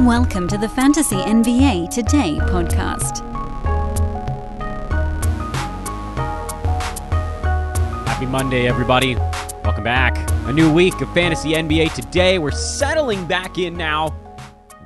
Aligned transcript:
Welcome 0.00 0.46
to 0.48 0.58
the 0.58 0.68
Fantasy 0.68 1.16
NBA 1.16 1.88
Today 1.88 2.36
podcast. 2.42 3.24
Happy 8.06 8.26
Monday, 8.26 8.68
everybody. 8.68 9.14
Welcome 9.64 9.84
back. 9.84 10.30
A 10.46 10.52
new 10.52 10.70
week 10.70 11.00
of 11.00 11.12
Fantasy 11.14 11.54
NBA 11.54 11.94
Today. 11.94 12.38
We're 12.38 12.50
settling 12.50 13.26
back 13.26 13.56
in 13.56 13.74
now. 13.74 14.14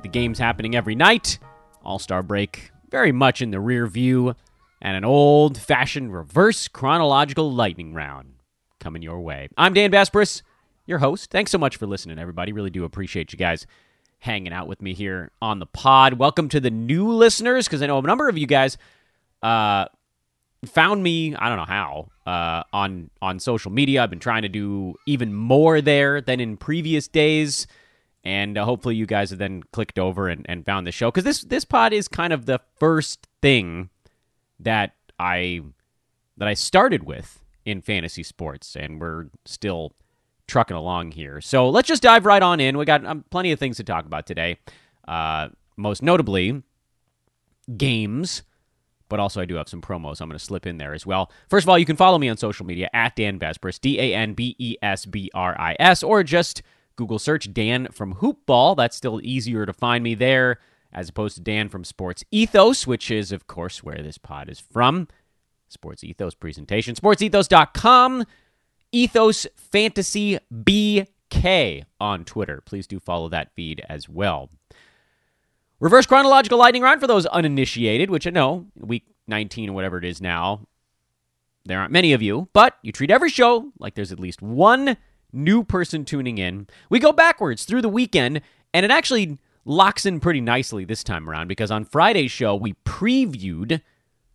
The 0.03 0.09
game's 0.09 0.39
happening 0.39 0.77
every 0.77 0.95
night. 0.95 1.41
All 1.83 1.99
star 1.99 2.23
break 2.23 2.71
very 2.89 3.11
much 3.11 3.43
in 3.43 3.51
the 3.51 3.59
rear 3.59 3.89
view. 3.89 4.37
And 4.81 4.97
an 4.97 5.05
old 5.05 5.59
fashioned 5.59 6.15
reverse 6.15 6.69
chronological 6.69 7.53
lightning 7.53 7.95
round 7.95 8.35
coming 8.79 9.03
your 9.03 9.21
way. 9.21 9.49
I'm 9.59 9.75
Dan 9.75 9.91
Besbris, 9.91 10.43
your 10.87 10.99
host. 11.01 11.33
Thanks 11.33 11.51
so 11.51 11.59
much 11.59 11.77
for 11.77 11.89
listening, 11.89 12.21
everybody. 12.21 12.53
Really 12.53 12.71
do 12.71 12.85
appreciate 12.85 13.33
you 13.33 13.39
guys 13.39 13.67
hanging 14.21 14.53
out 14.53 14.69
with 14.69 14.81
me 14.81 14.95
here 14.95 15.33
on 15.43 15.59
the 15.59 15.67
pod. 15.67 16.15
Welcome 16.15 16.49
to 16.51 16.61
the 16.61 16.71
new 16.71 17.11
listeners 17.11 17.67
because 17.67 17.83
I 17.83 17.87
know 17.87 17.99
a 17.99 18.03
number 18.03 18.29
of 18.29 18.39
you 18.39 18.47
guys 18.47 18.79
uh, 19.43 19.87
found 20.67 21.03
me. 21.03 21.35
I 21.35 21.49
don't 21.49 21.59
know 21.59 21.65
how 21.65 22.09
uh, 22.27 22.63
on 22.73 23.11
on 23.21 23.41
social 23.41 23.73
media. 23.73 24.03
I've 24.03 24.11
been 24.11 24.19
trying 24.21 24.43
to 24.43 24.49
do 24.49 24.95
even 25.07 25.35
more 25.35 25.81
there 25.81 26.21
than 26.21 26.39
in 26.39 26.57
previous 26.57 27.09
days, 27.09 27.67
and 28.23 28.57
uh, 28.57 28.65
hopefully 28.65 28.95
you 28.95 29.07
guys 29.07 29.31
have 29.31 29.39
then 29.39 29.63
clicked 29.73 29.99
over 29.99 30.29
and, 30.29 30.45
and 30.49 30.65
found 30.65 30.87
the 30.87 30.93
show 30.93 31.11
because 31.11 31.25
this 31.25 31.41
this 31.41 31.65
pod 31.65 31.93
is 31.93 32.07
kind 32.07 32.33
of 32.33 32.47
the 32.47 32.61
first 32.79 33.27
thing 33.41 33.89
that 34.61 34.95
I 35.19 35.63
that 36.37 36.47
I 36.47 36.55
started 36.55 37.05
with 37.05 37.43
in 37.65 37.81
fantasy 37.81 38.23
sports, 38.23 38.77
and 38.77 39.01
we're 39.01 39.27
still 39.47 39.93
trucking 40.51 40.77
along 40.77 41.13
here. 41.13 41.41
So 41.41 41.71
let's 41.71 41.89
just 41.89 42.03
dive 42.03 42.27
right 42.27 42.43
on 42.43 42.61
in. 42.61 42.77
We 42.77 42.85
got 42.85 43.05
um, 43.07 43.25
plenty 43.31 43.53
of 43.53 43.59
things 43.59 43.77
to 43.79 43.85
talk 43.85 44.05
about 44.05 44.27
today. 44.27 44.59
Uh, 45.07 45.49
most 45.77 46.03
notably, 46.03 46.63
games, 47.77 48.43
but 49.09 49.21
also 49.21 49.41
I 49.41 49.45
do 49.45 49.55
have 49.55 49.69
some 49.69 49.81
promos 49.81 50.21
I'm 50.21 50.29
going 50.29 50.39
to 50.39 50.45
slip 50.45 50.67
in 50.67 50.79
there 50.79 50.93
as 50.93 51.07
well. 51.07 51.31
First 51.49 51.65
of 51.65 51.69
all, 51.69 51.79
you 51.79 51.87
can 51.87 51.97
follow 51.97 52.19
me 52.19 52.29
on 52.29 52.37
social 52.37 52.67
media 52.67 52.91
at 52.93 53.17
Dan 53.17 53.39
Besbris, 53.39 53.81
D 53.81 53.99
A 53.99 54.15
N 54.15 54.35
B 54.35 54.57
E 54.59 54.77
S 54.83 55.07
B 55.07 55.31
R 55.35 55.59
I 55.59 55.77
S, 55.79 56.03
or 56.03 56.23
just 56.23 56.63
Google 56.97 57.19
search 57.19 57.53
Dan 57.53 57.89
from 57.93 58.17
Hoopball. 58.17 58.77
That's 58.77 58.97
still 58.97 59.21
easier 59.23 59.65
to 59.65 59.73
find 59.73 60.05
me 60.05 60.15
there 60.15 60.59
as 60.93 61.09
opposed 61.09 61.37
to 61.37 61.41
Dan 61.41 61.69
from 61.69 61.85
Sports 61.85 62.25
Ethos, 62.31 62.87
which 62.87 63.11
is, 63.11 63.33
of 63.33 63.47
course, 63.47 63.83
where 63.83 64.03
this 64.03 64.19
pod 64.19 64.49
is 64.49 64.61
from. 64.61 65.09
Sports 65.69 66.03
Ethos 66.03 66.35
presentation. 66.35 66.95
SportsEthos.com. 66.95 68.25
Ethos 68.93 69.47
Fantasy 69.57 70.39
BK 70.53 71.85
on 72.01 72.25
Twitter. 72.25 72.61
Please 72.65 72.87
do 72.87 72.99
follow 72.99 73.29
that 73.29 73.55
feed 73.55 73.85
as 73.89 74.09
well. 74.09 74.51
Reverse 75.79 76.07
chronological 76.07 76.59
lightning 76.59 76.83
round 76.83 77.01
for 77.01 77.07
those 77.07 77.27
uninitiated, 77.27 78.11
which 78.11 78.27
I 78.27 78.31
know, 78.31 78.67
week 78.77 79.05
19 79.29 79.71
or 79.71 79.73
whatever 79.73 79.99
it 79.99 80.05
is 80.05 80.21
now, 80.21 80.67
there 81.65 81.79
aren't 81.79 81.93
many 81.93 82.13
of 82.13 82.23
you, 82.23 82.49
but 82.53 82.77
you 82.83 82.93
treat 82.93 83.11
every 83.11 83.31
show 83.31 83.73
like 83.79 83.95
there's 83.95 84.13
at 84.13 84.21
least 84.21 84.43
one 84.43 84.97
new 85.33 85.63
person 85.63 86.05
tuning 86.05 86.39
in. 86.39 86.67
We 86.89 86.99
go 86.99 87.13
backwards 87.13 87.65
through 87.65 87.83
the 87.83 87.89
weekend, 87.89 88.41
and 88.75 88.85
it 88.85 88.91
actually 88.91 89.39
locks 89.65 90.05
in 90.05 90.21
pretty 90.21 90.41
nicely 90.41 90.85
this 90.85 91.05
time 91.05 91.29
around 91.29 91.49
because 91.49 91.71
on 91.71 91.85
Friday's 91.85 92.31
show, 92.31 92.55
we 92.55 92.75
previewed 92.85 93.81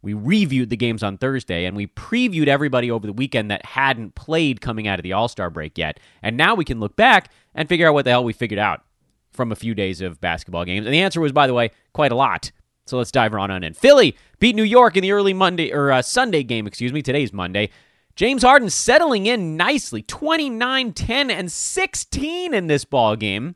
we 0.06 0.14
reviewed 0.14 0.70
the 0.70 0.78
games 0.78 1.02
on 1.02 1.18
Thursday 1.18 1.66
and 1.66 1.76
we 1.76 1.88
previewed 1.88 2.48
everybody 2.48 2.92
over 2.92 3.08
the 3.08 3.12
weekend 3.12 3.50
that 3.50 3.66
hadn't 3.66 4.14
played 4.14 4.62
coming 4.62 4.88
out 4.88 5.00
of 5.00 5.04
the 5.04 5.14
All 5.14 5.28
Star 5.28 5.50
break 5.50 5.80
yet. 5.80 6.00
And 6.22 6.38
now 6.38 6.54
we 6.54 6.64
can 6.64 6.80
look 6.80 6.96
back 6.96 7.32
and 7.56 7.68
figure 7.68 7.88
out 7.88 7.96
what 7.96 8.06
the 8.06 8.12
hell 8.12 8.24
we 8.24 8.32
figured 8.32 8.60
out 8.60 8.84
from 9.32 9.52
a 9.52 9.56
few 9.56 9.74
days 9.74 10.02
of 10.02 10.22
basketball 10.22 10.64
games. 10.64 10.86
And 10.86 10.94
the 10.94 11.02
answer 11.02 11.20
was, 11.20 11.32
by 11.32 11.48
the 11.48 11.56
way, 11.56 11.72
quite 11.92 12.12
a 12.12 12.16
lot. 12.16 12.52
So 12.86 13.00
let's 13.00 13.12
dive 13.12 13.34
right 13.34 13.50
on 13.50 13.64
in. 13.64 13.74
Philly 13.74 14.16
beat 14.38 14.56
New 14.56 14.64
York 14.64 14.96
in 14.96 15.02
the 15.02 15.12
early 15.12 15.34
Monday 15.34 15.74
or 15.74 15.92
uh, 15.92 16.04
Sunday 16.04 16.44
game, 16.44 16.68
excuse 16.68 16.94
me. 16.94 17.02
Today's 17.02 17.34
Monday. 17.34 17.72
James 18.16 18.44
Harden 18.44 18.70
settling 18.70 19.26
in 19.26 19.58
nicely 19.58 20.04
29, 20.04 20.94
10, 20.94 21.32
and 21.32 21.52
16 21.52 22.54
in 22.54 22.68
this 22.68 22.86
ball 22.86 23.16
game. 23.16 23.56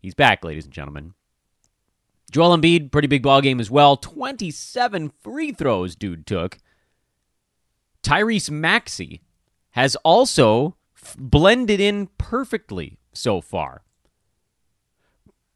He's 0.00 0.14
back, 0.14 0.44
ladies 0.44 0.64
and 0.64 0.74
gentlemen. 0.74 1.14
Joel 2.30 2.56
Embiid, 2.56 2.90
pretty 2.90 3.08
big 3.08 3.22
ball 3.22 3.40
game 3.40 3.60
as 3.60 3.70
well. 3.70 3.96
27 3.96 5.10
free 5.22 5.52
throws 5.52 5.96
dude 5.96 6.26
took. 6.26 6.58
Tyrese 8.02 8.50
Maxey 8.50 9.22
has 9.70 9.96
also 9.96 10.76
f- 10.96 11.16
blended 11.18 11.80
in 11.80 12.08
perfectly 12.18 12.98
so 13.12 13.40
far. 13.40 13.82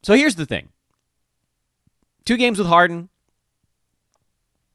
So 0.03 0.15
here's 0.15 0.37
the 0.37 0.47
thing. 0.47 0.71
Two 2.25 2.37
games 2.37 2.59
with 2.59 2.69
Harden. 2.69 3.09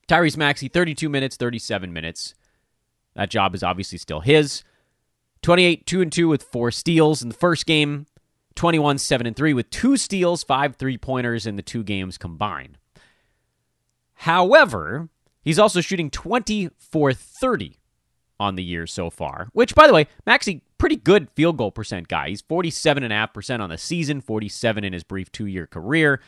Tyrese 0.08 0.38
Maxey 0.38 0.68
32 0.68 1.10
minutes, 1.10 1.36
37 1.36 1.92
minutes. 1.92 2.34
That 3.16 3.30
job 3.30 3.56
is 3.56 3.64
obviously 3.64 3.98
still 3.98 4.22
his. 4.22 4.64
28 5.42 5.86
2 5.86 6.02
and 6.02 6.12
2 6.12 6.28
with 6.28 6.44
four 6.44 6.72
steals 6.72 7.22
in 7.22 7.30
the 7.30 7.36
first 7.36 7.66
game. 7.66 8.06
21 8.58 8.98
7 8.98 9.26
and 9.26 9.36
3 9.36 9.54
with 9.54 9.70
two 9.70 9.96
steals, 9.96 10.44
five 10.44 10.76
three 10.76 10.98
pointers 10.98 11.48
in 11.48 11.56
the 11.56 11.62
two 11.62 11.84
games 11.84 12.18
combined. 12.18 12.78
However, 14.16 15.10
he's 15.42 15.60
also 15.60 15.80
shooting 15.80 16.10
24 16.10 17.14
30 17.14 17.78
on 18.40 18.56
the 18.56 18.64
year 18.64 18.86
so 18.86 19.10
far, 19.10 19.50
which, 19.54 19.76
by 19.76 19.88
the 19.88 19.94
way, 19.94 20.08
Maxey, 20.26 20.62
pretty 20.78 20.96
good 20.96 21.30
field 21.32 21.58
goal 21.58 21.72
percent 21.72 22.08
guy. 22.08 22.30
He's 22.30 22.42
47.5% 22.42 23.60
on 23.60 23.70
the 23.70 23.78
season, 23.78 24.22
47 24.22 24.84
in 24.84 24.94
his 24.94 25.04
brief 25.04 25.32
two 25.32 25.46
year 25.46 25.68
career, 25.68 26.20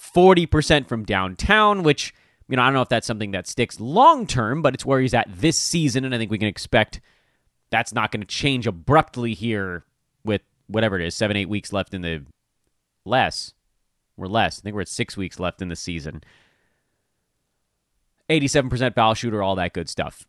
40% 0.00 0.88
from 0.88 1.04
downtown, 1.04 1.82
which, 1.82 2.14
you 2.48 2.56
know, 2.56 2.62
I 2.62 2.66
don't 2.66 2.74
know 2.74 2.82
if 2.82 2.88
that's 2.88 3.06
something 3.06 3.32
that 3.32 3.46
sticks 3.46 3.80
long 3.80 4.26
term, 4.26 4.62
but 4.62 4.74
it's 4.74 4.86
where 4.86 5.00
he's 5.00 5.14
at 5.14 5.28
this 5.28 5.58
season, 5.58 6.04
and 6.04 6.14
I 6.14 6.18
think 6.18 6.30
we 6.30 6.38
can 6.38 6.48
expect 6.48 7.00
that's 7.70 7.92
not 7.92 8.12
going 8.12 8.20
to 8.20 8.26
change 8.26 8.66
abruptly 8.66 9.34
here 9.34 9.84
whatever 10.66 10.98
it 10.98 11.06
is, 11.06 11.14
seven, 11.14 11.36
eight 11.36 11.48
weeks 11.48 11.72
left 11.72 11.94
in 11.94 12.02
the 12.02 12.24
less. 13.04 13.54
We're 14.16 14.26
less. 14.26 14.58
I 14.58 14.62
think 14.62 14.74
we're 14.74 14.82
at 14.82 14.88
six 14.88 15.16
weeks 15.16 15.40
left 15.40 15.60
in 15.60 15.68
the 15.68 15.76
season. 15.76 16.22
87% 18.30 18.94
foul 18.94 19.14
shooter, 19.14 19.42
all 19.42 19.56
that 19.56 19.72
good 19.72 19.88
stuff. 19.88 20.26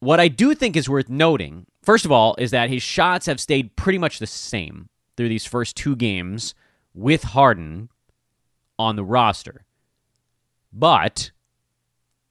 What 0.00 0.20
I 0.20 0.28
do 0.28 0.54
think 0.54 0.76
is 0.76 0.88
worth 0.88 1.08
noting, 1.08 1.66
first 1.82 2.04
of 2.04 2.12
all, 2.12 2.34
is 2.38 2.50
that 2.50 2.68
his 2.68 2.82
shots 2.82 3.26
have 3.26 3.40
stayed 3.40 3.74
pretty 3.76 3.98
much 3.98 4.18
the 4.18 4.26
same 4.26 4.88
through 5.16 5.30
these 5.30 5.46
first 5.46 5.76
two 5.76 5.96
games 5.96 6.54
with 6.92 7.22
Harden 7.22 7.88
on 8.78 8.96
the 8.96 9.04
roster. 9.04 9.64
But 10.72 11.30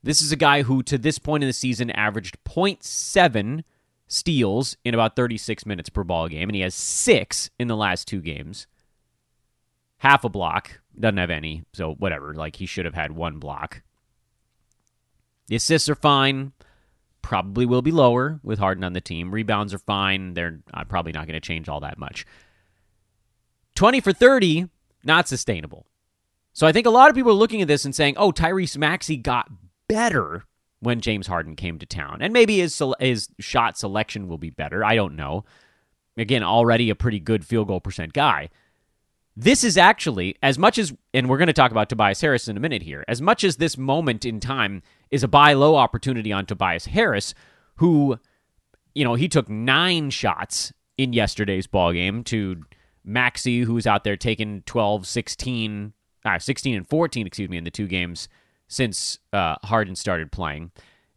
this 0.04 0.22
is 0.22 0.32
a 0.32 0.38
guy 0.38 0.64
who, 0.64 0.84
to 0.84 0.98
this 0.98 1.18
point 1.18 1.44
in 1.44 1.50
the 1.50 1.54
season, 1.54 1.90
averaged 1.92 2.38
0.7 2.46 3.64
steals 4.14 4.78
in 4.86 4.94
about 4.94 5.16
36 5.16 5.66
minutes 5.66 5.90
per 5.90 6.04
ball 6.04 6.28
game, 6.28 6.48
and 6.48 6.56
he 6.56 6.62
has 6.62 6.76
six 6.76 7.50
in 7.58 7.68
the 7.68 7.76
last 7.76 8.08
two 8.08 8.22
games. 8.22 8.68
Half 9.98 10.24
a 10.24 10.30
block. 10.30 10.80
Doesn't 10.98 11.18
have 11.18 11.32
any, 11.32 11.64
so 11.74 11.94
whatever. 11.96 12.34
Like, 12.34 12.58
he 12.58 12.68
should 12.68 12.86
have 12.86 12.94
had 12.94 13.14
one 13.14 13.40
block. 13.40 13.82
The 15.48 15.56
assists 15.56 15.90
are 15.90 15.96
fine. 15.96 16.54
Probably 17.24 17.66
will 17.66 17.82
be 17.82 17.92
lower 17.92 18.40
with 18.44 18.60
Harden 18.60 18.84
on 18.84 18.94
the 18.94 19.02
team. 19.02 19.34
Rebounds 19.34 19.74
are 19.74 19.80
fine. 19.80 20.36
They're 20.36 20.60
uh, 20.74 20.84
probably 20.84 21.14
not 21.14 21.26
going 21.26 21.40
to 21.40 21.46
change 21.46 21.68
all 21.68 21.80
that 21.80 21.98
much. 21.98 22.26
20 23.76 24.00
for 24.02 24.14
30, 24.14 24.68
not 25.04 25.28
sustainable. 25.28 25.88
So 26.52 26.68
I 26.68 26.72
think 26.72 26.86
a 26.86 26.92
lot 26.92 27.10
of 27.10 27.16
people 27.16 27.32
are 27.32 27.36
looking 27.36 27.64
at 27.64 27.68
this 27.68 27.86
and 27.86 27.96
saying, 27.96 28.16
oh, 28.18 28.32
Tyrese 28.32 28.78
Maxey 28.78 29.18
got 29.18 29.50
better 29.88 30.46
when 30.84 31.02
James 31.02 31.28
Harden 31.28 31.56
came 31.56 31.80
to 31.80 31.86
town. 31.86 32.22
And 32.22 32.34
maybe 32.34 32.60
his 32.60 32.82
his 33.00 33.30
shot 33.40 33.78
selection 33.78 34.28
will 34.28 34.38
be 34.38 34.50
better. 34.50 34.84
I 34.84 34.96
don't 34.96 35.16
know. 35.16 35.46
Again, 36.18 36.44
already 36.44 36.90
a 36.90 36.96
pretty 36.96 37.20
good 37.20 37.46
field 37.46 37.68
goal 37.68 37.80
percent 37.80 38.14
guy. 38.14 38.50
This 39.36 39.64
is 39.64 39.78
actually 39.78 40.36
as 40.44 40.60
much 40.60 40.78
as 40.78 40.94
and 41.14 41.28
we're 41.28 41.40
going 41.40 41.48
to 41.48 41.54
talk 41.54 41.72
about 41.72 41.90
Tobias 41.90 42.22
Harris 42.22 42.48
in 42.48 42.58
a 42.58 42.60
minute 42.60 42.84
here. 42.84 43.04
As 43.08 43.22
much 43.22 43.44
as 43.44 43.58
this 43.58 43.78
moment 43.78 44.26
in 44.26 44.40
time 44.40 44.84
is 45.10 45.24
a 45.24 45.28
buy 45.28 45.54
low 45.54 45.76
opportunity 45.76 46.32
on 46.32 46.46
Tobias 46.46 46.86
Harris, 46.86 47.34
who 47.78 48.20
you 48.94 49.04
know, 49.04 49.16
he 49.16 49.28
took 49.28 49.50
9 49.50 50.10
shots 50.12 50.72
in 50.98 51.14
yesterday's 51.14 51.68
ball 51.68 51.94
game 51.94 52.24
to 52.26 52.64
Maxey 53.04 53.62
who's 53.62 53.88
out 53.88 54.04
there 54.04 54.16
taking 54.16 54.62
12, 54.64 55.08
16, 55.08 55.94
uh, 56.26 56.40
16 56.40 56.76
and 56.76 56.88
14, 56.88 57.28
excuse 57.28 57.50
me, 57.50 57.58
in 57.58 57.64
the 57.64 57.72
two 57.72 57.88
games 57.88 58.30
since 58.74 59.20
uh, 59.32 59.56
Harden 59.64 59.96
started 59.96 60.32
playing. 60.32 60.72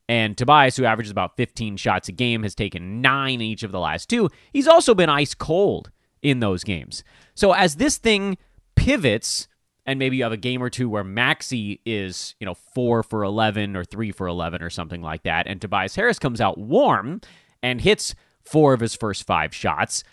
And 0.08 0.36
Tobias, 0.36 0.76
who 0.76 0.84
averages 0.84 1.10
about 1.10 1.36
15 1.36 1.76
shots 1.76 2.08
a 2.08 2.12
game, 2.12 2.44
has 2.44 2.54
taken 2.54 3.00
nine 3.00 3.34
in 3.34 3.42
each 3.42 3.62
of 3.62 3.72
the 3.72 3.80
last 3.80 4.08
two. 4.08 4.30
He's 4.52 4.68
also 4.68 4.94
been 4.94 5.08
ice 5.08 5.34
cold 5.34 5.90
in 6.22 6.40
those 6.40 6.62
games. 6.62 7.02
So 7.34 7.52
as 7.52 7.76
this 7.76 7.98
thing 7.98 8.38
pivots, 8.76 9.48
and 9.84 9.98
maybe 9.98 10.16
you 10.16 10.22
have 10.22 10.32
a 10.32 10.36
game 10.36 10.62
or 10.62 10.70
two 10.70 10.88
where 10.88 11.04
Maxey 11.04 11.80
is, 11.84 12.34
you 12.40 12.44
know, 12.44 12.54
four 12.54 13.02
for 13.02 13.24
11 13.24 13.76
or 13.76 13.84
three 13.84 14.12
for 14.12 14.26
11 14.26 14.62
or 14.62 14.70
something 14.70 15.02
like 15.02 15.22
that, 15.24 15.46
and 15.46 15.60
Tobias 15.60 15.96
Harris 15.96 16.18
comes 16.18 16.40
out 16.40 16.58
warm 16.58 17.20
and 17.62 17.80
hits 17.80 18.14
four 18.44 18.74
of 18.74 18.80
his 18.80 18.94
first 18.94 19.24
five 19.24 19.54
shots, 19.54 20.04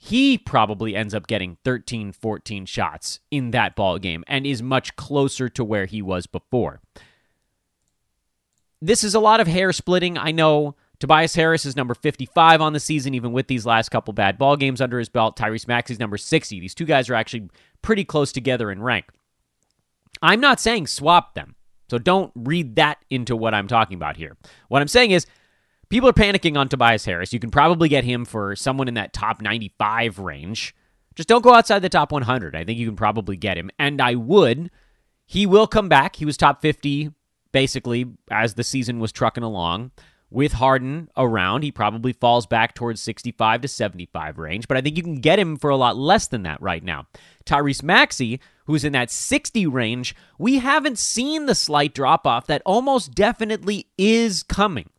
he 0.00 0.38
probably 0.38 0.94
ends 0.94 1.12
up 1.12 1.26
getting 1.26 1.58
13, 1.64 2.12
14 2.12 2.66
shots 2.66 3.18
in 3.32 3.50
that 3.50 3.74
ball 3.74 3.98
game 3.98 4.22
and 4.28 4.46
is 4.46 4.62
much 4.62 4.94
closer 4.94 5.48
to 5.48 5.64
where 5.64 5.86
he 5.86 6.00
was 6.00 6.26
before. 6.26 6.80
This 8.80 9.02
is 9.02 9.16
a 9.16 9.20
lot 9.20 9.40
of 9.40 9.48
hair 9.48 9.72
splitting. 9.72 10.16
I 10.16 10.30
know 10.30 10.76
Tobias 11.00 11.34
Harris 11.34 11.66
is 11.66 11.74
number 11.74 11.94
55 11.94 12.60
on 12.60 12.74
the 12.74 12.78
season, 12.78 13.12
even 13.12 13.32
with 13.32 13.48
these 13.48 13.66
last 13.66 13.88
couple 13.88 14.14
bad 14.14 14.38
ball 14.38 14.56
games 14.56 14.80
under 14.80 15.00
his 15.00 15.08
belt. 15.08 15.36
Tyrese 15.36 15.66
Maxey's 15.66 15.98
number 15.98 16.16
60. 16.16 16.60
These 16.60 16.76
two 16.76 16.84
guys 16.84 17.10
are 17.10 17.14
actually 17.14 17.50
pretty 17.82 18.04
close 18.04 18.30
together 18.30 18.70
in 18.70 18.80
rank. 18.80 19.06
I'm 20.22 20.40
not 20.40 20.60
saying 20.60 20.86
swap 20.86 21.34
them. 21.34 21.56
So 21.90 21.98
don't 21.98 22.30
read 22.36 22.76
that 22.76 22.98
into 23.10 23.34
what 23.34 23.52
I'm 23.52 23.66
talking 23.66 23.96
about 23.96 24.16
here. 24.16 24.36
What 24.68 24.80
I'm 24.80 24.88
saying 24.88 25.10
is 25.10 25.26
people 25.88 26.08
are 26.08 26.14
panicking 26.14 26.56
on 26.56 26.68
Tobias 26.68 27.04
Harris. 27.04 27.32
You 27.32 27.40
can 27.40 27.50
probably 27.50 27.88
get 27.88 28.04
him 28.04 28.24
for 28.24 28.56
someone 28.56 28.88
in 28.88 28.94
that 28.94 29.12
top 29.12 29.40
95 29.40 30.18
range. 30.18 30.74
Just 31.14 31.28
don't 31.28 31.42
go 31.42 31.54
outside 31.54 31.80
the 31.80 31.88
top 31.88 32.12
100. 32.12 32.54
I 32.54 32.64
think 32.64 32.78
you 32.78 32.86
can 32.86 32.96
probably 32.96 33.36
get 33.36 33.58
him. 33.58 33.70
And 33.78 34.00
I 34.00 34.14
would. 34.14 34.70
He 35.26 35.46
will 35.46 35.66
come 35.66 35.88
back. 35.88 36.16
He 36.16 36.24
was 36.24 36.36
top 36.36 36.62
50 36.62 37.10
basically 37.52 38.06
as 38.30 38.54
the 38.54 38.64
season 38.64 38.98
was 38.98 39.12
trucking 39.12 39.42
along. 39.42 39.90
With 40.30 40.52
Harden 40.52 41.08
around, 41.16 41.62
he 41.62 41.72
probably 41.72 42.12
falls 42.12 42.46
back 42.46 42.74
towards 42.74 43.00
65 43.00 43.62
to 43.62 43.68
75 43.68 44.36
range, 44.38 44.68
but 44.68 44.76
I 44.76 44.82
think 44.82 44.98
you 44.98 45.02
can 45.02 45.22
get 45.22 45.38
him 45.38 45.56
for 45.56 45.70
a 45.70 45.76
lot 45.76 45.96
less 45.96 46.26
than 46.26 46.42
that 46.42 46.60
right 46.60 46.84
now. 46.84 47.06
Tyrese 47.46 47.82
Maxey, 47.82 48.38
who's 48.66 48.84
in 48.84 48.92
that 48.92 49.10
60 49.10 49.66
range, 49.66 50.14
we 50.38 50.58
haven't 50.58 50.98
seen 50.98 51.46
the 51.46 51.54
slight 51.54 51.94
drop 51.94 52.26
off 52.26 52.46
that 52.46 52.60
almost 52.66 53.14
definitely 53.14 53.86
is 53.96 54.42
coming. 54.42 54.90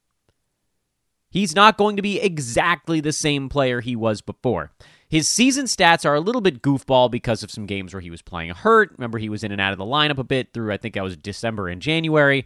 He's 1.29 1.55
not 1.55 1.77
going 1.77 1.95
to 1.95 2.01
be 2.01 2.19
exactly 2.19 3.01
the 3.01 3.13
same 3.13 3.49
player 3.49 3.81
he 3.81 3.95
was 3.95 4.21
before. 4.21 4.71
His 5.07 5.27
season 5.27 5.65
stats 5.65 6.05
are 6.05 6.15
a 6.15 6.19
little 6.19 6.41
bit 6.41 6.61
goofball 6.61 7.09
because 7.09 7.41
of 7.41 7.51
some 7.51 7.65
games 7.65 7.93
where 7.93 8.01
he 8.01 8.11
was 8.11 8.21
playing 8.21 8.51
hurt. 8.51 8.91
Remember, 8.91 9.17
he 9.17 9.29
was 9.29 9.43
in 9.43 9.51
and 9.51 9.61
out 9.61 9.71
of 9.71 9.79
the 9.79 9.85
lineup 9.85 10.19
a 10.19 10.23
bit 10.23 10.53
through, 10.53 10.71
I 10.71 10.77
think 10.77 10.93
that 10.95 11.03
was 11.03 11.17
December 11.17 11.67
and 11.67 11.81
January, 11.81 12.45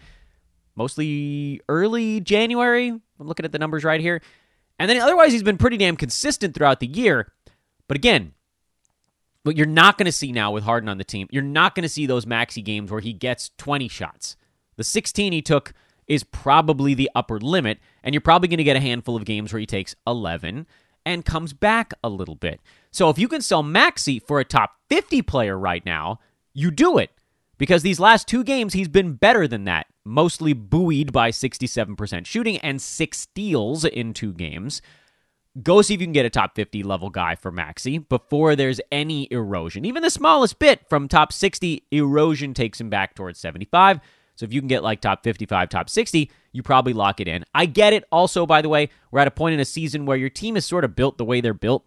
mostly 0.76 1.62
early 1.68 2.22
January. 2.22 2.90
I'm 2.90 3.28
looking 3.28 3.46
at 3.46 3.52
the 3.52 3.60
numbers 3.60 3.84
right 3.84 4.02
here. 4.02 4.22
And 4.80 4.90
then 4.90 5.00
otherwise, 5.02 5.34
he's 5.34 5.44
been 5.44 5.58
pretty 5.58 5.78
damn 5.78 5.98
consistent 5.98 6.56
throughout 6.56 6.80
the 6.80 6.88
year. 6.88 7.32
But 7.88 7.98
again, 7.98 8.34
what 9.44 9.58
you're 9.58 9.66
not 9.66 9.98
going 9.98 10.06
to 10.06 10.12
see 10.12 10.32
now 10.32 10.52
with 10.52 10.64
Harden 10.64 10.90
on 10.90 10.98
the 10.98 11.04
team, 11.04 11.28
you're 11.32 11.44
not 11.44 11.76
going 11.76 11.84
to 11.84 11.90
see 11.90 12.06
those 12.06 12.26
Maxey 12.26 12.62
games 12.62 12.90
where 12.90 13.02
he 13.02 13.14
gets 13.14 13.52
20 13.58 13.88
shots. 13.88 14.36
The 14.78 14.84
16 14.84 15.34
he 15.34 15.42
took 15.42 15.74
is 16.08 16.24
probably 16.24 16.94
the 16.94 17.10
upper 17.14 17.40
limit, 17.40 17.80
and 18.04 18.14
you're 18.14 18.22
probably 18.22 18.48
going 18.48 18.58
to 18.58 18.64
get 18.64 18.76
a 18.76 18.82
handful 18.82 19.16
of 19.16 19.26
games 19.26 19.54
where 19.54 19.60
he 19.60 19.66
takes 19.66 19.96
11 20.06 20.68
and 21.06 21.26
comes 21.26 21.54
back 21.54 21.94
a 22.04 22.10
little 22.10 22.36
bit. 22.36 22.62
So 22.92 23.10
if 23.10 23.18
you 23.18 23.28
can 23.28 23.42
sell 23.42 23.64
Maxey 23.64 24.20
for 24.20 24.40
a 24.40 24.46
top 24.46 24.76
50 24.90 25.22
player 25.24 25.58
right 25.58 25.86
now, 25.86 26.20
you 26.54 26.72
do 26.72 26.98
it. 26.98 27.12
Because 27.58 27.84
these 27.84 28.00
last 28.00 28.28
two 28.28 28.44
games, 28.44 28.74
he's 28.74 28.88
been 28.88 29.14
better 29.14 29.48
than 29.48 29.66
that, 29.66 29.88
mostly 30.04 30.54
buoyed 30.54 31.12
by 31.14 31.32
67% 31.32 32.26
shooting 32.26 32.58
and 32.58 32.82
six 32.82 33.20
steals 33.20 33.86
in 33.86 34.14
two 34.14 34.34
games. 34.34 34.82
Go 35.62 35.82
see 35.84 35.94
if 35.94 36.02
you 36.02 36.08
can 36.08 36.14
get 36.14 36.26
a 36.26 36.32
top 36.32 36.56
50 36.56 36.82
level 36.82 37.12
guy 37.12 37.36
for 37.36 37.52
Maxey 37.52 38.00
before 38.00 38.56
there's 38.56 38.82
any 38.92 39.28
erosion. 39.30 39.86
Even 39.86 40.02
the 40.02 40.10
smallest 40.10 40.58
bit 40.58 40.90
from 40.90 41.08
top 41.08 41.32
60, 41.32 41.84
erosion 41.92 42.56
takes 42.56 42.82
him 42.82 42.90
back 42.90 43.14
towards 43.14 43.40
75. 43.40 44.00
So 44.36 44.46
if 44.46 44.54
you 44.54 44.62
can 44.62 44.68
get 44.68 44.84
like 44.84 45.02
top 45.02 45.24
55, 45.24 45.70
top 45.70 45.90
60, 45.90 46.32
you 46.52 46.64
probably 46.64 46.94
lock 46.94 47.20
it 47.20 47.28
in. 47.28 47.44
I 47.54 47.66
get 47.66 47.94
it. 47.94 48.04
Also, 48.12 48.46
by 48.46 48.62
the 48.62 48.70
way, 48.70 48.90
we're 49.12 49.20
at 49.20 49.28
a 49.28 49.32
point 49.32 49.54
in 49.54 49.60
a 49.60 49.66
season 49.66 50.06
where 50.06 50.18
your 50.18 50.30
team 50.30 50.58
is 50.58 50.66
sort 50.66 50.84
of 50.84 50.96
built 50.96 51.18
the 51.18 51.26
way 51.26 51.42
they're 51.42 51.54
built. 51.54 51.86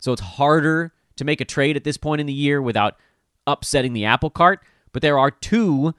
So 0.00 0.12
it's 0.12 0.22
harder 0.22 0.92
to 1.16 1.24
make 1.24 1.40
a 1.40 1.44
trade 1.44 1.76
at 1.76 1.84
this 1.84 1.96
point 1.96 2.20
in 2.20 2.26
the 2.26 2.32
year 2.32 2.60
without 2.60 2.96
upsetting 3.46 3.92
the 3.92 4.04
apple 4.04 4.30
cart. 4.30 4.60
But 4.92 5.02
there 5.02 5.18
are 5.18 5.30
two 5.30 5.94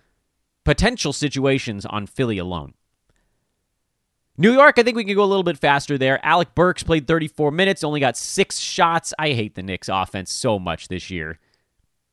potential 0.66 1.14
situations 1.14 1.86
on 1.86 2.06
Philly 2.06 2.38
alone. 2.38 2.74
New 4.38 4.54
York, 4.54 4.80
I 4.80 4.84
think 4.84 4.96
we 4.96 5.04
can 5.04 5.16
go 5.16 5.24
a 5.24 5.26
little 5.26 5.44
bit 5.44 5.58
faster 5.58 5.98
there. 5.98 6.26
Alec 6.26 6.56
Burks 6.56 6.82
played 6.82 7.08
34 7.08 7.52
minutes, 7.52 7.84
only 7.84 8.00
got 8.00 8.16
six 8.16 8.58
shots. 8.58 9.14
I 9.20 9.32
hate 9.32 9.56
the 9.56 9.64
Knicks 9.64 9.90
offense 9.90 10.32
so 10.32 10.58
much 10.58 10.88
this 10.88 11.10
year. 11.10 11.40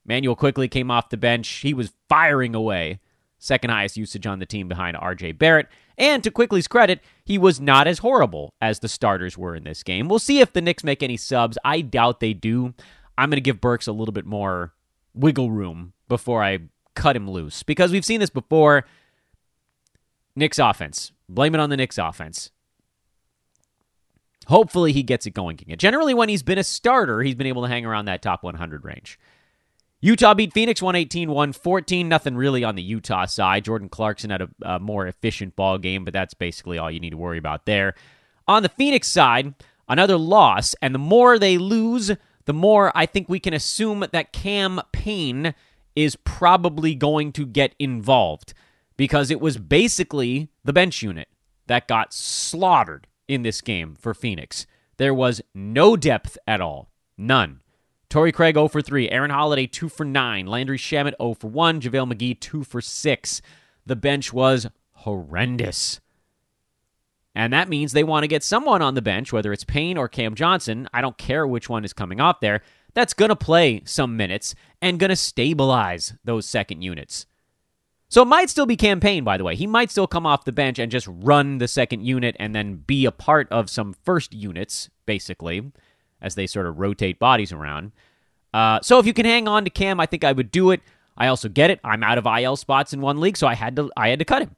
Immanuel 0.04 0.34
Quickley 0.34 0.66
came 0.66 0.90
off 0.90 1.10
the 1.10 1.16
bench. 1.16 1.48
He 1.48 1.72
was 1.72 1.92
firing 2.08 2.54
away 2.54 2.98
second 3.38 3.70
highest 3.70 3.96
usage 3.96 4.26
on 4.26 4.38
the 4.38 4.46
team 4.46 4.68
behind 4.68 4.96
RJ 4.96 5.38
Barrett. 5.38 5.68
And 5.98 6.22
to 6.24 6.30
Quickley's 6.30 6.68
credit, 6.68 7.00
he 7.24 7.38
was 7.38 7.60
not 7.60 7.86
as 7.86 7.98
horrible 7.98 8.54
as 8.60 8.80
the 8.80 8.88
starters 8.88 9.38
were 9.38 9.54
in 9.54 9.64
this 9.64 9.82
game. 9.82 10.08
We'll 10.08 10.18
see 10.18 10.40
if 10.40 10.52
the 10.52 10.60
Knicks 10.60 10.84
make 10.84 11.02
any 11.02 11.16
subs. 11.16 11.56
I 11.64 11.80
doubt 11.80 12.20
they 12.20 12.34
do. 12.34 12.74
I'm 13.16 13.30
going 13.30 13.38
to 13.38 13.40
give 13.42 13.60
Burks 13.60 13.86
a 13.86 13.92
little 13.92 14.12
bit 14.12 14.26
more 14.26 14.74
wiggle 15.14 15.50
room 15.50 15.94
before 16.08 16.42
I 16.42 16.58
cut 16.94 17.16
him 17.16 17.30
loose 17.30 17.62
because 17.62 17.92
we've 17.92 18.04
seen 18.04 18.20
this 18.20 18.30
before. 18.30 18.84
Knicks 20.34 20.58
offense. 20.58 21.12
Blame 21.28 21.54
it 21.54 21.60
on 21.60 21.70
the 21.70 21.76
Knicks 21.76 21.98
offense. 21.98 22.50
Hopefully 24.46 24.92
he 24.92 25.02
gets 25.02 25.26
it 25.26 25.32
going 25.32 25.58
again. 25.60 25.78
Generally, 25.78 26.14
when 26.14 26.28
he's 26.28 26.42
been 26.42 26.58
a 26.58 26.64
starter, 26.64 27.22
he's 27.22 27.34
been 27.34 27.48
able 27.48 27.62
to 27.62 27.68
hang 27.68 27.84
around 27.84 28.04
that 28.04 28.22
top 28.22 28.44
100 28.44 28.84
range. 28.84 29.18
Utah 30.00 30.34
beat 30.34 30.52
Phoenix 30.52 30.82
118 30.82 31.30
114. 31.30 32.08
Nothing 32.08 32.36
really 32.36 32.62
on 32.64 32.74
the 32.74 32.82
Utah 32.82 33.24
side. 33.24 33.64
Jordan 33.64 33.88
Clarkson 33.88 34.30
had 34.30 34.42
a, 34.42 34.48
a, 34.62 34.78
more 34.78 35.06
efficient 35.06 35.56
ball 35.56 35.78
game, 35.78 36.04
but 36.04 36.12
that's 36.12 36.34
basically 36.34 36.78
all 36.78 36.90
you 36.90 37.00
need 37.00 37.10
to 37.10 37.16
worry 37.16 37.38
about 37.38 37.66
there. 37.66 37.94
On 38.46 38.62
the 38.62 38.68
Phoenix 38.68 39.08
side, 39.08 39.54
another 39.88 40.16
loss, 40.16 40.74
and 40.82 40.94
the 40.94 40.98
more 40.98 41.38
they 41.38 41.58
lose, 41.58 42.12
the 42.44 42.52
more 42.52 42.92
I 42.94 43.06
think 43.06 43.28
we 43.28 43.40
can 43.40 43.54
assume 43.54 44.04
that 44.12 44.32
Cam 44.32 44.80
Payne 44.92 45.54
is 45.96 46.16
probably 46.16 46.94
going 46.94 47.32
to 47.32 47.46
get 47.46 47.74
involved 47.78 48.52
because 48.96 49.30
it 49.30 49.40
was 49.40 49.56
basically 49.56 50.50
the 50.64 50.72
bench 50.72 51.02
unit 51.02 51.28
that 51.66 51.88
got 51.88 52.12
slaughtered 52.12 53.06
in 53.26 53.42
this 53.42 53.60
game 53.60 53.96
for 53.98 54.14
Phoenix. 54.14 54.66
There 54.98 55.14
was 55.14 55.42
no 55.54 55.96
depth 55.96 56.38
at 56.46 56.60
all. 56.60 56.90
None. 57.18 57.60
Torrey 58.08 58.32
Craig 58.32 58.54
0 58.54 58.68
for 58.68 58.80
3. 58.80 59.10
Aaron 59.10 59.30
Holiday 59.30 59.66
2 59.66 59.88
for 59.88 60.04
9. 60.04 60.46
Landry 60.46 60.78
Shamet 60.78 61.14
0 61.20 61.34
for 61.34 61.48
1. 61.48 61.80
JaVale 61.80 62.12
McGee 62.12 62.38
2 62.38 62.64
for 62.64 62.80
6. 62.80 63.42
The 63.84 63.96
bench 63.96 64.32
was 64.32 64.66
horrendous. 64.92 66.00
And 67.34 67.52
that 67.52 67.68
means 67.68 67.92
they 67.92 68.04
want 68.04 68.24
to 68.24 68.28
get 68.28 68.42
someone 68.42 68.80
on 68.80 68.94
the 68.94 69.02
bench, 69.02 69.32
whether 69.32 69.52
it's 69.52 69.64
Payne 69.64 69.98
or 69.98 70.08
Cam 70.08 70.34
Johnson. 70.34 70.88
I 70.94 71.02
don't 71.02 71.18
care 71.18 71.46
which 71.46 71.68
one 71.68 71.84
is 71.84 71.92
coming 71.92 72.20
off 72.20 72.40
there. 72.40 72.62
That's 72.94 73.12
going 73.12 73.28
to 73.28 73.36
play 73.36 73.82
some 73.84 74.16
minutes 74.16 74.54
and 74.80 74.98
going 74.98 75.10
to 75.10 75.16
stabilize 75.16 76.14
those 76.24 76.46
second 76.46 76.80
units. 76.80 77.26
So 78.08 78.22
it 78.22 78.26
might 78.26 78.48
still 78.48 78.66
be 78.66 78.76
Cam 78.76 79.00
Payne, 79.00 79.24
by 79.24 79.36
the 79.36 79.44
way. 79.44 79.54
He 79.54 79.66
might 79.66 79.90
still 79.90 80.06
come 80.06 80.24
off 80.24 80.44
the 80.44 80.52
bench 80.52 80.78
and 80.78 80.90
just 80.90 81.08
run 81.10 81.58
the 81.58 81.68
second 81.68 82.06
unit 82.06 82.36
and 82.38 82.54
then 82.54 82.76
be 82.76 83.04
a 83.04 83.12
part 83.12 83.48
of 83.50 83.68
some 83.68 83.94
first 84.04 84.32
units, 84.32 84.88
basically 85.04 85.72
as 86.20 86.34
they 86.34 86.46
sort 86.46 86.66
of 86.66 86.78
rotate 86.78 87.18
bodies 87.18 87.52
around. 87.52 87.92
Uh, 88.54 88.80
so 88.82 88.98
if 88.98 89.06
you 89.06 89.12
can 89.12 89.26
hang 89.26 89.48
on 89.48 89.64
to 89.64 89.70
Cam, 89.70 90.00
I 90.00 90.06
think 90.06 90.24
I 90.24 90.32
would 90.32 90.50
do 90.50 90.70
it. 90.70 90.80
I 91.16 91.28
also 91.28 91.48
get 91.48 91.70
it. 91.70 91.80
I'm 91.84 92.02
out 92.02 92.18
of 92.18 92.26
IL 92.26 92.56
spots 92.56 92.92
in 92.92 93.00
one 93.00 93.20
league, 93.20 93.36
so 93.36 93.46
I 93.46 93.54
had 93.54 93.76
to 93.76 93.90
I 93.96 94.08
had 94.08 94.18
to 94.18 94.24
cut 94.24 94.42
him. 94.42 94.56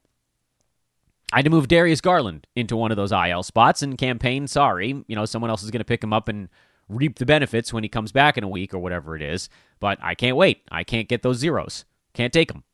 I 1.33 1.39
had 1.39 1.45
to 1.45 1.51
move 1.51 1.69
Darius 1.69 2.01
Garland 2.01 2.47
into 2.57 2.77
one 2.77 2.91
of 2.91 2.97
those 2.97 3.13
IL 3.13 3.43
spots 3.43 3.83
and 3.83 3.99
Cam 3.99 4.19
Payne. 4.19 4.47
Sorry, 4.47 5.05
you 5.07 5.17
know 5.17 5.25
someone 5.25 5.51
else 5.51 5.63
is 5.63 5.71
going 5.71 5.81
to 5.81 5.85
pick 5.85 6.03
him 6.03 6.13
up 6.13 6.29
and 6.29 6.49
reap 6.89 7.19
the 7.19 7.27
benefits 7.27 7.73
when 7.73 7.83
he 7.83 7.89
comes 7.89 8.13
back 8.13 8.39
in 8.39 8.45
a 8.45 8.49
week 8.49 8.73
or 8.73 8.79
whatever 8.79 9.15
it 9.15 9.23
is. 9.23 9.49
But 9.79 9.99
I 10.03 10.15
can't 10.15 10.37
wait. 10.37 10.63
I 10.71 10.85
can't 10.85 11.09
get 11.09 11.23
those 11.23 11.39
zeros. 11.39 11.85
Can't 12.15 12.33
take 12.33 12.49
them. 12.49 12.65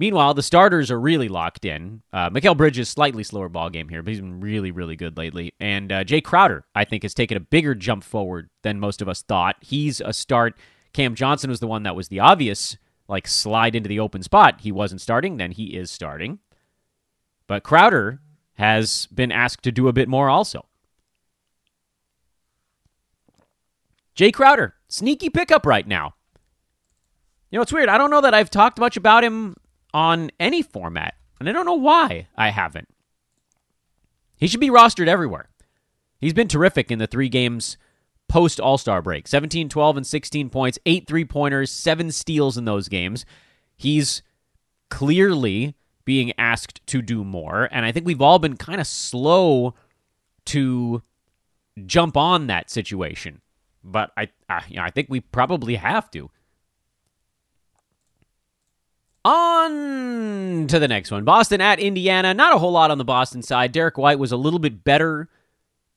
Meanwhile, 0.00 0.32
the 0.32 0.42
starters 0.42 0.90
are 0.90 0.98
really 0.98 1.28
locked 1.28 1.66
in. 1.66 2.00
Uh, 2.10 2.30
Mikal 2.30 2.56
Bridges 2.56 2.88
slightly 2.88 3.22
slower 3.22 3.50
ball 3.50 3.68
game 3.68 3.90
here, 3.90 4.02
but 4.02 4.08
he's 4.08 4.20
been 4.22 4.40
really, 4.40 4.70
really 4.70 4.96
good 4.96 5.18
lately. 5.18 5.52
And 5.60 5.92
uh, 5.92 6.04
Jae 6.04 6.24
Crowder, 6.24 6.64
I 6.74 6.86
think, 6.86 7.02
has 7.02 7.12
taken 7.12 7.36
a 7.36 7.40
bigger 7.40 7.74
jump 7.74 8.02
forward 8.02 8.48
than 8.62 8.80
most 8.80 9.02
of 9.02 9.10
us 9.10 9.20
thought. 9.20 9.56
He's 9.60 10.00
a 10.00 10.14
start. 10.14 10.56
Cam 10.94 11.14
Johnson 11.14 11.50
was 11.50 11.60
the 11.60 11.66
one 11.66 11.82
that 11.82 11.94
was 11.94 12.08
the 12.08 12.18
obvious, 12.18 12.78
like 13.08 13.28
slide 13.28 13.76
into 13.76 13.90
the 13.90 14.00
open 14.00 14.22
spot. 14.22 14.62
He 14.62 14.72
wasn't 14.72 15.02
starting, 15.02 15.36
then 15.36 15.52
he 15.52 15.76
is 15.76 15.90
starting. 15.90 16.38
But 17.46 17.62
Crowder 17.62 18.22
has 18.54 19.04
been 19.08 19.30
asked 19.30 19.64
to 19.64 19.70
do 19.70 19.86
a 19.86 19.92
bit 19.92 20.08
more 20.08 20.30
also. 20.30 20.64
Jae 24.16 24.32
Crowder, 24.32 24.76
sneaky 24.88 25.28
pickup 25.28 25.66
right 25.66 25.86
now. 25.86 26.14
You 27.50 27.58
know, 27.58 27.62
it's 27.62 27.72
weird. 27.72 27.90
I 27.90 27.98
don't 27.98 28.10
know 28.10 28.22
that 28.22 28.32
I've 28.32 28.48
talked 28.48 28.78
much 28.78 28.96
about 28.96 29.24
him 29.24 29.56
on 29.92 30.30
any 30.38 30.62
format, 30.62 31.14
and 31.38 31.48
I 31.48 31.52
don't 31.52 31.66
know 31.66 31.74
why 31.74 32.28
I 32.36 32.50
haven't. 32.50 32.88
He 34.36 34.46
should 34.46 34.60
be 34.60 34.70
rostered 34.70 35.08
everywhere. 35.08 35.48
He's 36.18 36.32
been 36.32 36.48
terrific 36.48 36.90
in 36.90 36.98
the 36.98 37.06
three 37.06 37.28
games 37.28 37.76
post 38.30 38.60
All 38.60 38.78
Star 38.78 39.02
break 39.02 39.28
17, 39.28 39.68
12, 39.68 39.96
and 39.98 40.06
16 40.06 40.50
points, 40.50 40.78
eight 40.86 41.06
three 41.06 41.24
pointers, 41.24 41.70
seven 41.70 42.10
steals 42.12 42.56
in 42.56 42.64
those 42.64 42.88
games. 42.88 43.26
He's 43.76 44.22
clearly 44.88 45.74
being 46.04 46.32
asked 46.38 46.86
to 46.86 47.02
do 47.02 47.24
more, 47.24 47.68
and 47.70 47.84
I 47.84 47.92
think 47.92 48.06
we've 48.06 48.22
all 48.22 48.38
been 48.38 48.56
kind 48.56 48.80
of 48.80 48.86
slow 48.86 49.74
to 50.46 51.02
jump 51.86 52.16
on 52.16 52.46
that 52.46 52.70
situation. 52.70 53.40
But 53.82 54.12
I, 54.16 54.28
I, 54.48 54.62
you 54.68 54.76
know, 54.76 54.82
I 54.82 54.90
think 54.90 55.08
we 55.08 55.20
probably 55.20 55.76
have 55.76 56.10
to. 56.12 56.30
On 59.24 60.66
to 60.68 60.78
the 60.78 60.88
next 60.88 61.10
one. 61.10 61.24
Boston 61.24 61.60
at 61.60 61.78
Indiana. 61.78 62.32
Not 62.32 62.54
a 62.54 62.58
whole 62.58 62.72
lot 62.72 62.90
on 62.90 62.98
the 62.98 63.04
Boston 63.04 63.42
side. 63.42 63.72
Derrick 63.72 63.98
White 63.98 64.18
was 64.18 64.32
a 64.32 64.36
little 64.36 64.58
bit 64.58 64.82
better. 64.82 65.28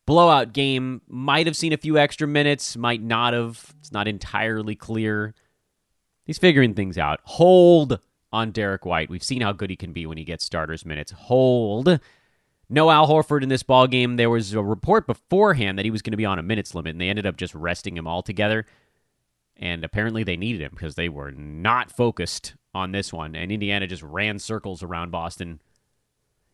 Blowout 0.06 0.52
game. 0.52 1.00
Might 1.08 1.46
have 1.46 1.56
seen 1.56 1.72
a 1.72 1.78
few 1.78 1.96
extra 1.96 2.28
minutes. 2.28 2.76
Might 2.76 3.02
not 3.02 3.32
have. 3.32 3.72
It's 3.80 3.92
not 3.92 4.08
entirely 4.08 4.74
clear. 4.74 5.34
He's 6.24 6.38
figuring 6.38 6.74
things 6.74 6.98
out. 6.98 7.20
Hold 7.24 7.98
on 8.30 8.50
Derrick 8.50 8.84
White. 8.84 9.08
We've 9.08 9.22
seen 9.22 9.40
how 9.40 9.52
good 9.52 9.70
he 9.70 9.76
can 9.76 9.92
be 9.92 10.04
when 10.04 10.18
he 10.18 10.24
gets 10.24 10.44
starters 10.44 10.84
minutes. 10.84 11.12
Hold. 11.12 12.00
No 12.68 12.90
Al 12.90 13.06
Horford 13.06 13.42
in 13.42 13.48
this 13.48 13.62
ball 13.62 13.86
game. 13.86 14.16
There 14.16 14.30
was 14.30 14.52
a 14.52 14.62
report 14.62 15.06
beforehand 15.06 15.78
that 15.78 15.84
he 15.84 15.90
was 15.90 16.02
going 16.02 16.12
to 16.12 16.18
be 16.18 16.24
on 16.24 16.38
a 16.38 16.42
minutes 16.42 16.74
limit, 16.74 16.92
and 16.92 17.00
they 17.00 17.08
ended 17.08 17.26
up 17.26 17.36
just 17.36 17.54
resting 17.54 17.96
him 17.96 18.06
altogether. 18.06 18.66
And 19.56 19.84
apparently 19.84 20.24
they 20.24 20.36
needed 20.36 20.60
him 20.60 20.72
because 20.74 20.94
they 20.94 21.08
were 21.08 21.30
not 21.30 21.90
focused 21.90 22.54
on 22.74 22.92
this 22.92 23.12
one, 23.12 23.34
and 23.34 23.52
Indiana 23.52 23.86
just 23.86 24.02
ran 24.02 24.38
circles 24.38 24.82
around 24.82 25.10
Boston. 25.10 25.60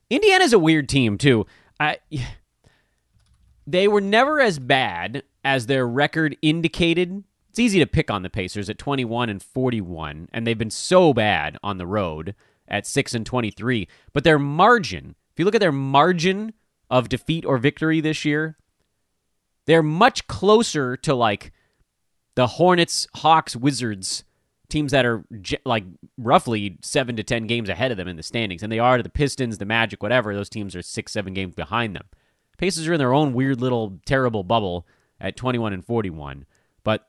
Indiana's 0.09 0.53
a 0.53 0.59
weird 0.59 0.89
team 0.89 1.19
too. 1.19 1.47
I, 1.79 1.99
they 3.67 3.89
were 3.89 4.01
never 4.01 4.41
as 4.41 4.59
bad 4.59 5.23
as 5.45 5.67
their 5.67 5.87
record 5.87 6.37
indicated. 6.43 7.25
It's 7.49 7.59
easy 7.59 7.79
to 7.81 7.87
pick 7.87 8.11
on 8.11 8.23
the 8.23 8.31
Pacers 8.31 8.71
at 8.71 8.79
21 8.79 9.29
and 9.29 9.43
41, 9.43 10.29
and 10.33 10.47
they've 10.47 10.59
been 10.59 10.71
so 10.71 11.13
bad 11.13 11.57
on 11.63 11.79
the 11.79 11.87
road 11.87 12.35
at 12.69 12.87
6 12.87 13.15
and 13.15 13.27
23. 13.27 13.89
But 14.13 14.25
their 14.25 14.39
margin, 14.39 15.17
if 15.33 15.39
you 15.39 15.45
look 15.45 15.55
at 15.55 15.61
their 15.61 15.73
margin 15.73 16.53
of 16.89 17.09
defeat 17.09 17.45
or 17.45 17.59
victory 17.59 18.01
this 18.01 18.25
year, 18.25 18.57
they're 19.67 19.83
much 19.83 20.27
closer 20.27 20.97
to 20.99 21.15
like 21.15 21.53
the 22.35 22.47
Hornets, 22.47 23.07
Hawks, 23.17 23.57
Wizards 23.57 24.25
teams 24.71 24.93
that 24.93 25.05
are 25.05 25.25
like 25.65 25.85
roughly 26.17 26.79
seven 26.83 27.17
to 27.17 27.23
ten 27.23 27.47
games 27.47 27.69
ahead 27.69 27.91
of 27.91 27.97
them 27.97 28.09
in 28.09 28.17
the 28.17 28.23
standings, 28.23 28.63
and 28.63 28.73
they 28.73 28.79
are 28.79 28.97
to 28.97 29.03
the 29.03 29.09
Pistons, 29.09 29.59
the 29.59 29.65
Magic, 29.65 30.03
whatever. 30.03 30.35
Those 30.35 30.49
teams 30.49 30.75
are 30.75 30.83
six, 30.83 31.13
seven 31.13 31.35
games 31.35 31.55
behind 31.55 31.95
them. 31.95 32.07
Pacers 32.59 32.87
are 32.89 32.93
in 32.93 32.99
their 32.99 33.13
own 33.13 33.33
weird 33.33 33.61
little 33.61 34.01
terrible 34.05 34.45
bubble 34.45 34.87
at 35.21 35.37
21 35.37 35.73
and 35.73 35.85
41, 35.85 36.47
but 36.85 37.07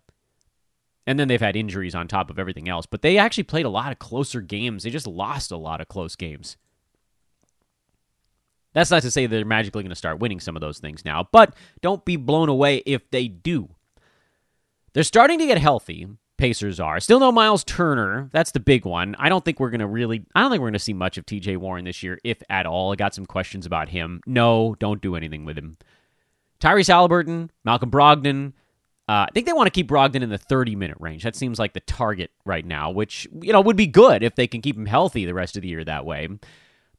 and 1.07 1.19
then 1.19 1.27
they've 1.27 1.41
had 1.41 1.55
injuries 1.55 1.95
on 1.95 2.07
top 2.07 2.29
of 2.29 2.39
everything 2.39 2.69
else. 2.69 2.85
But 2.85 3.01
they 3.01 3.17
actually 3.17 3.43
played 3.43 3.65
a 3.65 3.69
lot 3.69 3.91
of 3.91 3.99
closer 3.99 4.41
games. 4.41 4.83
They 4.83 4.89
just 4.89 5.07
lost 5.07 5.51
a 5.51 5.57
lot 5.57 5.81
of 5.81 5.87
close 5.87 6.15
games. 6.15 6.57
That's 8.73 8.91
not 8.91 9.01
to 9.01 9.11
say 9.11 9.25
they're 9.25 9.43
magically 9.43 9.83
going 9.83 9.89
to 9.89 9.95
start 9.95 10.19
winning 10.19 10.39
some 10.39 10.55
of 10.55 10.61
those 10.61 10.79
things 10.79 11.03
now, 11.03 11.27
but 11.31 11.53
don't 11.81 12.05
be 12.05 12.15
blown 12.15 12.49
away 12.49 12.77
if 12.85 13.09
they 13.11 13.27
do. 13.27 13.69
They're 14.93 15.03
starting 15.03 15.39
to 15.39 15.45
get 15.45 15.57
healthy. 15.57 16.07
Pacers 16.41 16.79
are. 16.79 16.99
Still 16.99 17.19
no 17.19 17.31
Miles 17.31 17.63
Turner. 17.63 18.27
That's 18.33 18.49
the 18.49 18.59
big 18.59 18.83
one. 18.83 19.15
I 19.19 19.29
don't 19.29 19.45
think 19.45 19.59
we're 19.59 19.69
going 19.69 19.81
to 19.81 19.85
really, 19.85 20.25
I 20.33 20.41
don't 20.41 20.49
think 20.49 20.59
we're 20.59 20.69
going 20.69 20.73
to 20.73 20.79
see 20.79 20.91
much 20.91 21.19
of 21.19 21.25
TJ 21.27 21.57
Warren 21.57 21.85
this 21.85 22.01
year, 22.01 22.17
if 22.23 22.41
at 22.49 22.65
all. 22.65 22.91
I 22.91 22.95
got 22.95 23.13
some 23.13 23.27
questions 23.27 23.67
about 23.67 23.89
him. 23.89 24.21
No, 24.25 24.75
don't 24.79 25.03
do 25.03 25.15
anything 25.15 25.45
with 25.45 25.55
him. 25.55 25.77
Tyrese 26.59 26.87
Halliburton, 26.87 27.51
Malcolm 27.63 27.91
Brogdon. 27.91 28.53
Uh, 29.07 29.27
I 29.27 29.29
think 29.35 29.45
they 29.45 29.53
want 29.53 29.67
to 29.67 29.71
keep 29.71 29.87
Brogdon 29.87 30.23
in 30.23 30.29
the 30.31 30.39
30 30.39 30.75
minute 30.75 30.97
range. 30.99 31.21
That 31.21 31.35
seems 31.35 31.59
like 31.59 31.73
the 31.73 31.79
target 31.81 32.31
right 32.43 32.65
now, 32.65 32.89
which, 32.89 33.27
you 33.39 33.53
know, 33.53 33.61
would 33.61 33.77
be 33.77 33.85
good 33.85 34.23
if 34.23 34.33
they 34.33 34.47
can 34.47 34.63
keep 34.63 34.75
him 34.75 34.87
healthy 34.87 35.25
the 35.25 35.35
rest 35.35 35.55
of 35.55 35.61
the 35.61 35.67
year 35.67 35.83
that 35.83 36.07
way. 36.07 36.27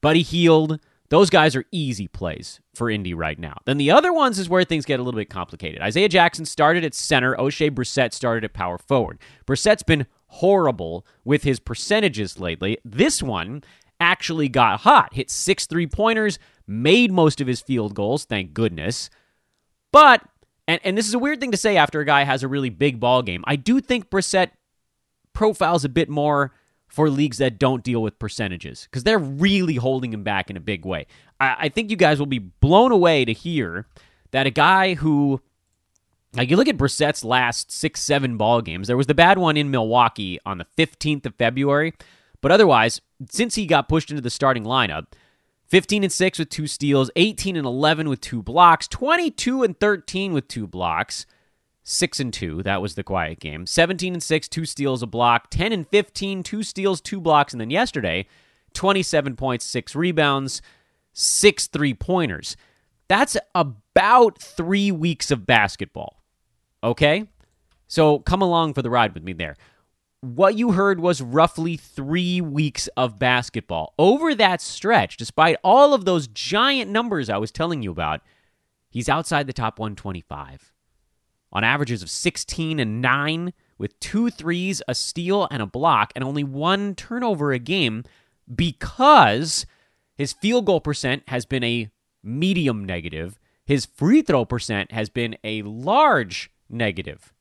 Buddy 0.00 0.22
Hield. 0.22 0.78
Those 1.12 1.28
guys 1.28 1.54
are 1.54 1.66
easy 1.70 2.08
plays 2.08 2.58
for 2.74 2.88
Indy 2.88 3.12
right 3.12 3.38
now. 3.38 3.58
Then 3.66 3.76
the 3.76 3.90
other 3.90 4.14
ones 4.14 4.38
is 4.38 4.48
where 4.48 4.64
things 4.64 4.86
get 4.86 4.98
a 4.98 5.02
little 5.02 5.20
bit 5.20 5.28
complicated. 5.28 5.82
Isaiah 5.82 6.08
Jackson 6.08 6.46
started 6.46 6.84
at 6.84 6.94
center. 6.94 7.36
Oshae 7.36 7.70
Brissett 7.70 8.14
started 8.14 8.44
at 8.44 8.54
power 8.54 8.78
forward. 8.78 9.18
Brissett's 9.46 9.82
been 9.82 10.06
horrible 10.28 11.04
with 11.22 11.42
his 11.42 11.60
percentages 11.60 12.40
lately. 12.40 12.78
This 12.82 13.22
one 13.22 13.62
actually 14.00 14.48
got 14.48 14.80
hot. 14.80 15.12
Hit 15.12 15.30
six 15.30 15.66
three 15.66 15.86
pointers, 15.86 16.38
made 16.66 17.12
most 17.12 17.42
of 17.42 17.46
his 17.46 17.60
field 17.60 17.94
goals, 17.94 18.24
thank 18.24 18.54
goodness. 18.54 19.10
But, 19.92 20.22
and, 20.66 20.80
and 20.82 20.96
this 20.96 21.08
is 21.08 21.12
a 21.12 21.18
weird 21.18 21.40
thing 21.40 21.50
to 21.50 21.58
say 21.58 21.76
after 21.76 22.00
a 22.00 22.06
guy 22.06 22.24
has 22.24 22.42
a 22.42 22.48
really 22.48 22.70
big 22.70 23.00
ball 23.00 23.20
game. 23.20 23.44
I 23.46 23.56
do 23.56 23.82
think 23.82 24.08
Brissett 24.08 24.52
profiles 25.34 25.84
a 25.84 25.90
bit 25.90 26.08
more 26.08 26.52
for 26.92 27.08
leagues 27.08 27.38
that 27.38 27.58
don't 27.58 27.82
deal 27.82 28.02
with 28.02 28.18
percentages 28.18 28.82
because 28.84 29.02
they're 29.02 29.18
really 29.18 29.76
holding 29.76 30.12
him 30.12 30.22
back 30.22 30.50
in 30.50 30.58
a 30.58 30.60
big 30.60 30.84
way. 30.84 31.06
I, 31.40 31.56
I, 31.60 31.68
think 31.70 31.90
you 31.90 31.96
guys 31.96 32.18
will 32.18 32.26
be 32.26 32.38
blown 32.38 32.92
away 32.92 33.24
to 33.24 33.32
hear 33.32 33.86
that 34.32 34.46
a 34.46 34.50
guy 34.50 34.92
who, 34.92 35.40
like, 36.34 36.50
you 36.50 36.56
look 36.56 36.68
at 36.68 36.76
Brissett's 36.76 37.24
last 37.24 37.72
six, 37.72 38.02
seven 38.02 38.36
ball 38.36 38.60
games. 38.60 38.88
There 38.88 38.96
was 38.98 39.06
the 39.06 39.14
bad 39.14 39.38
one 39.38 39.56
in 39.56 39.70
Milwaukee 39.70 40.38
on 40.44 40.58
the 40.58 40.66
15th 40.76 41.24
of 41.24 41.34
February, 41.36 41.94
but 42.42 42.52
otherwise, 42.52 43.00
since 43.30 43.54
he 43.54 43.64
got 43.64 43.88
pushed 43.88 44.10
into 44.10 44.20
the 44.20 44.28
starting 44.28 44.64
lineup, 44.64 45.06
15 45.68 46.04
and 46.04 46.12
6 46.12 46.38
with 46.38 46.50
two 46.50 46.66
steals, 46.66 47.10
18 47.16 47.56
and 47.56 47.64
11 47.64 48.10
with 48.10 48.20
two 48.20 48.42
blocks, 48.42 48.86
22 48.86 49.62
and 49.62 49.80
13 49.80 50.34
with 50.34 50.46
two 50.46 50.66
blocks. 50.66 51.24
6 51.84 52.20
and 52.20 52.32
2. 52.32 52.62
That 52.62 52.80
was 52.80 52.94
the 52.94 53.02
quiet 53.02 53.40
game. 53.40 53.66
17 53.66 54.14
and 54.14 54.22
6, 54.22 54.48
two 54.48 54.64
steals, 54.64 55.02
a 55.02 55.06
block. 55.06 55.50
10 55.50 55.72
and 55.72 55.88
15, 55.88 56.42
two 56.42 56.62
steals, 56.62 57.00
two 57.00 57.20
blocks. 57.20 57.52
And 57.52 57.60
then 57.60 57.70
yesterday, 57.70 58.26
27 58.74 59.36
points, 59.36 59.64
six 59.64 59.94
rebounds, 59.94 60.62
six 61.12 61.66
three 61.66 61.94
pointers. 61.94 62.56
That's 63.08 63.36
about 63.54 64.38
three 64.38 64.90
weeks 64.92 65.30
of 65.30 65.46
basketball. 65.46 66.22
Okay? 66.82 67.26
So 67.88 68.20
come 68.20 68.42
along 68.42 68.74
for 68.74 68.82
the 68.82 68.90
ride 68.90 69.14
with 69.14 69.22
me 69.22 69.32
there. 69.32 69.56
What 70.20 70.56
you 70.56 70.72
heard 70.72 71.00
was 71.00 71.20
roughly 71.20 71.76
three 71.76 72.40
weeks 72.40 72.88
of 72.96 73.18
basketball. 73.18 73.92
Over 73.98 74.36
that 74.36 74.60
stretch, 74.60 75.16
despite 75.16 75.56
all 75.64 75.94
of 75.94 76.04
those 76.04 76.28
giant 76.28 76.90
numbers 76.92 77.28
I 77.28 77.38
was 77.38 77.50
telling 77.50 77.82
you 77.82 77.90
about, 77.90 78.20
he's 78.88 79.08
outside 79.08 79.48
the 79.48 79.52
top 79.52 79.80
125 79.80 80.72
on 81.52 81.64
averages 81.64 82.02
of 82.02 82.10
16 82.10 82.80
and 82.80 83.00
9 83.00 83.52
with 83.78 83.98
two 84.00 84.30
threes, 84.30 84.82
a 84.88 84.94
steal, 84.94 85.48
and 85.50 85.62
a 85.62 85.66
block, 85.66 86.12
and 86.14 86.24
only 86.24 86.44
one 86.44 86.94
turnover 86.94 87.52
a 87.52 87.58
game 87.58 88.04
because 88.52 89.66
his 90.16 90.32
field 90.32 90.66
goal 90.66 90.80
percent 90.80 91.24
has 91.28 91.44
been 91.44 91.64
a 91.64 91.90
medium 92.22 92.84
negative. 92.84 93.38
His 93.64 93.86
free 93.86 94.22
throw 94.22 94.44
percent 94.44 94.92
has 94.92 95.08
been 95.08 95.36
a 95.42 95.62
large 95.62 96.50
negative. 96.68 97.32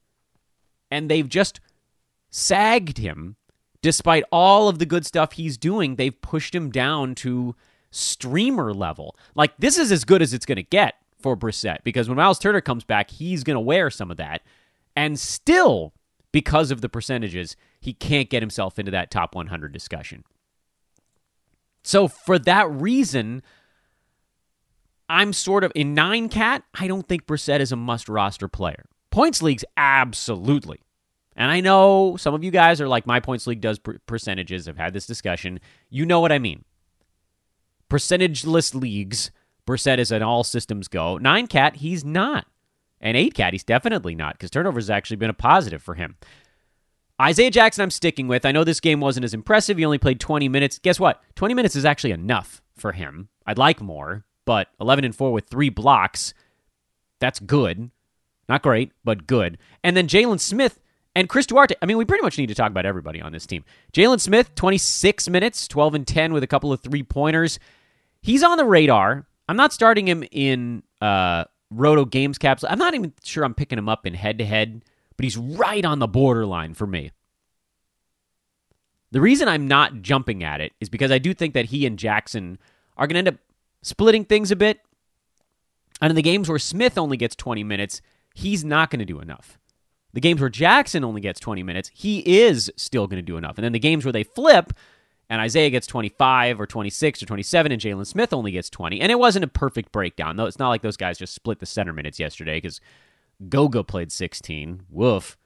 And 0.89 1.09
they've 1.09 1.29
just 1.29 1.59
sagged 2.29 2.97
him 2.97 3.35
despite 3.81 4.23
all 4.31 4.67
of 4.67 4.79
the 4.79 4.85
good 4.85 5.05
stuff 5.05 5.33
he's 5.33 5.57
doing. 5.57 5.95
They've 5.95 6.21
pushed 6.21 6.53
him 6.53 6.69
down 6.69 7.15
to 7.15 7.55
streamer 7.89 8.73
level. 8.73 9.15
Like, 9.35 9.57
this 9.57 9.77
is 9.77 9.91
as 9.91 10.05
good 10.05 10.21
as 10.21 10.33
it's 10.33 10.45
going 10.45 10.57
to 10.57 10.63
get 10.63 10.95
for 11.21 11.37
Brissett 11.37 11.83
because 11.83 12.07
when 12.07 12.17
Miles 12.17 12.39
Turner 12.39 12.61
comes 12.61 12.83
back, 12.83 13.11
he's 13.11 13.43
going 13.43 13.55
to 13.55 13.61
wear 13.61 13.89
some 13.89 14.11
of 14.11 14.17
that. 14.17 14.41
And 14.95 15.19
still, 15.19 15.93
because 16.31 16.71
of 16.71 16.81
the 16.81 16.89
percentages, 16.89 17.55
he 17.79 17.93
can't 17.93 18.29
get 18.29 18.41
himself 18.41 18.79
into 18.79 18.91
that 18.91 19.11
top 19.11 19.35
100 19.35 19.71
discussion. 19.71 20.23
So, 21.83 22.07
for 22.07 22.37
that 22.39 22.69
reason, 22.69 23.41
I'm 25.09 25.33
sort 25.33 25.63
of 25.63 25.71
in 25.75 25.93
nine 25.93 26.29
cat. 26.29 26.63
I 26.75 26.87
don't 26.87 27.07
think 27.07 27.25
Brissett 27.25 27.59
is 27.59 27.71
a 27.71 27.75
must 27.75 28.07
roster 28.07 28.47
player. 28.47 28.85
Points 29.09 29.41
leagues, 29.41 29.65
absolutely. 29.75 30.79
And 31.35 31.49
I 31.51 31.59
know 31.59 32.17
some 32.17 32.33
of 32.33 32.43
you 32.43 32.51
guys 32.51 32.79
are 32.81 32.87
like, 32.87 33.07
my 33.07 33.19
points 33.19 33.47
league 33.47 33.61
does 33.61 33.79
percentages. 34.05 34.67
I've 34.67 34.77
had 34.77 34.93
this 34.93 35.07
discussion. 35.07 35.59
You 35.89 36.05
know 36.05 36.19
what 36.19 36.31
I 36.31 36.39
mean. 36.39 36.65
Percentageless 37.89 38.75
leagues 38.75 39.31
Brissett 39.67 39.97
is 39.97 40.11
an 40.11 40.23
all 40.23 40.43
systems 40.43 40.87
go. 40.87 41.17
Nine 41.17 41.47
cat, 41.47 41.77
he's 41.77 42.03
not. 42.03 42.45
And 42.99 43.17
eight 43.17 43.33
cat, 43.33 43.53
he's 43.53 43.63
definitely 43.63 44.15
not 44.15 44.33
because 44.33 44.51
turnovers 44.51 44.85
has 44.85 44.89
actually 44.89 45.17
been 45.17 45.29
a 45.29 45.33
positive 45.33 45.81
for 45.81 45.95
him. 45.95 46.17
Isaiah 47.19 47.51
Jackson, 47.51 47.83
I'm 47.83 47.91
sticking 47.91 48.27
with. 48.27 48.45
I 48.45 48.51
know 48.51 48.63
this 48.63 48.79
game 48.79 48.99
wasn't 48.99 49.25
as 49.25 49.33
impressive. 49.33 49.77
He 49.77 49.85
only 49.85 49.97
played 49.99 50.19
20 50.19 50.49
minutes. 50.49 50.79
Guess 50.79 50.99
what? 50.99 51.21
20 51.35 51.53
minutes 51.53 51.75
is 51.75 51.85
actually 51.85 52.11
enough 52.11 52.61
for 52.75 52.93
him. 52.93 53.29
I'd 53.45 53.57
like 53.57 53.81
more, 53.81 54.25
but 54.45 54.69
11 54.79 55.05
and 55.05 55.15
4 55.15 55.31
with 55.31 55.47
three 55.47 55.69
blocks, 55.69 56.33
that's 57.19 57.39
good. 57.39 57.91
Not 58.49 58.63
great, 58.63 58.91
but 59.03 59.27
good. 59.27 59.57
And 59.83 59.95
then 59.95 60.07
Jalen 60.07 60.39
Smith 60.39 60.79
and 61.15 61.29
Chris 61.29 61.45
Duarte. 61.45 61.75
I 61.81 61.85
mean, 61.85 61.97
we 61.97 62.05
pretty 62.05 62.23
much 62.23 62.37
need 62.37 62.47
to 62.47 62.55
talk 62.55 62.71
about 62.71 62.85
everybody 62.85 63.21
on 63.21 63.31
this 63.31 63.45
team. 63.45 63.63
Jalen 63.93 64.19
Smith, 64.19 64.55
26 64.55 65.29
minutes, 65.29 65.67
12 65.67 65.95
and 65.95 66.07
10 66.07 66.33
with 66.33 66.43
a 66.43 66.47
couple 66.47 66.73
of 66.73 66.81
three 66.81 67.03
pointers. 67.03 67.59
He's 68.21 68.43
on 68.43 68.57
the 68.57 68.65
radar. 68.65 69.27
I'm 69.51 69.57
not 69.57 69.73
starting 69.73 70.07
him 70.07 70.23
in 70.31 70.81
uh, 71.01 71.43
Roto 71.71 72.05
Games 72.05 72.37
Capsule. 72.37 72.69
I'm 72.71 72.79
not 72.79 72.93
even 72.93 73.11
sure 73.21 73.43
I'm 73.43 73.53
picking 73.53 73.77
him 73.77 73.89
up 73.89 74.05
in 74.05 74.13
head 74.13 74.37
to 74.37 74.45
head, 74.45 74.85
but 75.17 75.25
he's 75.25 75.35
right 75.35 75.83
on 75.83 75.99
the 75.99 76.07
borderline 76.07 76.73
for 76.73 76.87
me. 76.87 77.11
The 79.11 79.19
reason 79.19 79.49
I'm 79.49 79.67
not 79.67 80.01
jumping 80.01 80.41
at 80.41 80.61
it 80.61 80.71
is 80.79 80.87
because 80.87 81.11
I 81.11 81.17
do 81.17 81.33
think 81.33 81.53
that 81.55 81.65
he 81.65 81.85
and 81.85 81.99
Jackson 81.99 82.59
are 82.95 83.07
going 83.07 83.15
to 83.15 83.17
end 83.17 83.27
up 83.27 83.41
splitting 83.81 84.23
things 84.23 84.51
a 84.51 84.55
bit. 84.55 84.79
And 86.01 86.11
in 86.11 86.15
the 86.15 86.21
games 86.21 86.47
where 86.47 86.57
Smith 86.57 86.97
only 86.97 87.17
gets 87.17 87.35
20 87.35 87.61
minutes, 87.65 88.01
he's 88.33 88.63
not 88.63 88.89
going 88.89 88.99
to 88.99 89.05
do 89.05 89.19
enough. 89.19 89.59
The 90.13 90.21
games 90.21 90.39
where 90.39 90.49
Jackson 90.49 91.03
only 91.03 91.19
gets 91.19 91.41
20 91.41 91.61
minutes, 91.61 91.91
he 91.93 92.19
is 92.19 92.71
still 92.77 93.05
going 93.05 93.17
to 93.17 93.21
do 93.21 93.35
enough. 93.35 93.57
And 93.57 93.65
then 93.65 93.73
the 93.73 93.79
games 93.79 94.05
where 94.05 94.13
they 94.13 94.23
flip 94.23 94.71
and 95.31 95.39
Isaiah 95.39 95.69
gets 95.69 95.87
25 95.87 96.59
or 96.59 96.67
26 96.67 97.23
or 97.23 97.25
27 97.25 97.71
and 97.71 97.81
Jalen 97.81 98.05
Smith 98.05 98.33
only 98.33 98.51
gets 98.51 98.69
20. 98.69 98.99
And 98.99 99.09
it 99.09 99.17
wasn't 99.17 99.45
a 99.45 99.47
perfect 99.47 99.93
breakdown, 99.93 100.35
though. 100.35 100.45
It's 100.45 100.59
not 100.59 100.67
like 100.67 100.81
those 100.81 100.97
guys 100.97 101.17
just 101.17 101.33
split 101.33 101.59
the 101.59 101.65
center 101.65 101.93
minutes 101.93 102.19
yesterday 102.19 102.57
because 102.57 102.81
Goga 103.47 103.85
played 103.85 104.11
16. 104.11 104.87
Woof. 104.89 105.37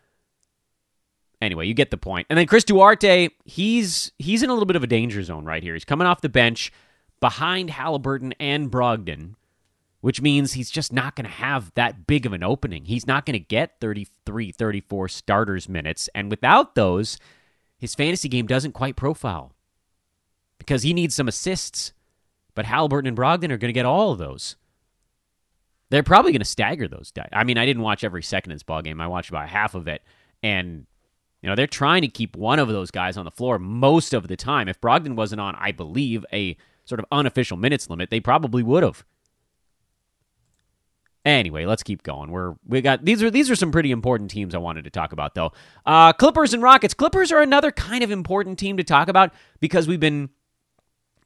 Anyway, 1.40 1.68
you 1.68 1.76
get 1.76 1.92
the 1.92 1.98
point. 1.98 2.26
And 2.32 2.40
then 2.40 2.48
Chris 2.48 2.64
Duarte, 2.64 3.30
he's 3.46 4.12
he's 4.18 4.42
in 4.42 4.50
a 4.50 4.54
little 4.54 4.66
bit 4.66 4.76
of 4.76 4.82
a 4.82 4.88
danger 4.88 5.22
zone 5.22 5.46
right 5.46 5.62
here. 5.62 5.76
He's 5.76 5.86
coming 5.86 6.08
off 6.08 6.22
the 6.22 6.30
bench 6.30 6.74
behind 7.20 7.70
Halliburton 7.70 8.34
and 8.40 8.72
Brogdon, 8.72 9.36
which 10.02 10.20
means 10.20 10.54
he's 10.54 10.72
just 10.72 10.94
not 10.94 11.16
going 11.16 11.26
to 11.26 11.32
have 11.32 11.72
that 11.76 12.08
big 12.08 12.26
of 12.26 12.34
an 12.34 12.42
opening. 12.42 12.86
He's 12.86 13.06
not 13.06 13.24
going 13.24 13.40
to 13.40 13.48
get 13.48 13.80
33, 13.82 14.52
34 14.52 15.10
starters 15.10 15.70
minutes. 15.70 16.10
And 16.16 16.32
without 16.32 16.74
those, 16.74 17.20
his 17.78 17.94
fantasy 17.94 18.30
game 18.30 18.48
doesn't 18.48 18.72
quite 18.72 18.96
profile 18.96 19.52
because 20.58 20.84
he 20.84 20.94
needs 20.94 21.16
some 21.16 21.28
assists. 21.28 21.94
But 22.54 22.66
Halliburton 22.66 23.08
and 23.08 23.18
Brogdon 23.18 23.52
are 23.52 23.58
going 23.58 23.70
to 23.70 23.74
get 23.74 23.86
all 23.86 24.12
of 24.12 24.18
those. 24.18 24.56
They're 25.90 26.04
probably 26.04 26.32
going 26.32 26.40
to 26.40 26.46
stagger 26.46 26.88
those. 26.88 27.12
I 27.32 27.44
mean, 27.44 27.58
I 27.58 27.66
didn't 27.66 27.84
watch 27.84 28.04
every 28.04 28.24
second 28.24 28.52
of 28.52 28.56
this 28.56 28.64
ball 28.64 28.82
game. 28.82 29.00
I 29.00 29.08
watched 29.08 29.30
about 29.30 29.50
half 29.50 29.76
of 29.76 29.88
it, 29.88 30.02
and 30.42 30.86
you 31.42 31.50
know 31.50 31.56
they're 31.56 31.68
trying 31.68 32.02
to 32.02 32.08
keep 32.08 32.36
one 32.36 32.60
of 32.60 32.68
those 32.70 32.92
guys 32.92 33.18
on 33.18 33.26
the 33.26 33.32
floor 33.32 33.60
most 33.60 34.14
of 34.14 34.28
the 34.28 34.36
time. 34.36 34.68
If 34.68 34.82
Brogdon 34.82 35.16
wasn't 35.16 35.42
on, 35.42 35.56
I 35.60 35.72
believe 35.72 36.26
a 36.34 36.58
sort 36.86 37.00
of 37.00 37.06
unofficial 37.12 37.58
minutes 37.58 37.90
limit, 37.90 38.10
they 38.10 38.20
probably 38.20 38.64
would 38.64 38.84
have. 38.84 39.04
Anyway, 41.26 41.66
let's 41.66 41.82
keep 41.82 42.04
going. 42.04 42.30
We're 42.30 42.54
we 42.68 42.82
got 42.82 43.04
these 43.04 43.24
are 43.24 43.32
these 43.32 43.50
are 43.50 43.56
some 43.56 43.72
pretty 43.72 43.92
important 43.92 44.30
teams 44.30 44.54
I 44.54 44.60
wanted 44.60 44.84
to 44.84 44.92
talk 44.92 45.12
about 45.12 45.34
though. 45.34 45.54
Uh, 45.86 46.14
Clippers 46.14 46.54
and 46.54 46.62
Rockets. 46.62 46.94
Clippers 46.94 47.32
are 47.32 47.42
another 47.42 47.72
kind 47.72 48.04
of 48.04 48.12
important 48.12 48.60
team 48.60 48.78
to 48.78 48.84
talk 48.84 49.08
about 49.08 49.34
because 49.60 49.88
we've 49.88 50.00
been 50.00 50.30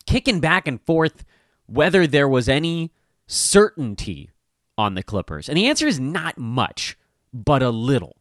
kicking 0.09 0.39
back 0.39 0.67
and 0.67 0.81
forth 0.81 1.23
whether 1.67 2.07
there 2.07 2.27
was 2.27 2.49
any 2.49 2.91
certainty 3.27 4.31
on 4.75 4.95
the 4.95 5.03
Clippers. 5.03 5.47
And 5.47 5.55
the 5.55 5.67
answer 5.67 5.85
is 5.85 5.99
not 5.99 6.35
much, 6.35 6.97
but 7.31 7.61
a 7.61 7.69
little. 7.69 8.17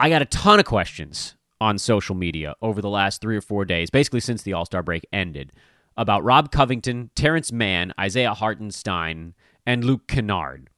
I 0.00 0.08
got 0.08 0.22
a 0.22 0.26
ton 0.26 0.58
of 0.58 0.64
questions 0.64 1.36
on 1.60 1.76
social 1.76 2.14
media 2.14 2.54
over 2.62 2.80
the 2.80 2.88
last 2.88 3.20
3 3.20 3.36
or 3.36 3.42
4 3.42 3.66
days, 3.66 3.90
basically 3.90 4.20
since 4.20 4.42
the 4.42 4.54
All-Star 4.54 4.82
break 4.82 5.06
ended 5.12 5.52
about 5.98 6.24
Rob 6.24 6.50
Covington, 6.50 7.10
Terance 7.14 7.52
Mann, 7.52 7.92
Isaiah 8.00 8.32
Hartenstein, 8.32 9.34
and 9.66 9.84
Luke 9.84 10.06
Kennard. 10.06 10.70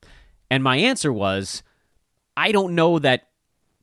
And 0.51 0.65
my 0.65 0.79
answer 0.79 1.13
was 1.13 1.63
I 2.37 2.51
don't 2.51 2.75
know 2.75 2.99
that 2.99 3.29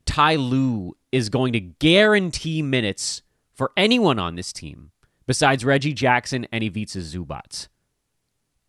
Ty 0.05 0.35
Lue 0.35 0.97
is 1.13 1.29
going 1.29 1.53
to 1.53 1.61
guarantee 1.61 2.61
minutes 2.61 3.21
for 3.53 3.71
anyone 3.77 4.19
on 4.19 4.35
this 4.35 4.51
team 4.51 4.91
besides 5.27 5.63
Reggie 5.63 5.93
Jackson 5.93 6.47
and 6.51 6.63
Ivica 6.63 6.99
Zubac. 6.99 7.67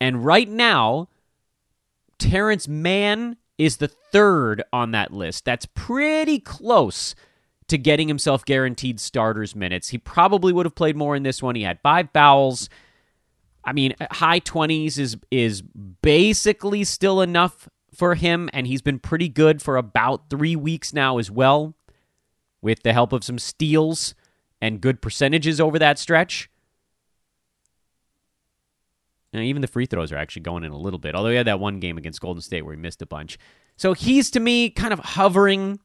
And 0.01 0.25
right 0.25 0.49
now, 0.49 1.09
Terance 2.19 2.69
Mann 2.69 3.37
is 3.57 3.79
the 3.79 3.89
third 3.89 4.63
on 4.73 4.91
that 4.91 5.13
list. 5.13 5.45
That's 5.45 5.67
pretty 5.67 6.39
close 6.39 7.15
to 7.69 7.79
getting 7.79 8.09
himself 8.09 8.45
guaranteed 8.45 9.01
starters 9.01 9.55
minutes. 9.55 9.89
He 9.89 9.99
probably 9.99 10.53
would 10.53 10.67
have 10.67 10.75
played 10.75 10.97
more 10.97 11.15
in 11.17 11.23
this 11.23 11.43
one. 11.43 11.55
He 11.55 11.63
had 11.63 11.81
five 11.83 12.09
fouls. 12.13 12.69
I 13.65 13.73
mean, 13.73 13.95
high 14.11 14.41
20s 14.41 14.99
is 14.99 15.17
is 15.31 15.63
basically 15.63 16.85
still 16.85 17.21
enough 17.21 17.69
for 17.93 18.15
him 18.15 18.49
and 18.53 18.67
he's 18.67 18.83
been 18.83 18.99
pretty 18.99 19.29
good 19.29 19.61
for 19.61 19.77
about 19.77 20.31
3 20.31 20.55
weeks 20.57 20.93
now 20.93 21.19
as 21.19 21.31
well 21.31 21.75
with 22.63 22.83
the 22.83 22.93
help 22.93 23.13
of 23.13 23.25
some 23.25 23.39
steals 23.39 24.15
and 24.61 24.81
good 24.81 25.01
percentages 25.01 25.61
over 25.61 25.79
that 25.79 25.99
stretch. 25.99 26.51
And 29.33 29.45
even 29.45 29.61
the 29.61 29.69
free 29.69 29.87
throws 29.87 30.11
are 30.11 30.17
actually 30.17 30.43
going 30.43 30.65
in 30.65 30.73
a 30.73 30.79
little 30.79 30.99
bit. 30.99 31.15
Although 31.15 31.31
he 31.31 31.37
had 31.37 31.47
that 31.47 31.61
one 31.61 31.81
game 31.81 31.99
against 31.99 32.21
Golden 32.21 32.41
State 32.41 32.63
where 32.63 32.75
he 32.75 32.81
missed 32.81 33.03
a 33.03 33.07
bunch. 33.07 33.39
So 33.77 33.93
he's 33.93 34.31
to 34.33 34.41
me 34.41 34.71
kind 34.71 34.93
of 34.93 34.99
hovering 35.01 35.79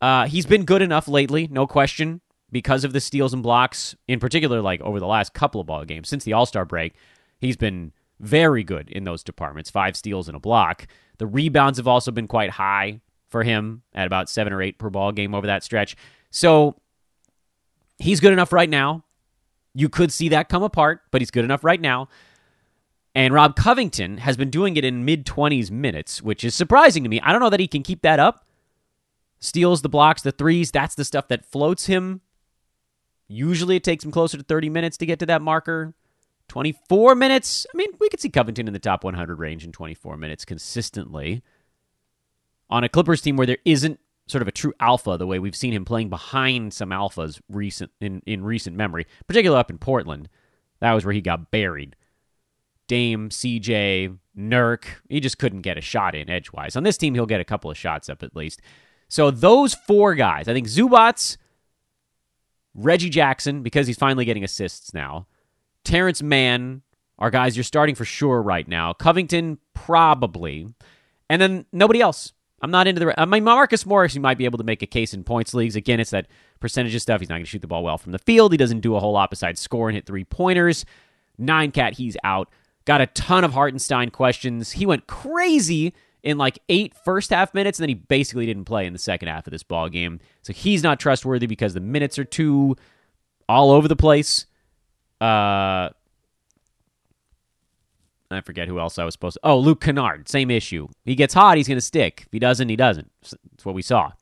uh, 0.00 0.26
he's 0.26 0.46
been 0.46 0.64
good 0.64 0.82
enough 0.82 1.08
lately, 1.08 1.48
no 1.50 1.66
question, 1.66 2.20
because 2.50 2.84
of 2.84 2.92
the 2.92 3.00
steals 3.00 3.32
and 3.32 3.42
blocks, 3.42 3.94
in 4.06 4.20
particular, 4.20 4.60
like 4.60 4.80
over 4.80 5.00
the 5.00 5.06
last 5.06 5.32
couple 5.32 5.60
of 5.60 5.66
ball 5.66 5.84
games 5.84 6.08
since 6.08 6.24
the 6.24 6.32
All 6.32 6.46
Star 6.46 6.64
break. 6.64 6.94
He's 7.38 7.56
been 7.56 7.92
very 8.20 8.64
good 8.64 8.88
in 8.90 9.04
those 9.04 9.22
departments 9.22 9.70
five 9.70 9.96
steals 9.96 10.28
and 10.28 10.36
a 10.36 10.40
block. 10.40 10.86
The 11.18 11.26
rebounds 11.26 11.78
have 11.78 11.88
also 11.88 12.10
been 12.10 12.28
quite 12.28 12.50
high 12.50 13.00
for 13.28 13.42
him 13.42 13.82
at 13.94 14.06
about 14.06 14.28
seven 14.28 14.52
or 14.52 14.62
eight 14.62 14.78
per 14.78 14.90
ball 14.90 15.12
game 15.12 15.34
over 15.34 15.46
that 15.46 15.64
stretch. 15.64 15.96
So 16.30 16.76
he's 17.98 18.20
good 18.20 18.32
enough 18.32 18.52
right 18.52 18.68
now. 18.68 19.04
You 19.74 19.88
could 19.88 20.12
see 20.12 20.30
that 20.30 20.48
come 20.48 20.62
apart, 20.62 21.02
but 21.10 21.20
he's 21.20 21.30
good 21.30 21.44
enough 21.44 21.64
right 21.64 21.80
now. 21.80 22.08
And 23.14 23.32
Rob 23.32 23.56
Covington 23.56 24.18
has 24.18 24.36
been 24.36 24.50
doing 24.50 24.76
it 24.76 24.84
in 24.84 25.04
mid 25.04 25.24
20s 25.24 25.70
minutes, 25.70 26.22
which 26.22 26.44
is 26.44 26.54
surprising 26.54 27.02
to 27.02 27.08
me. 27.08 27.20
I 27.20 27.32
don't 27.32 27.40
know 27.40 27.50
that 27.50 27.60
he 27.60 27.68
can 27.68 27.82
keep 27.82 28.02
that 28.02 28.18
up 28.18 28.46
steals, 29.38 29.82
the 29.82 29.88
blocks, 29.88 30.22
the 30.22 30.32
threes. 30.32 30.70
That's 30.70 30.94
the 30.94 31.04
stuff 31.04 31.28
that 31.28 31.44
floats 31.44 31.86
him. 31.86 32.20
Usually 33.28 33.76
it 33.76 33.84
takes 33.84 34.04
him 34.04 34.10
closer 34.10 34.36
to 34.36 34.42
30 34.42 34.70
minutes 34.70 34.96
to 34.98 35.06
get 35.06 35.18
to 35.20 35.26
that 35.26 35.42
marker. 35.42 35.94
24 36.48 37.16
minutes. 37.16 37.66
I 37.72 37.76
mean, 37.76 37.90
we 37.98 38.08
could 38.08 38.20
see 38.20 38.28
Covington 38.28 38.68
in 38.68 38.72
the 38.72 38.78
top 38.78 39.02
100 39.02 39.38
range 39.38 39.64
in 39.64 39.72
24 39.72 40.16
minutes 40.16 40.44
consistently. 40.44 41.42
On 42.70 42.84
a 42.84 42.88
Clippers 42.88 43.20
team 43.20 43.36
where 43.36 43.46
there 43.46 43.58
isn't 43.64 43.98
sort 44.26 44.42
of 44.42 44.48
a 44.48 44.52
true 44.52 44.72
alpha, 44.80 45.16
the 45.16 45.26
way 45.26 45.38
we've 45.38 45.56
seen 45.56 45.72
him 45.72 45.84
playing 45.84 46.08
behind 46.08 46.74
some 46.74 46.90
alphas 46.90 47.40
recent 47.48 47.90
in, 48.00 48.22
in 48.26 48.44
recent 48.44 48.76
memory, 48.76 49.06
particularly 49.26 49.60
up 49.60 49.70
in 49.70 49.78
Portland. 49.78 50.28
That 50.80 50.92
was 50.92 51.04
where 51.04 51.14
he 51.14 51.20
got 51.20 51.50
buried. 51.50 51.96
Dame, 52.88 53.30
CJ, 53.30 54.18
Nurk, 54.36 54.84
he 55.08 55.20
just 55.20 55.38
couldn't 55.38 55.62
get 55.62 55.78
a 55.78 55.80
shot 55.80 56.14
in 56.14 56.30
edgewise. 56.30 56.76
On 56.76 56.82
this 56.82 56.96
team, 56.96 57.14
he'll 57.14 57.26
get 57.26 57.40
a 57.40 57.44
couple 57.44 57.70
of 57.70 57.76
shots 57.76 58.08
up 58.08 58.22
at 58.22 58.36
least. 58.36 58.60
So 59.08 59.30
those 59.30 59.74
four 59.74 60.14
guys, 60.14 60.48
I 60.48 60.52
think 60.52 60.66
Zubac, 60.66 61.36
Reggie 62.74 63.10
Jackson, 63.10 63.62
because 63.62 63.86
he's 63.86 63.96
finally 63.96 64.24
getting 64.24 64.44
assists 64.44 64.92
now, 64.92 65.26
Terance 65.84 66.22
Mann 66.22 66.82
are 67.18 67.30
guys 67.30 67.56
you're 67.56 67.64
starting 67.64 67.94
for 67.94 68.04
sure 68.04 68.42
right 68.42 68.66
now. 68.66 68.92
Covington, 68.92 69.58
probably. 69.74 70.68
And 71.30 71.40
then 71.40 71.66
nobody 71.72 72.00
else. 72.00 72.32
I'm 72.66 72.72
not 72.72 72.88
into 72.88 72.98
the. 72.98 73.20
I 73.20 73.26
mean, 73.26 73.44
Marcus 73.44 73.86
Morris, 73.86 74.16
you 74.16 74.20
might 74.20 74.38
be 74.38 74.44
able 74.44 74.58
to 74.58 74.64
make 74.64 74.82
a 74.82 74.86
case 74.86 75.14
in 75.14 75.22
points 75.22 75.54
leagues. 75.54 75.76
Again, 75.76 76.00
it's 76.00 76.10
that 76.10 76.26
percentage 76.58 76.96
of 76.96 77.00
stuff. 77.00 77.20
He's 77.20 77.28
not 77.28 77.36
going 77.36 77.44
to 77.44 77.48
shoot 77.48 77.60
the 77.60 77.68
ball 77.68 77.84
well 77.84 77.96
from 77.96 78.10
the 78.10 78.18
field. 78.18 78.50
He 78.50 78.58
doesn't 78.58 78.80
do 78.80 78.96
a 78.96 79.00
whole 79.00 79.12
lot 79.12 79.30
besides 79.30 79.60
score 79.60 79.88
and 79.88 79.94
hit 79.94 80.04
three 80.04 80.24
pointers. 80.24 80.84
Nine 81.38 81.70
cat, 81.70 81.92
he's 81.92 82.16
out. 82.24 82.48
Got 82.84 83.02
a 83.02 83.06
ton 83.06 83.44
of 83.44 83.52
Hartenstein 83.52 84.10
questions. 84.10 84.72
He 84.72 84.84
went 84.84 85.06
crazy 85.06 85.94
in 86.24 86.38
like 86.38 86.58
eight 86.68 86.92
first 87.04 87.30
half 87.30 87.54
minutes, 87.54 87.78
and 87.78 87.84
then 87.84 87.90
he 87.90 87.94
basically 87.94 88.46
didn't 88.46 88.64
play 88.64 88.84
in 88.84 88.92
the 88.92 88.98
second 88.98 89.28
half 89.28 89.46
of 89.46 89.52
this 89.52 89.62
ball 89.62 89.88
game. 89.88 90.18
So 90.42 90.52
he's 90.52 90.82
not 90.82 90.98
trustworthy 90.98 91.46
because 91.46 91.72
the 91.72 91.78
minutes 91.78 92.18
are 92.18 92.24
too 92.24 92.74
all 93.48 93.70
over 93.70 93.86
the 93.86 93.94
place. 93.94 94.46
Uh, 95.20 95.90
I 98.30 98.40
forget 98.40 98.68
who 98.68 98.78
else 98.78 98.98
I 98.98 99.04
was 99.04 99.14
supposed 99.14 99.34
to. 99.34 99.40
Oh, 99.44 99.58
Luke 99.58 99.80
Kennard, 99.80 100.28
same 100.28 100.50
issue. 100.50 100.88
He 101.04 101.14
gets 101.14 101.34
hot, 101.34 101.56
he's 101.56 101.68
going 101.68 101.78
to 101.78 101.82
stick. 101.82 102.22
If 102.26 102.32
he 102.32 102.38
doesn't, 102.38 102.68
he 102.68 102.76
doesn't. 102.76 103.10
That's 103.22 103.64
what 103.64 103.74
we 103.74 103.82
saw. 103.82 104.12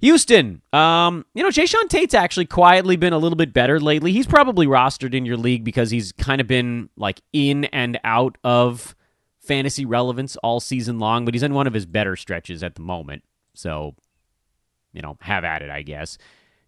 Houston, 0.00 0.60
um, 0.72 1.24
you 1.34 1.42
know, 1.42 1.48
Jae'Sean 1.48 1.88
Tate's 1.88 2.12
actually 2.12 2.44
quietly 2.44 2.96
been 2.96 3.14
a 3.14 3.18
little 3.18 3.36
bit 3.36 3.54
better 3.54 3.80
lately. 3.80 4.12
He's 4.12 4.26
probably 4.26 4.66
rostered 4.66 5.14
in 5.14 5.24
your 5.24 5.38
league 5.38 5.64
because 5.64 5.90
he's 5.90 6.12
kind 6.12 6.42
of 6.42 6.46
been 6.46 6.90
like 6.96 7.22
in 7.32 7.64
and 7.66 7.98
out 8.04 8.36
of 8.44 8.94
fantasy 9.40 9.86
relevance 9.86 10.36
all 10.36 10.60
season 10.60 10.98
long, 10.98 11.24
but 11.24 11.32
he's 11.32 11.42
in 11.42 11.54
one 11.54 11.66
of 11.66 11.72
his 11.72 11.86
better 11.86 12.16
stretches 12.16 12.62
at 12.62 12.74
the 12.74 12.82
moment. 12.82 13.24
So, 13.54 13.94
you 14.92 15.00
know, 15.00 15.16
have 15.20 15.44
at 15.44 15.62
it, 15.62 15.70
I 15.70 15.80
guess. 15.80 16.18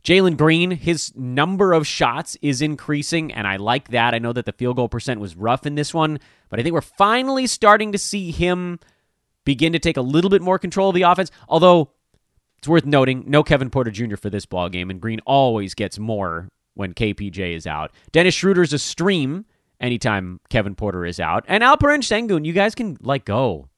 Jalen 0.07 0.37
Green, 0.37 0.71
his 0.71 1.12
number 1.16 1.73
of 1.73 1.85
shots 1.85 2.37
is 2.40 2.62
increasing, 2.62 3.33
and 3.33 3.45
I 3.45 3.57
like 3.57 3.88
that. 3.88 4.14
I 4.14 4.21
know 4.21 4.33
that 4.33 4.47
the 4.47 4.53
field 4.53 4.77
goal 4.77 4.88
percent 4.88 5.19
was 5.19 5.35
rough 5.35 5.66
in 5.66 5.75
this 5.75 5.92
one, 5.92 6.21
but 6.49 6.61
I 6.61 6.62
think 6.62 6.75
we're 6.75 6.81
finally 6.81 7.49
starting 7.49 7.90
to 7.90 7.99
see 7.99 8.31
him 8.31 8.79
begin 9.45 9.73
to 9.73 9.81
take 9.81 9.97
a 9.97 10.03
little 10.03 10.31
bit 10.31 10.42
more 10.42 10.61
control 10.61 10.90
of 10.90 10.95
the 10.95 11.03
offense. 11.03 11.33
Although 11.49 11.90
it's 12.59 12.69
worth 12.69 12.87
noting, 12.87 13.25
no 13.27 13.42
Kevin 13.42 13.69
Porter 13.69 13.90
Jr. 13.90 14.14
for 14.14 14.31
this 14.31 14.47
ball 14.47 14.69
game, 14.69 14.90
and 14.90 15.01
Green 15.01 15.19
always 15.27 15.75
gets 15.75 15.99
more 15.99 16.51
when 16.75 16.95
KPJ 16.95 17.57
is 17.57 17.66
out. 17.66 17.90
Dennis 18.12 18.35
Schroeder's 18.35 18.73
a 18.73 18.79
stream 18.79 19.45
anytime 19.81 20.38
Kevin 20.51 20.77
Porter 20.77 21.05
is 21.05 21.19
out. 21.19 21.45
And 21.49 21.64
Alperen 21.64 21.99
Sengun, 21.99 22.45
you 22.45 22.53
guys 22.53 22.77
can 22.77 22.97
let 23.01 23.25
go. 23.25 23.69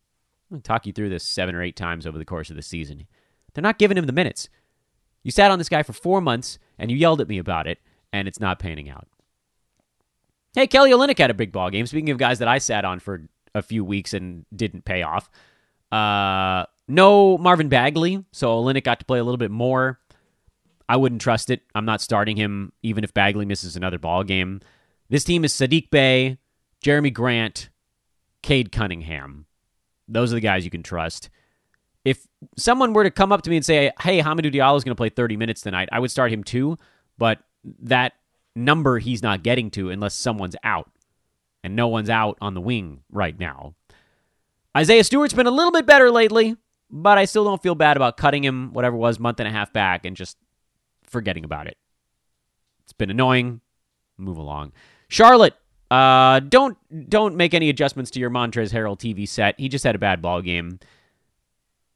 I'm 0.50 0.56
going 0.56 0.60
to 0.60 0.68
talk 0.68 0.84
you 0.84 0.92
through 0.92 1.08
this 1.08 1.24
seven 1.24 1.54
or 1.54 1.62
eight 1.62 1.76
times 1.76 2.06
over 2.06 2.18
the 2.18 2.26
course 2.26 2.50
of 2.50 2.56
the 2.56 2.62
season. 2.62 3.06
They're 3.54 3.62
not 3.62 3.78
giving 3.78 3.96
him 3.96 4.04
the 4.04 4.12
minutes. 4.12 4.50
You 5.28 5.32
sat 5.32 5.50
on 5.50 5.58
this 5.58 5.68
guy 5.68 5.82
for 5.82 5.92
four 5.92 6.22
months 6.22 6.58
and 6.78 6.90
you 6.90 6.96
yelled 6.96 7.20
at 7.20 7.28
me 7.28 7.36
about 7.36 7.66
it, 7.66 7.80
and 8.14 8.26
it's 8.26 8.40
not 8.40 8.58
panning 8.58 8.88
out. 8.88 9.06
Hey, 10.54 10.66
Kelly 10.66 10.90
Olynyk 10.90 11.18
had 11.18 11.30
a 11.30 11.34
big 11.34 11.52
ball 11.52 11.68
game. 11.68 11.86
Speaking 11.86 12.08
of 12.08 12.16
guys 12.16 12.38
that 12.38 12.48
I 12.48 12.56
sat 12.56 12.86
on 12.86 12.98
for 12.98 13.28
a 13.54 13.60
few 13.60 13.84
weeks 13.84 14.14
and 14.14 14.46
didn't 14.56 14.86
pay 14.86 15.02
off. 15.02 15.28
Uh, 15.92 16.64
no 16.88 17.36
Marvin 17.36 17.68
Bagley, 17.68 18.24
so 18.32 18.48
Olynyk 18.48 18.84
got 18.84 19.00
to 19.00 19.04
play 19.04 19.18
a 19.18 19.22
little 19.22 19.36
bit 19.36 19.50
more. 19.50 20.00
I 20.88 20.96
wouldn't 20.96 21.20
trust 21.20 21.50
it. 21.50 21.60
I'm 21.74 21.84
not 21.84 22.00
starting 22.00 22.38
him 22.38 22.72
even 22.82 23.04
if 23.04 23.12
Bagley 23.12 23.44
misses 23.44 23.76
another 23.76 23.98
ball 23.98 24.24
game. 24.24 24.62
This 25.10 25.24
team 25.24 25.44
is 25.44 25.52
Saddiq 25.52 25.90
Bey, 25.90 26.38
Jerami 26.82 27.12
Grant, 27.12 27.68
Cade 28.42 28.72
Cunningham. 28.72 29.44
Those 30.08 30.32
are 30.32 30.36
the 30.36 30.40
guys 30.40 30.64
you 30.64 30.70
can 30.70 30.82
trust. 30.82 31.28
If 32.04 32.26
someone 32.56 32.92
were 32.92 33.04
to 33.04 33.10
come 33.10 33.32
up 33.32 33.42
to 33.42 33.50
me 33.50 33.56
and 33.56 33.64
say, 33.64 33.90
"Hey, 34.00 34.20
Hamidou 34.20 34.52
Diallo 34.52 34.76
is 34.76 34.84
going 34.84 34.92
to 34.92 35.00
play 35.00 35.08
30 35.08 35.36
minutes 35.36 35.60
tonight," 35.60 35.88
I 35.92 35.98
would 35.98 36.10
start 36.10 36.32
him 36.32 36.44
too. 36.44 36.76
But 37.18 37.40
that 37.82 38.14
number 38.54 38.98
he's 38.98 39.22
not 39.22 39.42
getting 39.42 39.70
to 39.72 39.90
unless 39.90 40.14
someone's 40.14 40.56
out, 40.64 40.90
and 41.62 41.76
no 41.76 41.88
one's 41.88 42.10
out 42.10 42.38
on 42.40 42.54
the 42.54 42.60
wing 42.60 43.00
right 43.10 43.38
now. 43.38 43.74
Isaiah 44.76 45.04
Stewart's 45.04 45.34
been 45.34 45.46
a 45.46 45.50
little 45.50 45.72
bit 45.72 45.86
better 45.86 46.10
lately, 46.10 46.56
but 46.90 47.18
I 47.18 47.24
still 47.24 47.44
don't 47.44 47.62
feel 47.62 47.74
bad 47.74 47.96
about 47.96 48.16
cutting 48.16 48.44
him, 48.44 48.72
whatever 48.72 48.96
was, 48.96 49.18
month 49.18 49.40
and 49.40 49.48
a 49.48 49.52
half 49.52 49.72
back, 49.72 50.04
and 50.04 50.16
just 50.16 50.36
forgetting 51.04 51.44
about 51.44 51.66
it. 51.66 51.76
It's 52.84 52.92
been 52.92 53.10
annoying. 53.10 53.60
Move 54.16 54.38
along. 54.38 54.72
Charlotte, 55.08 55.54
uh, 55.90 56.40
don't 56.40 56.76
don't 57.08 57.36
make 57.36 57.54
any 57.54 57.70
adjustments 57.70 58.10
to 58.12 58.20
your 58.20 58.30
Montrezl 58.30 58.72
Harrell 58.72 58.98
TV 58.98 59.26
set. 59.26 59.58
He 59.58 59.68
just 59.68 59.84
had 59.84 59.94
a 59.94 59.98
bad 59.98 60.20
ball 60.20 60.42
game. 60.42 60.78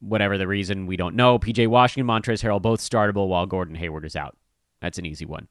Whatever 0.03 0.37
the 0.37 0.49
reason, 0.49 0.87
we 0.87 0.97
don't 0.97 1.15
know. 1.15 1.38
PJ 1.38 1.69
Washington, 1.69 2.09
Montrezl 2.09 2.43
Harrell, 2.43 2.61
both 2.61 2.81
startable 2.81 3.29
while 3.29 3.47
Gordon 3.47 3.77
Hayward 3.77 4.05
is 4.05 4.17
out. 4.17 4.37
That's 4.81 4.99
an 4.99 5.07
easy 5.07 5.25
one. 5.25 5.47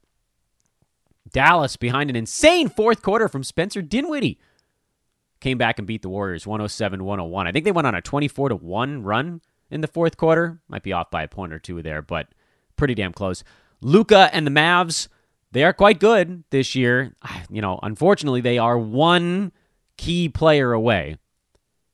Dallas 1.32 1.78
behind 1.78 2.10
an 2.10 2.18
insane 2.18 2.68
fourth 2.68 3.02
quarter 3.02 3.30
from 3.30 3.46
Spencer 3.46 3.82
Dinwiddie. 3.82 4.40
Came 5.40 5.58
back 5.58 5.80
and 5.80 5.88
beat 5.88 6.02
the 6.02 6.10
Warriors 6.10 6.46
107 6.46 7.04
101. 7.04 7.48
I 7.48 7.52
think 7.52 7.64
they 7.64 7.72
went 7.72 7.88
on 7.88 7.96
a 7.96 8.02
24 8.02 8.50
to 8.50 8.56
1 8.56 9.04
run 9.04 9.42
in 9.70 9.82
the 9.82 9.88
fourth 9.88 10.18
quarter. 10.18 10.60
Might 10.68 10.84
be 10.84 10.94
off 10.94 11.10
by 11.10 11.24
a 11.24 11.28
point 11.30 11.54
or 11.54 11.60
two 11.60 11.82
there, 11.82 12.02
but 12.02 12.28
pretty 12.76 12.94
damn 12.94 13.14
close. 13.14 13.44
Luka 13.82 14.30
and 14.34 14.46
the 14.46 14.52
Mavs, 14.52 15.08
they 15.52 15.64
are 15.64 15.74
quite 15.74 16.00
good 16.00 16.44
this 16.50 16.76
year. 16.76 17.16
Ah, 17.24 17.44
you 17.50 17.62
know, 17.62 17.80
unfortunately, 17.82 18.42
they 18.42 18.58
are 18.58 18.78
one 18.78 19.52
key 19.98 20.28
player 20.30 20.74
away 20.74 21.16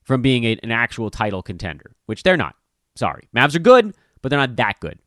from 0.08 0.22
being 0.22 0.46
a, 0.46 0.58
an 0.64 0.72
actual 0.72 1.10
title 1.10 1.44
contender, 1.44 1.92
which 2.06 2.24
they're 2.24 2.38
not. 2.38 2.56
Sorry. 2.96 3.28
Mavs 3.36 3.56
are 3.56 3.60
good, 3.60 3.94
but 4.22 4.30
they're 4.30 4.40
not 4.40 4.56
that 4.56 4.80
good. 4.80 5.00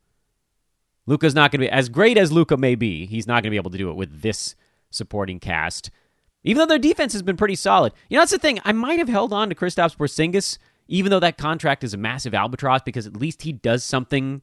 Luka's 1.07 1.35
not 1.35 1.51
going 1.51 1.61
to 1.61 1.67
be 1.67 1.71
as 1.71 1.89
great 1.89 2.19
as 2.19 2.31
Luka 2.31 2.59
may 2.59 2.75
be. 2.75 3.07
He's 3.07 3.27
not 3.27 3.43
going 3.43 3.45
to 3.45 3.51
be 3.51 3.57
able 3.57 3.71
to 3.71 3.79
do 3.79 3.89
it 3.89 3.97
with 3.97 4.21
this 4.21 4.55
supporting 4.91 5.41
cast, 5.41 5.91
even 6.45 6.59
though 6.59 6.67
their 6.67 6.79
defense 6.79 7.15
has 7.15 7.23
been 7.23 7.39
pretty 7.39 7.55
solid. 7.55 7.95
You 8.11 8.17
know, 8.17 8.21
that's 8.21 8.31
the 8.31 8.39
thing. 8.39 8.61
I 8.63 8.73
might 8.73 8.99
have 8.99 9.09
held 9.09 9.33
on 9.33 9.49
to 9.49 9.55
Kristaps 9.55 9.97
Porzingis, 9.97 10.59
even 10.87 11.11
though 11.11 11.21
that 11.21 11.39
contract 11.39 11.83
is 11.83 11.95
a 11.95 11.97
massive 11.97 12.35
albatross, 12.35 12.83
because 12.83 13.07
at 13.07 13.17
least 13.17 13.43
he 13.43 13.53
does 13.53 13.83
something 13.83 14.43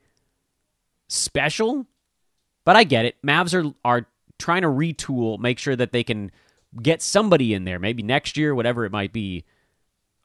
special. 1.08 1.86
But 2.66 2.76
I 2.76 2.84
get 2.84 3.06
it. 3.06 3.16
Mavs 3.26 3.54
are 3.54 3.74
are 3.86 4.08
trying 4.40 4.64
to 4.64 4.68
retool, 4.68 5.40
make 5.40 5.60
sure 5.60 5.76
that 5.76 5.92
they 5.92 6.04
can 6.04 6.32
get 6.82 7.04
somebody 7.04 7.54
in 7.54 7.64
there, 7.64 7.80
maybe 7.80 8.02
next 8.02 8.38
year, 8.38 8.56
whatever 8.56 8.86
it 8.86 8.92
might 8.92 9.14
be, 9.14 9.46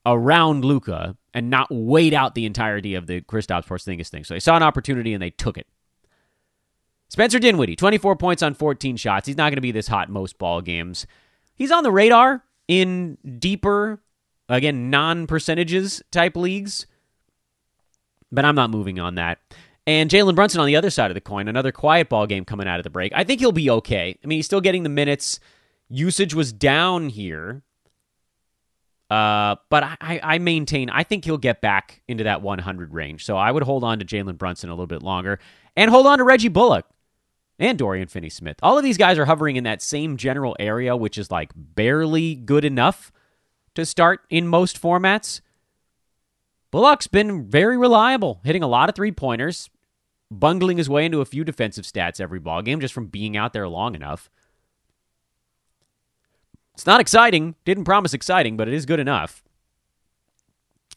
around 0.04 0.64
Luka 0.64 1.16
and 1.34 1.50
not 1.50 1.68
wait 1.70 2.12
out 2.12 2.34
the 2.34 2.46
entirety 2.46 2.94
of 2.94 3.06
the 3.06 3.20
Kristaps 3.22 3.66
Porzingis 3.66 4.08
thing. 4.08 4.24
So 4.24 4.34
they 4.34 4.40
saw 4.40 4.56
an 4.56 4.62
opportunity 4.62 5.14
and 5.14 5.22
they 5.22 5.30
took 5.30 5.56
it. 5.56 5.66
Spencer 7.08 7.38
Dinwiddie, 7.38 7.76
24 7.76 8.16
points 8.16 8.42
on 8.42 8.54
14 8.54 8.96
shots. 8.96 9.26
He's 9.26 9.36
not 9.36 9.50
going 9.50 9.56
to 9.56 9.60
be 9.60 9.72
this 9.72 9.88
hot 9.88 10.08
most 10.08 10.38
ball 10.38 10.62
games. 10.62 11.06
He's 11.54 11.70
on 11.70 11.82
the 11.82 11.92
radar 11.92 12.42
in 12.68 13.18
deeper, 13.38 14.00
again, 14.48 14.88
non 14.88 15.26
percentages 15.26 16.02
type 16.10 16.36
leagues, 16.36 16.86
but 18.30 18.44
I'm 18.44 18.54
not 18.54 18.70
moving 18.70 18.98
on 18.98 19.16
that. 19.16 19.38
And 19.86 20.08
Jalen 20.08 20.36
Brunson 20.36 20.60
on 20.60 20.66
the 20.66 20.76
other 20.76 20.90
side 20.90 21.10
of 21.10 21.14
the 21.14 21.20
coin, 21.20 21.48
another 21.48 21.72
quiet 21.72 22.08
ball 22.08 22.26
game 22.26 22.44
coming 22.44 22.68
out 22.68 22.80
of 22.80 22.84
the 22.84 22.90
break. 22.90 23.12
I 23.14 23.24
think 23.24 23.40
he'll 23.40 23.52
be 23.52 23.68
okay. 23.68 24.18
I 24.22 24.26
mean, 24.26 24.38
he's 24.38 24.46
still 24.46 24.60
getting 24.60 24.84
the 24.84 24.88
minutes. 24.88 25.40
Usage 25.88 26.34
was 26.34 26.52
down 26.52 27.08
here. 27.08 27.62
Uh, 29.12 29.56
but 29.68 29.84
I, 30.00 30.20
I 30.22 30.38
maintain 30.38 30.88
I 30.88 31.04
think 31.04 31.26
he'll 31.26 31.36
get 31.36 31.60
back 31.60 32.00
into 32.08 32.24
that 32.24 32.40
100 32.40 32.94
range. 32.94 33.26
So 33.26 33.36
I 33.36 33.50
would 33.50 33.62
hold 33.62 33.84
on 33.84 33.98
to 33.98 34.06
Jalen 34.06 34.38
Brunson 34.38 34.70
a 34.70 34.72
little 34.72 34.86
bit 34.86 35.02
longer 35.02 35.38
and 35.76 35.90
hold 35.90 36.06
on 36.06 36.16
to 36.16 36.24
Reggie 36.24 36.48
Bullock 36.48 36.86
and 37.58 37.76
Dorian 37.76 38.08
Finney 38.08 38.30
Smith. 38.30 38.56
All 38.62 38.78
of 38.78 38.84
these 38.84 38.96
guys 38.96 39.18
are 39.18 39.26
hovering 39.26 39.56
in 39.56 39.64
that 39.64 39.82
same 39.82 40.16
general 40.16 40.56
area, 40.58 40.96
which 40.96 41.18
is 41.18 41.30
like 41.30 41.50
barely 41.54 42.34
good 42.34 42.64
enough 42.64 43.12
to 43.74 43.84
start 43.84 44.20
in 44.30 44.48
most 44.48 44.80
formats. 44.80 45.42
Bullock's 46.70 47.06
been 47.06 47.50
very 47.50 47.76
reliable, 47.76 48.40
hitting 48.44 48.62
a 48.62 48.66
lot 48.66 48.88
of 48.88 48.94
three 48.94 49.12
pointers, 49.12 49.68
bungling 50.30 50.78
his 50.78 50.88
way 50.88 51.04
into 51.04 51.20
a 51.20 51.26
few 51.26 51.44
defensive 51.44 51.84
stats 51.84 52.18
every 52.18 52.38
ball 52.38 52.62
game 52.62 52.80
just 52.80 52.94
from 52.94 53.08
being 53.08 53.36
out 53.36 53.52
there 53.52 53.68
long 53.68 53.94
enough. 53.94 54.30
It's 56.74 56.86
not 56.86 57.00
exciting, 57.00 57.54
didn't 57.64 57.84
promise 57.84 58.14
exciting, 58.14 58.56
but 58.56 58.68
it 58.68 58.74
is 58.74 58.86
good 58.86 59.00
enough. 59.00 59.42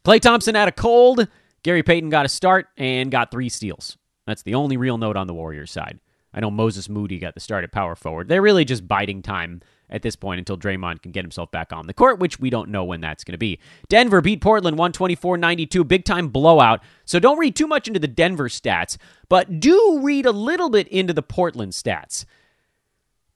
Klay 0.06 0.20
Thompson 0.20 0.56
had 0.56 0.68
a 0.68 0.72
cold. 0.72 1.28
Gary 1.64 1.84
Payton 1.84 2.10
got 2.10 2.26
a 2.26 2.30
start 2.30 2.68
and 2.78 3.12
got 3.12 3.32
three 3.32 3.50
steals. 3.50 3.98
That's 4.28 4.44
the 4.44 4.56
only 4.56 4.78
real 4.78 4.98
note 4.98 5.18
on 5.18 5.28
the 5.28 5.34
Warriors 5.34 5.72
side. 5.72 6.00
I 6.34 6.42
know 6.42 6.52
Moses 6.52 6.90
Moody 6.90 7.18
got 7.18 7.34
the 7.34 7.40
start 7.40 7.64
at 7.64 7.72
power 7.72 7.96
forward. 7.96 8.28
They're 8.28 8.42
really 8.42 8.66
just 8.66 8.88
biding 8.88 9.22
time 9.22 9.62
at 9.90 10.02
this 10.02 10.16
point 10.16 10.40
until 10.40 10.58
Draymond 10.58 11.02
can 11.02 11.12
get 11.12 11.24
himself 11.24 11.50
back 11.52 11.72
on 11.72 11.88
the 11.88 11.94
court, 11.94 12.20
which 12.20 12.40
we 12.40 12.50
don't 12.50 12.70
know 12.70 12.84
when 12.84 13.02
that's 13.02 13.24
going 13.24 13.34
to 13.34 13.38
be. 13.38 13.60
Denver 13.88 14.22
beat 14.22 14.42
Portland 14.42 14.78
124 14.78 15.38
92, 15.38 15.84
big 15.84 16.04
time 16.04 16.28
blowout. 16.28 16.82
So 17.06 17.20
don't 17.20 17.40
read 17.40 17.56
too 17.56 17.68
much 17.68 17.88
into 17.88 18.00
the 18.00 18.08
Denver 18.08 18.50
stats, 18.50 18.98
but 19.30 19.60
do 19.60 20.00
read 20.02 20.26
a 20.26 20.32
little 20.32 20.70
bit 20.70 20.88
into 20.90 21.14
the 21.14 21.24
Portland 21.24 21.72
stats. 21.72 22.26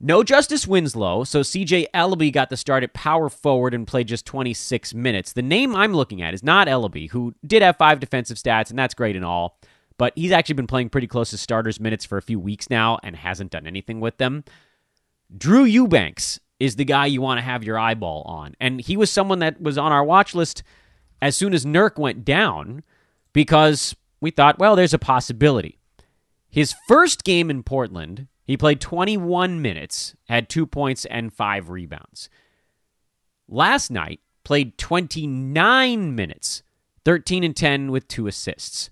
No 0.02 0.24
Justice 0.24 0.66
Winslow, 0.66 1.26
so 1.26 1.42
CJ 1.42 1.88
Elleby 1.94 2.32
got 2.32 2.50
the 2.50 2.56
start 2.56 2.84
at 2.84 2.94
power 2.94 3.28
forward 3.30 3.74
and 3.74 3.86
played 3.86 4.08
just 4.08 4.26
26 4.26 4.94
minutes. 4.94 5.34
The 5.34 5.42
name 5.42 5.76
I'm 5.76 5.94
looking 5.94 6.22
at 6.22 6.34
is 6.34 6.42
not 6.42 6.68
Elleby, 6.68 7.10
who 7.10 7.36
did 7.46 7.62
have 7.62 7.76
five 7.76 8.00
defensive 8.00 8.38
stats, 8.38 8.70
and 8.70 8.80
that's 8.80 8.94
great 8.94 9.18
and 9.18 9.26
all 9.26 9.58
but 10.00 10.14
he's 10.16 10.32
actually 10.32 10.56
been 10.56 10.66
playing 10.66 10.90
pretty 10.90 11.06
close 11.06 11.30
to 11.30 11.38
starters 11.38 11.80
minutes 11.80 12.06
for 12.06 12.18
a 12.18 12.22
few 12.22 12.40
weeks 12.40 12.70
now 12.70 12.98
and 13.04 13.18
hasn't 13.18 13.52
done 13.52 13.68
anything 13.68 14.00
with 14.00 14.18
them. 14.18 14.46
Drew 15.38 15.66
Eubanks 15.66 16.40
is 16.58 16.78
the 16.78 16.86
guy 16.86 17.06
you 17.06 17.22
want 17.22 17.38
to 17.38 17.44
have 17.44 17.66
your 17.66 17.78
eyeball 17.78 18.24
on. 18.24 18.56
And 18.62 18.80
he 18.80 18.96
was 18.96 19.12
someone 19.12 19.40
that 19.40 19.62
was 19.62 19.78
on 19.78 19.92
our 19.92 20.04
watch 20.04 20.34
list 20.34 20.64
as 21.22 21.36
soon 21.36 21.54
as 21.54 21.66
Nurk 21.66 22.00
went 22.00 22.24
down 22.24 22.82
because 23.34 23.94
we 24.22 24.32
thought, 24.32 24.58
well, 24.58 24.78
there's 24.78 24.94
a 24.94 25.00
possibility. 25.00 25.78
His 26.50 26.74
first 26.88 27.26
game 27.26 27.50
in 27.50 27.62
Portland, 27.62 28.28
he 28.50 28.58
played 28.58 28.82
21 28.82 29.62
minutes, 29.62 30.16
had 30.28 30.50
two 30.50 30.66
points 30.66 31.06
and 31.06 31.32
five 31.32 31.70
rebounds. 31.70 32.32
Last 33.48 33.92
night, 33.92 34.22
played 34.44 34.76
29 34.80 36.16
minutes, 36.16 36.64
13 37.06 37.44
and 37.44 37.56
10 37.56 37.92
with 37.92 38.08
two 38.08 38.26
assists. 38.26 38.90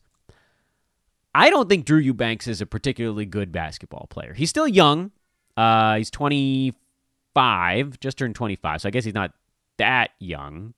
I 1.33 1.49
don't 1.49 1.67
think 1.67 1.85
Drew 1.85 1.97
Eubanks 1.97 2.45
is 2.45 2.61
a 2.61 2.67
particularly 2.67 3.25
good 3.25 3.51
basketball 3.51 4.05
player. 4.11 4.35
He's 4.35 4.51
still 4.51 4.67
young. 4.67 5.09
Uh, 5.57 5.95
he's 5.95 6.11
25, 6.11 7.99
just 7.99 8.19
turned 8.19 8.35
25, 8.35 8.81
so 8.81 8.89
I 8.89 8.91
guess 8.91 9.05
he's 9.05 9.15
not 9.15 9.33
that 9.77 10.11
young. 10.19 10.75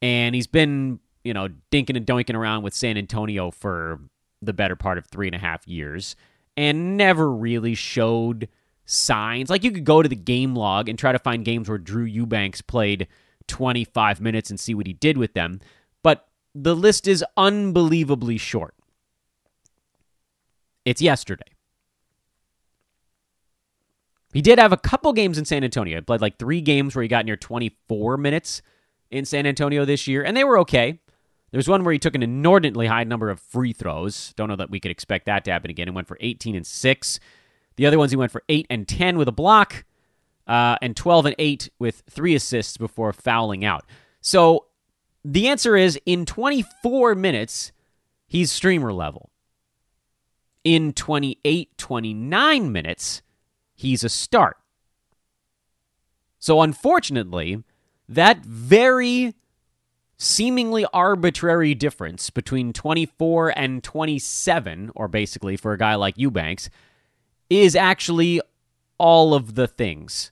And 0.00 0.36
he's 0.36 0.46
been, 0.46 1.00
you 1.24 1.34
know, 1.34 1.48
dinking 1.72 1.96
and 1.96 2.06
doinking 2.06 2.36
around 2.36 2.62
with 2.62 2.72
San 2.72 2.96
Antonio 2.96 3.50
for 3.50 3.98
the 4.40 4.52
better 4.52 4.76
part 4.76 4.96
of 4.96 5.06
three 5.06 5.26
and 5.26 5.34
a 5.34 5.40
half 5.40 5.66
years 5.66 6.14
and 6.60 6.98
never 6.98 7.32
really 7.32 7.74
showed 7.74 8.46
signs. 8.84 9.48
Like 9.48 9.64
you 9.64 9.70
could 9.70 9.86
go 9.86 10.02
to 10.02 10.08
the 10.10 10.14
game 10.14 10.54
log 10.54 10.90
and 10.90 10.98
try 10.98 11.10
to 11.10 11.18
find 11.18 11.42
games 11.42 11.70
where 11.70 11.78
Drew 11.78 12.04
Eubanks 12.04 12.60
played 12.60 13.08
25 13.46 14.20
minutes 14.20 14.50
and 14.50 14.60
see 14.60 14.74
what 14.74 14.86
he 14.86 14.92
did 14.92 15.16
with 15.16 15.32
them. 15.32 15.60
But 16.02 16.28
the 16.54 16.76
list 16.76 17.08
is 17.08 17.24
unbelievably 17.34 18.36
short. 18.36 18.74
It's 20.84 21.00
yesterday. 21.00 21.46
He 24.34 24.42
did 24.42 24.58
have 24.58 24.72
a 24.72 24.76
couple 24.76 25.14
games 25.14 25.38
in 25.38 25.46
San 25.46 25.64
Antonio. 25.64 25.96
He 25.96 26.02
played 26.02 26.20
like 26.20 26.38
three 26.38 26.60
games 26.60 26.94
where 26.94 27.02
he 27.02 27.08
got 27.08 27.24
near 27.24 27.38
24 27.38 28.18
minutes 28.18 28.60
in 29.10 29.24
San 29.24 29.46
Antonio 29.46 29.86
this 29.86 30.06
year, 30.06 30.22
and 30.22 30.36
they 30.36 30.44
were 30.44 30.58
okay. 30.58 31.00
There 31.50 31.58
was 31.58 31.68
one 31.68 31.82
where 31.84 31.92
he 31.92 31.98
took 31.98 32.14
an 32.14 32.22
inordinately 32.22 32.86
high 32.86 33.04
number 33.04 33.30
of 33.30 33.40
free 33.40 33.72
throws. 33.72 34.32
Don't 34.36 34.48
know 34.48 34.56
that 34.56 34.70
we 34.70 34.80
could 34.80 34.90
expect 34.90 35.26
that 35.26 35.44
to 35.44 35.52
happen 35.52 35.70
again. 35.70 35.88
And 35.88 35.94
went 35.94 36.08
for 36.08 36.16
18 36.20 36.54
and 36.54 36.66
6. 36.66 37.20
The 37.76 37.86
other 37.86 37.98
ones 37.98 38.12
he 38.12 38.16
went 38.16 38.32
for 38.32 38.42
8 38.48 38.66
and 38.70 38.86
10 38.86 39.18
with 39.18 39.28
a 39.28 39.32
block, 39.32 39.84
uh, 40.46 40.76
and 40.82 40.96
12 40.96 41.26
and 41.26 41.34
8 41.38 41.70
with 41.78 42.02
three 42.08 42.34
assists 42.34 42.76
before 42.76 43.12
fouling 43.12 43.64
out. 43.64 43.84
So 44.20 44.66
the 45.24 45.48
answer 45.48 45.76
is 45.76 45.98
in 46.06 46.26
24 46.26 47.14
minutes, 47.14 47.72
he's 48.26 48.52
streamer 48.52 48.92
level 48.92 49.30
in 50.64 50.92
28 50.92 51.76
29 51.76 52.72
minutes, 52.72 53.22
he's 53.74 54.04
a 54.04 54.08
start. 54.08 54.56
So, 56.38 56.62
unfortunately, 56.62 57.62
that 58.08 58.44
very 58.44 59.34
seemingly 60.22 60.84
arbitrary 60.92 61.74
difference 61.74 62.28
between 62.28 62.74
24 62.74 63.58
and 63.58 63.82
27, 63.82 64.90
or 64.94 65.08
basically 65.08 65.56
for 65.56 65.72
a 65.72 65.78
guy 65.78 65.94
like 65.94 66.18
Eubanks, 66.18 66.68
is 67.48 67.74
actually 67.74 68.38
all 68.98 69.32
of 69.32 69.54
the 69.54 69.66
things. 69.66 70.30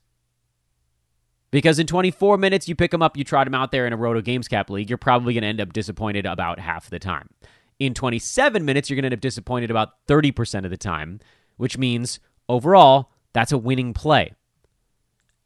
Because 1.51 1.79
in 1.79 1.87
24 1.87 2.37
minutes, 2.37 2.68
you 2.68 2.74
pick 2.74 2.92
him 2.92 3.01
up, 3.01 3.16
you 3.16 3.24
trot 3.24 3.46
him 3.46 3.55
out 3.55 3.72
there 3.72 3.87
in 3.87 3.94
a 3.94 3.96
Roto 3.96 4.20
Games 4.20 4.46
Cap 4.46 4.68
League, 4.68 4.90
you're 4.90 4.98
probably 4.98 5.33
going 5.33 5.40
to 5.40 5.48
end 5.48 5.61
up 5.61 5.72
disappointed 5.72 6.27
about 6.27 6.59
half 6.59 6.90
the 6.90 6.98
time. 6.98 7.31
In 7.79 7.94
27 7.94 8.66
minutes, 8.66 8.90
you're 8.90 8.96
going 8.96 9.05
to 9.05 9.07
end 9.07 9.14
up 9.14 9.20
disappointed 9.20 9.70
about 9.70 10.07
30% 10.07 10.66
of 10.66 10.70
the 10.70 10.77
time, 10.77 11.18
which 11.57 11.79
means 11.79 12.20
overall, 12.46 13.11
that's 13.33 13.53
a 13.53 13.59
winning 13.59 13.94
play. 13.94 14.35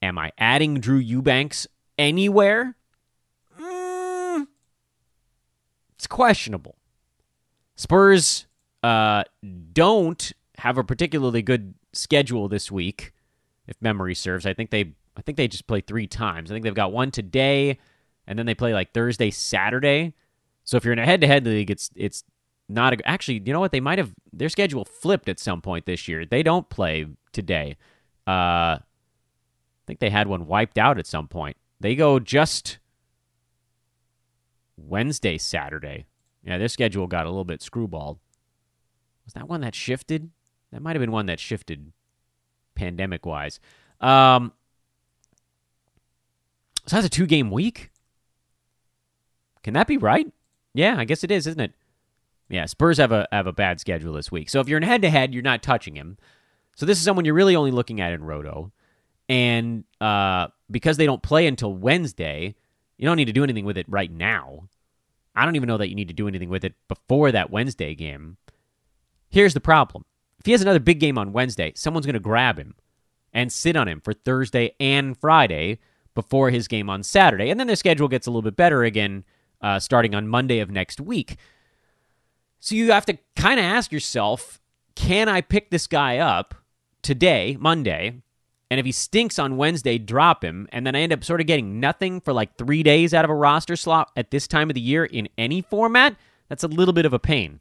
Am 0.02 0.18
I 0.18 0.32
adding 0.36 0.80
Drew 0.80 0.98
Eubanks 0.98 1.68
anywhere? 1.96 2.74
It's 6.02 6.08
questionable. 6.08 6.74
Spurs 7.76 8.48
uh, 8.82 9.22
don't 9.72 10.32
have 10.58 10.76
a 10.76 10.82
particularly 10.82 11.42
good 11.42 11.74
schedule 11.92 12.48
this 12.48 12.72
week, 12.72 13.12
if 13.68 13.80
memory 13.80 14.16
serves. 14.16 14.44
I 14.44 14.52
think 14.52 14.70
they 14.70 14.94
I 15.16 15.22
think 15.22 15.36
they 15.36 15.46
just 15.46 15.68
play 15.68 15.80
three 15.80 16.08
times. 16.08 16.50
I 16.50 16.54
think 16.54 16.64
they've 16.64 16.74
got 16.74 16.90
one 16.90 17.12
today, 17.12 17.78
and 18.26 18.36
then 18.36 18.46
they 18.46 18.54
play 18.54 18.74
like 18.74 18.92
Thursday, 18.92 19.30
Saturday. 19.30 20.12
So 20.64 20.76
if 20.76 20.84
you're 20.84 20.92
in 20.92 20.98
a 20.98 21.04
head-to-head 21.04 21.46
league, 21.46 21.70
it's 21.70 21.88
it's 21.94 22.24
not 22.68 22.94
a, 22.94 23.08
actually. 23.08 23.40
You 23.46 23.52
know 23.52 23.60
what? 23.60 23.70
They 23.70 23.78
might 23.78 23.98
have 23.98 24.10
their 24.32 24.48
schedule 24.48 24.84
flipped 24.84 25.28
at 25.28 25.38
some 25.38 25.62
point 25.62 25.86
this 25.86 26.08
year. 26.08 26.26
They 26.26 26.42
don't 26.42 26.68
play 26.68 27.06
today. 27.30 27.76
Uh, 28.26 28.80
I 28.80 28.80
think 29.86 30.00
they 30.00 30.10
had 30.10 30.26
one 30.26 30.48
wiped 30.48 30.78
out 30.78 30.98
at 30.98 31.06
some 31.06 31.28
point. 31.28 31.56
They 31.78 31.94
go 31.94 32.18
just 32.18 32.80
Wednesday, 34.86 35.38
Saturday. 35.38 36.06
Yeah, 36.44 36.58
their 36.58 36.68
schedule 36.68 37.06
got 37.06 37.26
a 37.26 37.30
little 37.30 37.44
bit 37.44 37.60
screwballed. 37.60 38.18
Was 39.24 39.34
that 39.34 39.48
one 39.48 39.60
that 39.60 39.74
shifted? 39.74 40.30
That 40.72 40.82
might 40.82 40.96
have 40.96 41.00
been 41.00 41.12
one 41.12 41.26
that 41.26 41.38
shifted 41.38 41.92
pandemic 42.74 43.24
wise. 43.24 43.60
Um, 44.00 44.52
so 46.86 46.96
that's 46.96 47.06
a 47.06 47.10
two 47.10 47.26
game 47.26 47.50
week? 47.50 47.90
Can 49.62 49.74
that 49.74 49.86
be 49.86 49.96
right? 49.96 50.26
Yeah, 50.74 50.96
I 50.98 51.04
guess 51.04 51.22
it 51.22 51.30
is, 51.30 51.46
isn't 51.46 51.60
it? 51.60 51.74
Yeah, 52.48 52.66
Spurs 52.66 52.98
have 52.98 53.12
a 53.12 53.28
have 53.30 53.46
a 53.46 53.52
bad 53.52 53.80
schedule 53.80 54.12
this 54.12 54.32
week. 54.32 54.50
So 54.50 54.60
if 54.60 54.68
you're 54.68 54.78
in 54.78 54.82
head 54.82 55.02
to 55.02 55.10
head, 55.10 55.32
you're 55.32 55.42
not 55.42 55.62
touching 55.62 55.94
him. 55.94 56.18
So 56.76 56.86
this 56.86 56.98
is 56.98 57.04
someone 57.04 57.24
you're 57.24 57.34
really 57.34 57.56
only 57.56 57.70
looking 57.70 58.00
at 58.00 58.12
in 58.12 58.24
Roto. 58.24 58.72
And 59.28 59.84
uh, 60.00 60.48
because 60.70 60.96
they 60.96 61.06
don't 61.06 61.22
play 61.22 61.46
until 61.46 61.72
Wednesday, 61.72 62.54
you 62.98 63.06
don't 63.06 63.16
need 63.16 63.26
to 63.26 63.32
do 63.32 63.44
anything 63.44 63.64
with 63.64 63.78
it 63.78 63.86
right 63.88 64.10
now. 64.10 64.68
I 65.34 65.44
don't 65.44 65.56
even 65.56 65.66
know 65.66 65.78
that 65.78 65.88
you 65.88 65.94
need 65.94 66.08
to 66.08 66.14
do 66.14 66.28
anything 66.28 66.48
with 66.48 66.64
it 66.64 66.74
before 66.88 67.32
that 67.32 67.50
Wednesday 67.50 67.94
game. 67.94 68.36
Here's 69.30 69.54
the 69.54 69.60
problem. 69.60 70.04
If 70.38 70.46
he 70.46 70.52
has 70.52 70.62
another 70.62 70.80
big 70.80 71.00
game 71.00 71.18
on 71.18 71.32
Wednesday, 71.32 71.72
someone's 71.74 72.06
going 72.06 72.14
to 72.14 72.20
grab 72.20 72.58
him 72.58 72.74
and 73.32 73.52
sit 73.52 73.76
on 73.76 73.88
him 73.88 74.00
for 74.00 74.12
Thursday 74.12 74.74
and 74.78 75.16
Friday 75.16 75.78
before 76.14 76.50
his 76.50 76.68
game 76.68 76.90
on 76.90 77.02
Saturday. 77.02 77.48
And 77.48 77.58
then 77.58 77.66
their 77.66 77.76
schedule 77.76 78.08
gets 78.08 78.26
a 78.26 78.30
little 78.30 78.42
bit 78.42 78.56
better 78.56 78.84
again 78.84 79.24
uh, 79.62 79.78
starting 79.78 80.14
on 80.14 80.28
Monday 80.28 80.58
of 80.58 80.70
next 80.70 81.00
week. 81.00 81.36
So 82.60 82.74
you 82.74 82.92
have 82.92 83.06
to 83.06 83.18
kind 83.36 83.58
of 83.58 83.64
ask 83.64 83.92
yourself 83.92 84.60
can 84.94 85.28
I 85.28 85.40
pick 85.40 85.70
this 85.70 85.86
guy 85.86 86.18
up 86.18 86.54
today, 87.00 87.56
Monday? 87.58 88.20
And 88.72 88.78
if 88.78 88.86
he 88.86 88.92
stinks 88.92 89.38
on 89.38 89.58
Wednesday, 89.58 89.98
drop 89.98 90.42
him. 90.42 90.66
And 90.72 90.86
then 90.86 90.96
I 90.96 91.00
end 91.00 91.12
up 91.12 91.22
sort 91.22 91.42
of 91.42 91.46
getting 91.46 91.78
nothing 91.78 92.22
for 92.22 92.32
like 92.32 92.56
three 92.56 92.82
days 92.82 93.12
out 93.12 93.22
of 93.22 93.30
a 93.30 93.34
roster 93.34 93.76
slot 93.76 94.10
at 94.16 94.30
this 94.30 94.48
time 94.48 94.70
of 94.70 94.74
the 94.74 94.80
year 94.80 95.04
in 95.04 95.28
any 95.36 95.60
format. 95.60 96.16
That's 96.48 96.64
a 96.64 96.68
little 96.68 96.94
bit 96.94 97.04
of 97.04 97.12
a 97.12 97.18
pain. 97.18 97.60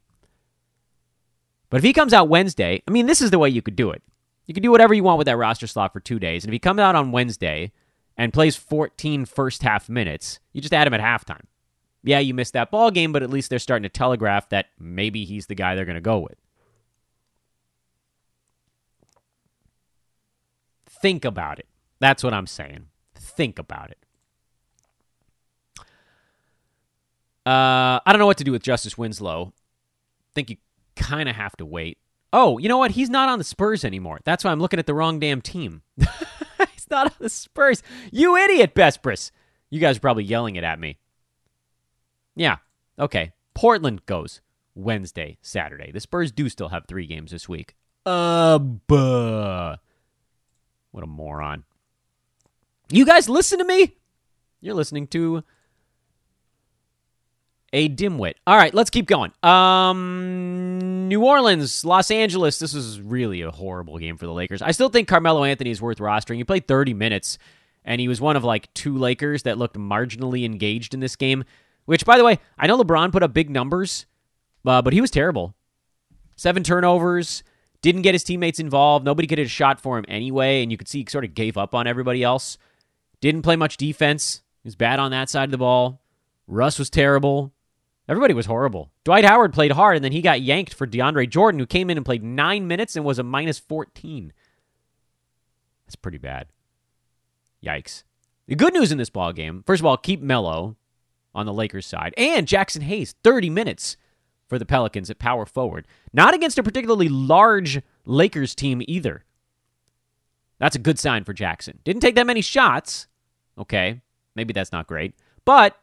But 1.68 1.76
if 1.76 1.84
he 1.84 1.92
comes 1.92 2.14
out 2.14 2.30
Wednesday, 2.30 2.82
I 2.88 2.90
mean, 2.90 3.04
this 3.04 3.20
is 3.20 3.30
the 3.30 3.38
way 3.38 3.50
you 3.50 3.60
could 3.60 3.76
do 3.76 3.90
it. 3.90 4.00
You 4.46 4.54
can 4.54 4.62
do 4.62 4.70
whatever 4.70 4.94
you 4.94 5.04
want 5.04 5.18
with 5.18 5.26
that 5.26 5.36
roster 5.36 5.66
slot 5.66 5.92
for 5.92 6.00
two 6.00 6.18
days. 6.18 6.44
And 6.44 6.50
if 6.50 6.54
he 6.54 6.58
comes 6.58 6.80
out 6.80 6.96
on 6.96 7.12
Wednesday 7.12 7.72
and 8.16 8.32
plays 8.32 8.56
14 8.56 9.26
first 9.26 9.62
half 9.62 9.90
minutes, 9.90 10.40
you 10.54 10.62
just 10.62 10.72
add 10.72 10.86
him 10.86 10.94
at 10.94 11.00
halftime. 11.02 11.44
Yeah, 12.02 12.20
you 12.20 12.32
missed 12.32 12.54
that 12.54 12.70
ball 12.70 12.90
game, 12.90 13.12
but 13.12 13.22
at 13.22 13.28
least 13.28 13.50
they're 13.50 13.58
starting 13.58 13.82
to 13.82 13.90
telegraph 13.90 14.48
that 14.48 14.68
maybe 14.78 15.26
he's 15.26 15.44
the 15.44 15.54
guy 15.54 15.74
they're 15.74 15.84
going 15.84 15.94
to 15.94 16.00
go 16.00 16.20
with. 16.20 16.38
Think 21.02 21.24
about 21.24 21.58
it. 21.58 21.66
That's 22.00 22.22
what 22.22 22.32
I'm 22.32 22.46
saying. 22.46 22.86
Think 23.14 23.58
about 23.58 23.90
it. 23.90 23.98
Uh, 27.44 27.98
I 27.98 28.02
don't 28.06 28.20
know 28.20 28.26
what 28.26 28.38
to 28.38 28.44
do 28.44 28.52
with 28.52 28.62
Justice 28.62 28.96
Winslow. 28.96 29.52
Think 30.34 30.48
you 30.48 30.56
kind 30.94 31.28
of 31.28 31.34
have 31.34 31.56
to 31.56 31.66
wait. 31.66 31.98
Oh, 32.32 32.58
you 32.58 32.68
know 32.68 32.78
what? 32.78 32.92
He's 32.92 33.10
not 33.10 33.28
on 33.28 33.38
the 33.38 33.44
Spurs 33.44 33.84
anymore. 33.84 34.20
That's 34.24 34.44
why 34.44 34.52
I'm 34.52 34.60
looking 34.60 34.78
at 34.78 34.86
the 34.86 34.94
wrong 34.94 35.18
damn 35.18 35.42
team. 35.42 35.82
He's 35.98 36.88
not 36.88 37.08
on 37.08 37.16
the 37.18 37.28
Spurs. 37.28 37.82
You 38.10 38.36
idiot, 38.36 38.74
Besbris. 38.74 39.32
You 39.70 39.80
guys 39.80 39.96
are 39.96 40.00
probably 40.00 40.24
yelling 40.24 40.56
it 40.56 40.64
at 40.64 40.78
me. 40.78 40.98
Yeah. 42.36 42.56
Okay. 42.98 43.32
Portland 43.54 44.06
goes 44.06 44.40
Wednesday, 44.74 45.36
Saturday. 45.42 45.90
The 45.90 46.00
Spurs 46.00 46.32
do 46.32 46.48
still 46.48 46.68
have 46.68 46.86
three 46.86 47.06
games 47.06 47.32
this 47.32 47.48
week. 47.48 47.74
Uh, 48.06 48.58
buh. 48.58 49.76
What 50.92 51.02
a 51.02 51.06
moron. 51.06 51.64
You 52.90 53.04
guys 53.04 53.28
listen 53.28 53.58
to 53.58 53.64
me? 53.64 53.96
You're 54.60 54.74
listening 54.74 55.08
to 55.08 55.42
a 57.72 57.88
dimwit. 57.88 58.34
All 58.46 58.56
right, 58.56 58.72
let's 58.74 58.90
keep 58.90 59.06
going. 59.06 59.32
Um, 59.42 61.08
New 61.08 61.24
Orleans, 61.24 61.84
Los 61.84 62.10
Angeles. 62.10 62.58
This 62.58 62.74
is 62.74 63.00
really 63.00 63.40
a 63.40 63.50
horrible 63.50 63.98
game 63.98 64.18
for 64.18 64.26
the 64.26 64.32
Lakers. 64.32 64.62
I 64.62 64.72
still 64.72 64.90
think 64.90 65.08
Carmelo 65.08 65.44
Anthony 65.44 65.70
is 65.70 65.80
worth 65.80 65.98
rostering. 65.98 66.36
He 66.36 66.44
played 66.44 66.68
30 66.68 66.94
minutes, 66.94 67.38
and 67.84 68.00
he 68.00 68.08
was 68.08 68.20
one 68.20 68.36
of 68.36 68.44
like 68.44 68.72
two 68.74 68.96
Lakers 68.98 69.44
that 69.44 69.58
looked 69.58 69.76
marginally 69.76 70.44
engaged 70.44 70.94
in 70.94 71.00
this 71.00 71.16
game. 71.16 71.44
Which, 71.86 72.04
by 72.04 72.18
the 72.18 72.24
way, 72.24 72.38
I 72.58 72.66
know 72.66 72.78
LeBron 72.78 73.10
put 73.10 73.22
up 73.22 73.32
big 73.32 73.50
numbers, 73.50 74.06
uh, 74.64 74.82
but 74.82 74.92
he 74.92 75.00
was 75.00 75.10
terrible. 75.10 75.54
Seven 76.36 76.62
turnovers, 76.62 77.42
didn't 77.82 78.02
get 78.02 78.14
his 78.14 78.24
teammates 78.24 78.60
involved. 78.60 79.04
Nobody 79.04 79.26
could 79.28 79.38
hit 79.38 79.46
a 79.46 79.50
shot 79.50 79.80
for 79.80 79.98
him 79.98 80.04
anyway, 80.08 80.62
and 80.62 80.70
you 80.70 80.78
could 80.78 80.88
see 80.88 81.00
he 81.00 81.06
sort 81.08 81.24
of 81.24 81.34
gave 81.34 81.58
up 81.58 81.74
on 81.74 81.86
everybody 81.86 82.22
else. 82.22 82.56
Didn't 83.20 83.42
play 83.42 83.56
much 83.56 83.76
defense. 83.76 84.42
He 84.62 84.68
was 84.68 84.76
bad 84.76 84.98
on 84.98 85.10
that 85.10 85.28
side 85.28 85.44
of 85.44 85.50
the 85.50 85.58
ball. 85.58 86.00
Russ 86.46 86.78
was 86.78 86.90
terrible. 86.90 87.52
Everybody 88.08 88.34
was 88.34 88.46
horrible. 88.46 88.90
Dwight 89.04 89.24
Howard 89.24 89.52
played 89.52 89.72
hard, 89.72 89.96
and 89.96 90.04
then 90.04 90.12
he 90.12 90.22
got 90.22 90.40
yanked 90.40 90.74
for 90.74 90.86
DeAndre 90.86 91.28
Jordan, 91.28 91.58
who 91.58 91.66
came 91.66 91.90
in 91.90 91.96
and 91.96 92.06
played 92.06 92.22
nine 92.22 92.66
minutes 92.66 92.96
and 92.96 93.04
was 93.04 93.18
a 93.18 93.24
minus 93.24 93.58
14. 93.58 94.32
That's 95.86 95.96
pretty 95.96 96.18
bad. 96.18 96.48
Yikes. 97.64 98.04
The 98.46 98.56
good 98.56 98.74
news 98.74 98.92
in 98.92 98.98
this 98.98 99.10
ball 99.10 99.32
game, 99.32 99.62
first 99.66 99.80
of 99.80 99.86
all, 99.86 99.96
keep 99.96 100.20
Melo 100.20 100.76
on 101.34 101.46
the 101.46 101.52
Lakers 101.52 101.86
side, 101.86 102.12
and 102.16 102.46
Jaxson 102.46 102.82
Hayes, 102.82 103.14
30 103.24 103.50
minutes 103.50 103.96
for 104.52 104.58
the 104.58 104.66
Pelicans 104.66 105.08
at 105.08 105.18
power 105.18 105.46
forward. 105.46 105.88
Not 106.12 106.34
against 106.34 106.58
a 106.58 106.62
particularly 106.62 107.08
large 107.08 107.80
Lakers 108.04 108.54
team 108.54 108.82
either. 108.86 109.24
That's 110.58 110.76
a 110.76 110.78
good 110.78 110.98
sign 110.98 111.24
for 111.24 111.32
Jaxson. 111.32 111.82
Didn't 111.84 112.02
take 112.02 112.16
that 112.16 112.26
many 112.26 112.42
shots. 112.42 113.06
Okay, 113.56 114.02
maybe 114.36 114.52
that's 114.52 114.70
not 114.70 114.86
great. 114.86 115.14
But 115.46 115.78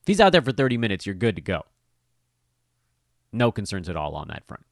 if 0.00 0.08
he's 0.08 0.20
out 0.20 0.32
there 0.32 0.42
for 0.42 0.50
30 0.50 0.76
minutes, 0.78 1.06
you're 1.06 1.14
good 1.14 1.36
to 1.36 1.42
go. 1.42 1.62
No 3.32 3.52
concerns 3.52 3.88
at 3.88 3.94
all 3.94 4.16
on 4.16 4.26
that 4.26 4.44
front. 4.48 4.64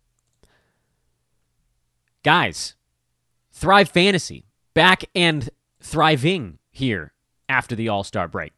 Guys, 2.24 2.74
Thrive 3.52 3.90
Fantasy 3.90 4.44
back 4.74 5.04
and 5.14 5.50
thriving 5.80 6.58
here 6.72 7.12
after 7.48 7.76
the 7.76 7.88
All 7.88 8.02
Star 8.02 8.26
break. 8.26 8.54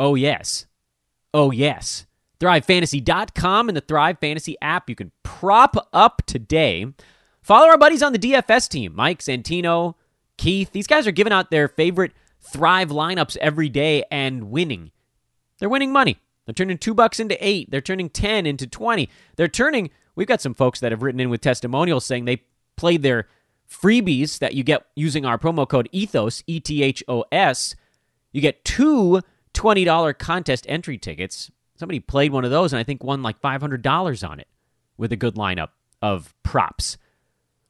Oh, 0.00 0.14
yes. 0.14 0.67
Oh, 1.34 1.50
yes. 1.50 2.06
ThriveFantasy.com 2.40 3.68
and 3.68 3.76
the 3.76 3.82
Thrive 3.82 4.18
Fantasy 4.20 4.56
app 4.62 4.88
you 4.88 4.94
can 4.94 5.10
prop 5.22 5.88
up 5.92 6.22
today. 6.26 6.86
Follow 7.42 7.68
our 7.68 7.78
buddies 7.78 8.02
on 8.02 8.12
the 8.12 8.18
DFS 8.18 8.68
team 8.68 8.94
Mike, 8.94 9.20
Santino, 9.20 9.94
Keith. 10.36 10.70
These 10.72 10.86
guys 10.86 11.06
are 11.06 11.12
giving 11.12 11.32
out 11.32 11.50
their 11.50 11.68
favorite 11.68 12.12
Thrive 12.40 12.90
lineups 12.90 13.36
every 13.38 13.68
day 13.68 14.04
and 14.10 14.50
winning. 14.50 14.92
They're 15.58 15.68
winning 15.68 15.92
money. 15.92 16.18
They're 16.46 16.54
turning 16.54 16.78
two 16.78 16.94
bucks 16.94 17.20
into 17.20 17.36
eight. 17.46 17.70
They're 17.70 17.80
turning 17.80 18.08
10 18.08 18.46
into 18.46 18.66
20. 18.66 19.08
They're 19.36 19.48
turning, 19.48 19.90
we've 20.14 20.28
got 20.28 20.40
some 20.40 20.54
folks 20.54 20.80
that 20.80 20.92
have 20.92 21.02
written 21.02 21.20
in 21.20 21.28
with 21.28 21.40
testimonials 21.40 22.06
saying 22.06 22.24
they 22.24 22.42
played 22.76 23.02
their 23.02 23.28
freebies 23.70 24.38
that 24.38 24.54
you 24.54 24.62
get 24.62 24.86
using 24.94 25.26
our 25.26 25.36
promo 25.36 25.68
code 25.68 25.90
ETHOS, 25.92 26.42
E 26.46 26.60
T 26.60 26.82
H 26.82 27.04
O 27.06 27.24
S. 27.30 27.74
You 28.32 28.40
get 28.40 28.64
two 28.64 29.20
$20 29.54 30.18
contest 30.18 30.66
entry 30.68 30.98
tickets. 30.98 31.50
Somebody 31.76 32.00
played 32.00 32.32
one 32.32 32.44
of 32.44 32.50
those 32.50 32.72
and 32.72 32.80
I 32.80 32.84
think 32.84 33.04
won 33.04 33.22
like 33.22 33.40
$500 33.40 34.28
on 34.28 34.40
it 34.40 34.48
with 34.96 35.12
a 35.12 35.16
good 35.16 35.34
lineup 35.34 35.70
of 36.02 36.34
props. 36.42 36.98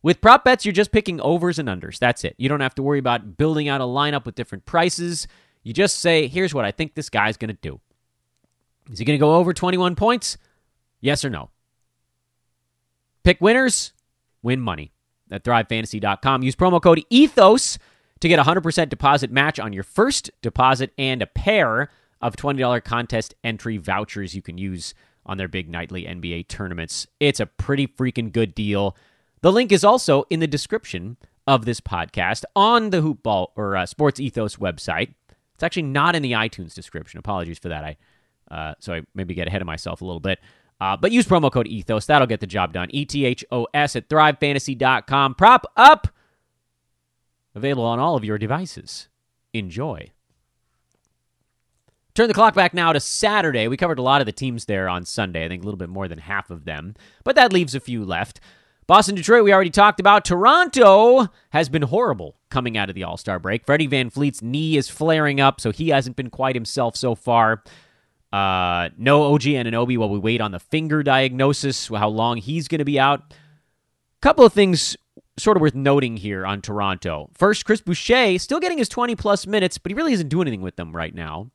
With 0.02 0.20
prop 0.20 0.44
bets, 0.44 0.64
you're 0.64 0.72
just 0.72 0.92
picking 0.92 1.20
overs 1.20 1.58
and 1.58 1.68
unders. 1.68 1.98
That's 1.98 2.24
it. 2.24 2.34
You 2.38 2.48
don't 2.48 2.60
have 2.60 2.74
to 2.76 2.82
worry 2.82 2.98
about 2.98 3.36
building 3.36 3.68
out 3.68 3.80
a 3.80 3.84
lineup 3.84 4.24
with 4.24 4.36
different 4.36 4.64
prices. 4.64 5.26
You 5.62 5.72
just 5.72 5.98
say, 5.98 6.28
here's 6.28 6.54
what 6.54 6.64
I 6.64 6.70
think 6.70 6.94
this 6.94 7.10
guy's 7.10 7.36
going 7.36 7.54
to 7.54 7.60
do. 7.60 7.80
Is 8.90 8.98
he 8.98 9.04
going 9.04 9.18
to 9.18 9.20
go 9.20 9.34
over 9.34 9.52
21 9.52 9.96
points? 9.96 10.38
Yes 11.00 11.24
or 11.24 11.30
no? 11.30 11.50
Pick 13.24 13.40
winners, 13.40 13.92
win 14.42 14.60
money 14.60 14.92
at 15.30 15.44
thrivefantasy.com. 15.44 16.42
Use 16.42 16.56
promo 16.56 16.80
code 16.80 17.04
ETHOS 17.10 17.78
to 18.20 18.28
get 18.28 18.38
a 18.38 18.42
100% 18.42 18.88
deposit 18.88 19.30
match 19.30 19.58
on 19.58 19.72
your 19.72 19.82
first 19.82 20.30
deposit 20.42 20.92
and 20.98 21.22
a 21.22 21.26
pair 21.26 21.90
of 22.20 22.36
$20 22.36 22.82
contest 22.84 23.34
entry 23.44 23.76
vouchers 23.76 24.34
you 24.34 24.42
can 24.42 24.58
use 24.58 24.94
on 25.24 25.36
their 25.36 25.48
big 25.48 25.68
nightly 25.68 26.04
NBA 26.04 26.48
tournaments. 26.48 27.06
It's 27.20 27.40
a 27.40 27.46
pretty 27.46 27.86
freaking 27.86 28.32
good 28.32 28.54
deal. 28.54 28.96
The 29.42 29.52
link 29.52 29.70
is 29.70 29.84
also 29.84 30.24
in 30.30 30.40
the 30.40 30.46
description 30.46 31.16
of 31.46 31.64
this 31.64 31.80
podcast 31.80 32.44
on 32.56 32.90
the 32.90 33.00
Hoopball 33.00 33.48
or 33.56 33.76
uh, 33.76 33.86
Sports 33.86 34.20
Ethos 34.20 34.56
website. 34.56 35.14
It's 35.54 35.62
actually 35.62 35.82
not 35.82 36.16
in 36.16 36.22
the 36.22 36.32
iTunes 36.32 36.74
description. 36.74 37.18
Apologies 37.18 37.58
for 37.58 37.68
that. 37.68 37.84
I 37.84 37.96
uh, 38.50 38.74
so 38.78 38.94
I 38.94 39.02
maybe 39.14 39.34
get 39.34 39.46
ahead 39.46 39.60
of 39.60 39.66
myself 39.66 40.00
a 40.00 40.04
little 40.04 40.20
bit. 40.20 40.40
Uh, 40.80 40.96
but 40.96 41.12
use 41.12 41.26
promo 41.26 41.52
code 41.52 41.66
ETHOS. 41.66 42.06
That'll 42.06 42.26
get 42.26 42.40
the 42.40 42.46
job 42.46 42.72
done. 42.72 42.88
ETHOS 42.88 43.96
at 43.96 44.08
thrivefantasy.com. 44.08 45.34
Prop 45.34 45.66
up. 45.76 46.08
Available 47.54 47.84
on 47.84 47.98
all 47.98 48.16
of 48.16 48.24
your 48.24 48.38
devices. 48.38 49.08
Enjoy. 49.52 50.10
Turn 52.14 52.28
the 52.28 52.34
clock 52.34 52.54
back 52.54 52.74
now 52.74 52.92
to 52.92 53.00
Saturday. 53.00 53.68
We 53.68 53.76
covered 53.76 54.00
a 54.00 54.02
lot 54.02 54.20
of 54.20 54.26
the 54.26 54.32
teams 54.32 54.64
there 54.64 54.88
on 54.88 55.04
Sunday. 55.04 55.44
I 55.44 55.48
think 55.48 55.62
a 55.62 55.64
little 55.64 55.78
bit 55.78 55.88
more 55.88 56.08
than 56.08 56.18
half 56.18 56.50
of 56.50 56.64
them. 56.64 56.94
But 57.22 57.36
that 57.36 57.52
leaves 57.52 57.74
a 57.76 57.80
few 57.80 58.04
left. 58.04 58.40
Boston, 58.88 59.14
Detroit, 59.14 59.44
we 59.44 59.52
already 59.52 59.70
talked 59.70 60.00
about. 60.00 60.24
Toronto 60.24 61.28
has 61.50 61.68
been 61.68 61.82
horrible 61.82 62.36
coming 62.48 62.76
out 62.76 62.88
of 62.88 62.94
the 62.94 63.04
All 63.04 63.16
Star 63.18 63.38
break. 63.38 63.64
Freddie 63.64 63.86
VanVleet's 63.86 64.42
knee 64.42 64.76
is 64.76 64.88
flaring 64.88 65.40
up, 65.40 65.60
so 65.60 65.70
he 65.70 65.90
hasn't 65.90 66.16
been 66.16 66.30
quite 66.30 66.56
himself 66.56 66.96
so 66.96 67.14
far. 67.14 67.62
Uh, 68.32 68.88
no 68.96 69.34
OG 69.34 69.42
Anunoby 69.42 69.96
while 69.96 70.10
we 70.10 70.18
wait 70.18 70.40
on 70.40 70.52
the 70.52 70.58
finger 70.58 71.02
diagnosis, 71.02 71.88
how 71.88 72.08
long 72.08 72.38
he's 72.38 72.66
going 72.66 72.80
to 72.80 72.84
be 72.84 72.98
out. 72.98 73.34
Couple 74.22 74.44
of 74.44 74.52
things 74.52 74.96
sort 75.38 75.56
of 75.56 75.60
worth 75.60 75.74
noting 75.74 76.16
here 76.16 76.44
on 76.44 76.60
Toronto. 76.60 77.30
First, 77.34 77.64
Chris 77.64 77.80
Boucher 77.80 78.38
still 78.38 78.60
getting 78.60 78.78
his 78.78 78.88
20 78.88 79.16
plus 79.16 79.46
minutes, 79.46 79.78
but 79.78 79.90
he 79.90 79.96
really 79.96 80.12
isn't 80.12 80.28
doing 80.28 80.46
anything 80.46 80.62
with 80.62 80.76
them 80.76 80.94
right 80.94 81.14
now. 81.14 81.50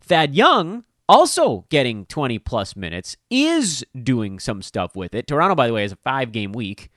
Thad 0.00 0.34
Young 0.34 0.84
also 1.08 1.64
getting 1.70 2.06
20 2.06 2.38
plus 2.38 2.76
minutes 2.76 3.16
is 3.30 3.84
doing 4.00 4.38
some 4.38 4.62
stuff 4.62 4.94
with 4.94 5.14
it. 5.14 5.26
Toronto, 5.26 5.54
by 5.54 5.66
the 5.66 5.72
way, 5.72 5.82
has 5.82 5.92
a 5.92 5.96
five 5.96 6.32
game 6.32 6.52
week. 6.52 6.90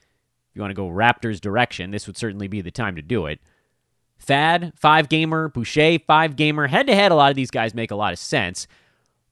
If 0.50 0.56
you 0.56 0.62
want 0.62 0.70
to 0.70 0.74
go 0.74 0.88
Raptors 0.88 1.40
direction, 1.40 1.90
this 1.90 2.06
would 2.06 2.16
certainly 2.16 2.46
be 2.46 2.60
the 2.60 2.70
time 2.70 2.94
to 2.94 3.02
do 3.02 3.26
it. 3.26 3.40
Thad, 4.20 4.72
five 4.76 5.08
gamer. 5.08 5.48
Boucher, 5.48 5.98
five 6.06 6.36
gamer. 6.36 6.68
Head 6.68 6.86
to 6.86 6.94
head, 6.94 7.10
a 7.10 7.16
lot 7.16 7.30
of 7.30 7.36
these 7.36 7.50
guys 7.50 7.74
make 7.74 7.90
a 7.90 7.96
lot 7.96 8.12
of 8.12 8.18
sense. 8.18 8.68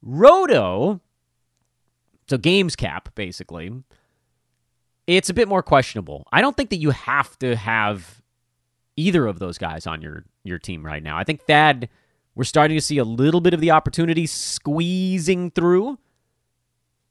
Roto, 0.03 1.01
so 2.29 2.37
games 2.37 2.75
cap, 2.75 3.15
basically, 3.15 3.73
it's 5.07 5.31
a 5.31 5.35
bit 5.35 5.49
more 5.49 5.63
questionable. 5.63 6.27
I 6.33 6.41
don't 6.41 6.57
think 6.57 6.71
that 6.71 6.77
you 6.77 6.91
have 6.91 7.39
to 7.41 7.57
have 7.57 8.23
either 8.97 9.27
of 9.27 9.39
those 9.39 9.59
guys 9.59 9.87
on 9.87 10.03
your, 10.03 10.25
your 10.45 10.59
team 10.59 10.85
right 10.85 11.03
now. 11.03 11.17
I 11.17 11.25
think 11.25 11.43
Thad, 11.43 11.89
we're 12.35 12.45
starting 12.45 12.77
to 12.77 12.83
see 12.83 12.99
a 12.99 13.05
little 13.05 13.41
bit 13.41 13.55
of 13.55 13.61
the 13.61 13.71
opportunity 13.71 14.27
squeezing 14.27 15.51
through. 15.51 15.99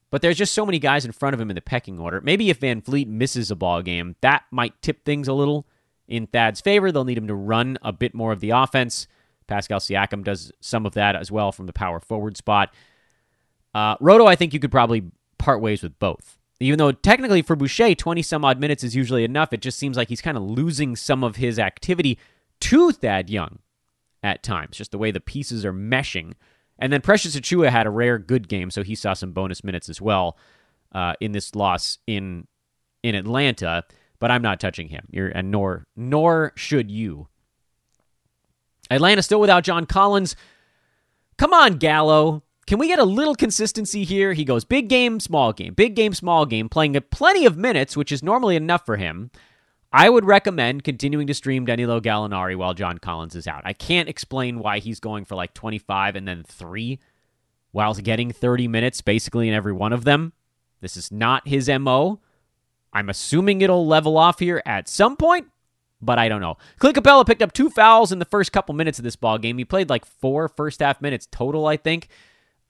But 0.10 0.22
there's 0.22 0.38
just 0.38 0.54
so 0.54 0.66
many 0.66 0.78
guys 0.78 1.06
in 1.06 1.14
front 1.14 1.34
of 1.34 1.40
him 1.40 1.50
in 1.50 1.56
the 1.56 1.62
pecking 1.62 1.98
order. 1.98 2.20
Maybe 2.20 2.50
if 2.50 2.60
VanVleet 2.60 3.08
misses 3.08 3.50
a 3.50 3.56
ball 3.56 3.82
game, 3.82 4.16
that 4.20 4.44
might 4.52 4.82
tip 4.82 5.06
things 5.06 5.30
a 5.30 5.34
little 5.34 5.66
in 6.08 6.28
Thad's 6.28 6.60
favor. 6.60 6.92
They'll 6.92 7.06
need 7.06 7.18
him 7.18 7.28
to 7.28 7.36
run 7.36 7.78
a 7.82 7.94
bit 7.94 8.14
more 8.14 8.34
of 8.34 8.42
the 8.42 8.50
offense. 8.50 9.08
Pascal 9.48 9.80
Siakam 9.80 10.24
does 10.24 10.52
some 10.60 10.86
of 10.86 10.94
that 10.94 11.16
as 11.16 11.32
well 11.32 11.54
from 11.54 11.66
the 11.66 11.74
power 11.74 12.02
forward 12.02 12.36
spot. 12.36 12.74
Uh, 13.74 13.96
Roto, 14.02 14.26
I 14.26 14.36
think 14.36 14.54
you 14.54 14.60
could 14.60 14.72
probably 14.72 15.04
part 15.38 15.62
ways 15.62 15.82
with 15.82 15.98
both. 15.98 16.38
Even 16.62 16.78
though 16.78 16.92
technically 16.92 17.42
for 17.42 17.56
Boucher, 17.56 17.96
20 17.96 18.22
some 18.22 18.46
odd 18.46 18.60
minutes 18.60 18.84
is 18.84 18.96
usually 18.96 19.24
enough, 19.24 19.52
it 19.54 19.62
just 19.62 19.80
seems 19.80 19.98
like 19.98 20.10
he's 20.10 20.22
kind 20.22 20.38
of 20.38 20.44
losing 20.44 20.96
some 20.96 21.24
of 21.24 21.38
his 21.38 21.58
activity 21.58 22.20
to 22.62 22.92
Thad 22.92 23.30
Young 23.30 23.60
at 24.24 24.44
times, 24.44 24.78
just 24.78 24.92
the 24.92 24.98
way 24.98 25.12
the 25.12 25.20
pieces 25.20 25.66
are 25.66 25.74
meshing. 25.74 26.34
And 26.78 26.94
then 26.94 27.02
Precious 27.02 27.36
Achiuwa 27.36 27.70
had 27.70 27.88
a 27.88 27.92
rare 27.92 28.18
good 28.18 28.48
game, 28.48 28.70
so 28.70 28.84
he 28.84 28.96
saw 28.96 29.14
some 29.14 29.32
bonus 29.32 29.64
minutes 29.64 29.90
as 29.90 30.00
well 30.00 30.38
uh, 30.94 31.14
in 31.20 31.32
this 31.32 31.56
loss 31.56 31.98
in 32.08 32.48
in 33.04 33.16
Atlanta. 33.16 33.84
But 34.20 34.30
I'm 34.30 34.44
not 34.44 34.60
touching 34.60 34.90
him, 34.90 35.08
You're, 35.10 35.30
and 35.30 35.50
nor 35.52 35.88
nor 35.96 36.54
should 36.56 36.92
you. 36.92 37.28
Atlanta 38.92 39.24
still 39.24 39.40
without 39.40 39.64
John 39.64 39.86
Collins. 39.86 40.36
Come 41.38 41.54
on, 41.54 41.78
Gallo. 41.78 42.44
Can 42.68 42.80
we 42.80 42.88
get 42.88 43.00
a 43.00 43.04
little 43.04 43.36
consistency 43.36 44.04
here? 44.04 44.34
He 44.34 44.46
goes 44.46 44.64
big 44.64 44.88
game, 44.88 45.20
small 45.20 45.52
game, 45.52 45.74
big 45.74 45.96
game, 45.96 46.14
small 46.14 46.46
game, 46.46 46.70
playing 46.70 46.98
plenty 47.10 47.46
of 47.46 47.58
minutes, 47.58 47.98
which 47.98 48.12
is 48.12 48.24
normally 48.24 48.56
enough 48.56 48.86
for 48.86 48.98
him. 48.98 49.32
I 49.94 50.10
would 50.10 50.24
recommend 50.24 50.86
continuing 50.86 51.28
to 51.28 51.34
stream 51.34 51.66
Danilo 51.66 52.00
Gallinari 52.00 52.56
while 52.56 52.74
John 52.74 52.98
Collins 52.98 53.36
is 53.36 53.46
out. 53.48 53.64
I 53.66 53.74
can't 53.74 54.08
explain 54.08 54.60
why 54.60 54.80
he's 54.80 55.02
going 55.02 55.26
for 55.26 55.36
like 55.36 55.54
25 55.54 56.16
and 56.16 56.28
then 56.28 56.44
3 56.44 56.98
while 57.72 57.94
getting 57.96 58.32
30 58.32 58.68
minutes 58.70 59.02
basically 59.02 59.50
in 59.50 59.54
every 59.54 59.74
one 59.74 59.92
of 59.92 60.06
them. 60.06 60.32
This 60.80 60.96
is 60.96 61.12
not 61.12 61.48
his 61.48 61.70
MO. 61.70 62.22
I'm 62.94 63.10
assuming 63.10 63.62
it'll 63.62 63.86
level 63.86 64.18
off 64.18 64.40
here 64.40 64.62
at 64.66 64.88
some 64.88 65.18
point, 65.18 65.48
but 66.02 66.18
I 66.20 66.30
don't 66.30 66.42
know. 66.42 66.58
Clint 66.80 66.96
Capela 66.96 67.26
picked 67.26 67.42
up 67.42 67.52
two 67.52 67.70
fouls 67.70 68.12
in 68.12 68.20
the 68.20 68.26
first 68.26 68.52
couple 68.52 68.74
minutes 68.76 68.98
of 68.98 69.04
this 69.04 69.16
ball 69.16 69.38
game. 69.38 69.58
He 69.58 69.66
played 69.66 69.90
like 69.90 70.06
four 70.06 70.48
first 70.48 70.80
half 70.80 71.02
minutes 71.02 71.28
total, 71.32 71.68
I 71.68 71.78
think. 71.78 72.08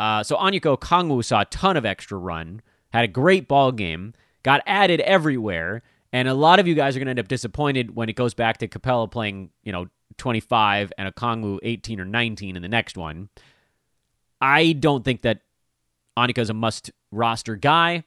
Uh, 0.01 0.23
so 0.23 0.35
Onyeka 0.35 0.75
Okongwu 0.75 1.23
saw 1.23 1.41
a 1.41 1.45
ton 1.45 1.77
of 1.77 1.85
extra 1.85 2.17
run, 2.17 2.63
had 2.91 3.03
a 3.03 3.07
great 3.07 3.47
ball 3.47 3.71
game, 3.71 4.15
got 4.41 4.63
added 4.65 4.99
everywhere, 5.01 5.83
and 6.11 6.27
a 6.27 6.33
lot 6.33 6.59
of 6.59 6.65
you 6.67 6.73
guys 6.73 6.95
are 6.95 6.99
going 6.99 7.05
to 7.05 7.11
end 7.11 7.19
up 7.19 7.27
disappointed 7.27 7.95
when 7.95 8.09
it 8.09 8.15
goes 8.15 8.33
back 8.33 8.57
to 8.57 8.67
Capela 8.67 9.11
playing, 9.11 9.51
you 9.63 9.71
know, 9.71 9.85
25 10.17 10.91
and 10.97 11.13
Okongwu 11.13 11.59
18 11.61 11.99
or 11.99 12.05
19 12.05 12.55
in 12.55 12.63
the 12.63 12.67
next 12.67 12.97
one. 12.97 13.29
I 14.41 14.71
don't 14.71 15.05
think 15.05 15.21
that 15.21 15.41
is 16.35 16.49
a 16.49 16.53
must 16.55 16.89
roster 17.11 17.55
guy. 17.55 18.03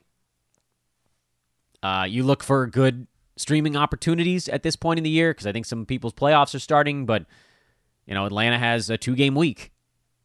Uh, 1.81 2.07
you 2.09 2.25
look 2.25 2.43
for 2.43 2.67
good 2.67 3.07
streaming 3.37 3.77
opportunities 3.77 4.49
at 4.49 4.65
this 4.65 4.75
point 4.75 4.99
in 4.99 5.05
the 5.05 5.11
year 5.11 5.31
because 5.31 5.47
I 5.47 5.53
think 5.53 5.65
some 5.65 5.87
people's 5.87 6.13
playoffs 6.13 6.57
are 6.57 6.61
starting, 6.61 7.07
but 7.07 7.25
you 8.05 8.15
know, 8.15 8.27
Atlanta 8.27 8.59
has 8.59 8.91
a 8.91 8.99
two 8.99 9.15
game 9.15 9.37
week. 9.37 9.71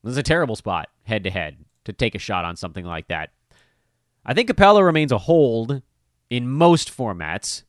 This 0.03 0.12
is 0.12 0.17
a 0.17 0.23
terrible 0.23 0.55
spot 0.55 0.89
head 1.03 1.23
to 1.23 1.31
head 1.31 1.57
to 1.85 1.93
take 1.93 2.15
a 2.15 2.19
shot 2.19 2.45
on 2.45 2.55
something 2.55 2.85
like 2.85 3.07
that. 3.07 3.31
I 4.25 4.33
think 4.33 4.49
Capela 4.49 4.83
remains 4.83 5.12
a 5.12 5.17
hold 5.17 5.81
in 6.29 6.49
most 6.49 6.95
formats. 6.95 7.63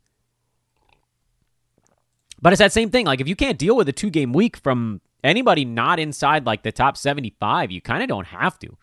But 2.43 2.53
it's 2.53 2.61
that 2.61 2.73
same 2.73 2.91
thing. 2.91 3.07
Like, 3.07 3.21
if 3.21 3.29
you 3.29 3.37
can't 3.37 3.59
deal 3.59 3.77
with 3.77 3.89
a 3.89 3.93
two 3.93 4.11
game 4.11 4.33
week 4.33 4.57
from 4.57 5.01
anybody 5.23 5.65
not 5.65 5.99
inside 5.99 6.47
like 6.47 6.63
the 6.63 6.73
top 6.73 6.97
75, 6.97 7.71
you 7.71 7.81
kind 7.81 8.03
of 8.03 8.09
don't 8.09 8.27
have 8.27 8.59
to. 8.61 8.77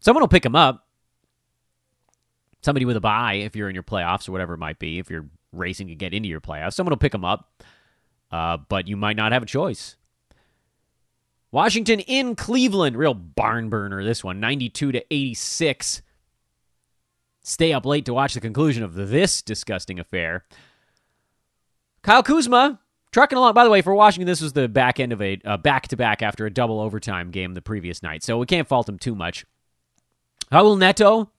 Someone 0.00 0.22
will 0.22 0.28
pick 0.28 0.44
him 0.44 0.56
up. 0.56 0.86
Somebody 2.62 2.84
with 2.84 2.96
a 2.96 3.00
buy 3.00 3.34
if 3.34 3.54
you're 3.54 3.68
in 3.68 3.74
your 3.74 3.82
playoffs 3.82 4.28
or 4.28 4.32
whatever 4.32 4.54
it 4.54 4.58
might 4.58 4.78
be. 4.78 4.98
If 4.98 5.10
you're 5.10 5.28
racing 5.56 5.88
to 5.88 5.94
get 5.94 6.14
into 6.14 6.28
your 6.28 6.40
playoffs. 6.40 6.74
Someone 6.74 6.92
will 6.92 6.98
pick 6.98 7.12
them 7.12 7.24
up, 7.24 7.62
uh, 8.30 8.58
but 8.68 8.88
you 8.88 8.96
might 8.96 9.16
not 9.16 9.32
have 9.32 9.42
a 9.42 9.46
choice. 9.46 9.96
Washington 11.52 12.00
in 12.00 12.34
Cleveland, 12.36 12.96
real 12.96 13.14
barn 13.14 13.68
burner. 13.68 14.04
This 14.04 14.22
one, 14.24 14.40
92 14.40 14.92
to 14.92 15.04
86. 15.10 16.02
Stay 17.42 17.72
up 17.72 17.86
late 17.86 18.04
to 18.06 18.14
watch 18.14 18.34
the 18.34 18.40
conclusion 18.40 18.82
of 18.82 18.94
this 18.94 19.40
disgusting 19.42 20.00
affair. 20.00 20.44
Kyle 22.02 22.22
Kuzma 22.22 22.80
trucking 23.12 23.38
along. 23.38 23.54
By 23.54 23.64
the 23.64 23.70
way, 23.70 23.82
for 23.82 23.94
Washington, 23.94 24.26
this 24.26 24.40
was 24.40 24.52
the 24.52 24.68
back 24.68 25.00
end 25.00 25.12
of 25.12 25.22
a 25.22 25.36
back 25.58 25.88
to 25.88 25.96
back 25.96 26.22
after 26.22 26.46
a 26.46 26.50
double 26.50 26.80
overtime 26.80 27.30
game 27.30 27.54
the 27.54 27.62
previous 27.62 28.02
night, 28.02 28.22
so 28.22 28.38
we 28.38 28.46
can't 28.46 28.68
fault 28.68 28.88
him 28.88 28.98
too 28.98 29.14
much. 29.14 29.46
Raul 30.52 30.78
Neto 30.78 31.30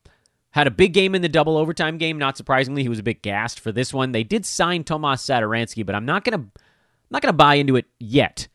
had 0.52 0.68
a 0.68 0.72
big 0.72 0.94
game 0.94 1.14
in 1.14 1.22
the 1.22 1.30
double 1.30 1.58
overtime 1.58 1.98
game. 1.98 2.18
Not 2.18 2.36
surprisingly, 2.36 2.82
he 2.82 2.90
was 2.90 3.00
a 3.00 3.04
bit 3.04 3.22
gassed 3.22 3.60
for 3.60 3.72
this 3.72 3.94
one. 3.94 4.12
They 4.12 4.24
did 4.24 4.46
sign 4.46 4.84
Tomas 4.84 5.22
Satoransky, 5.22 5.86
but 5.86 5.94
I'm 5.94 6.06
not 6.06 6.24
gonna 6.24 6.38
I'm 6.38 6.52
not 7.12 7.22
gonna 7.22 7.34
buy 7.34 7.56
into 7.56 7.76
it 7.76 7.86
yet. 8.00 8.48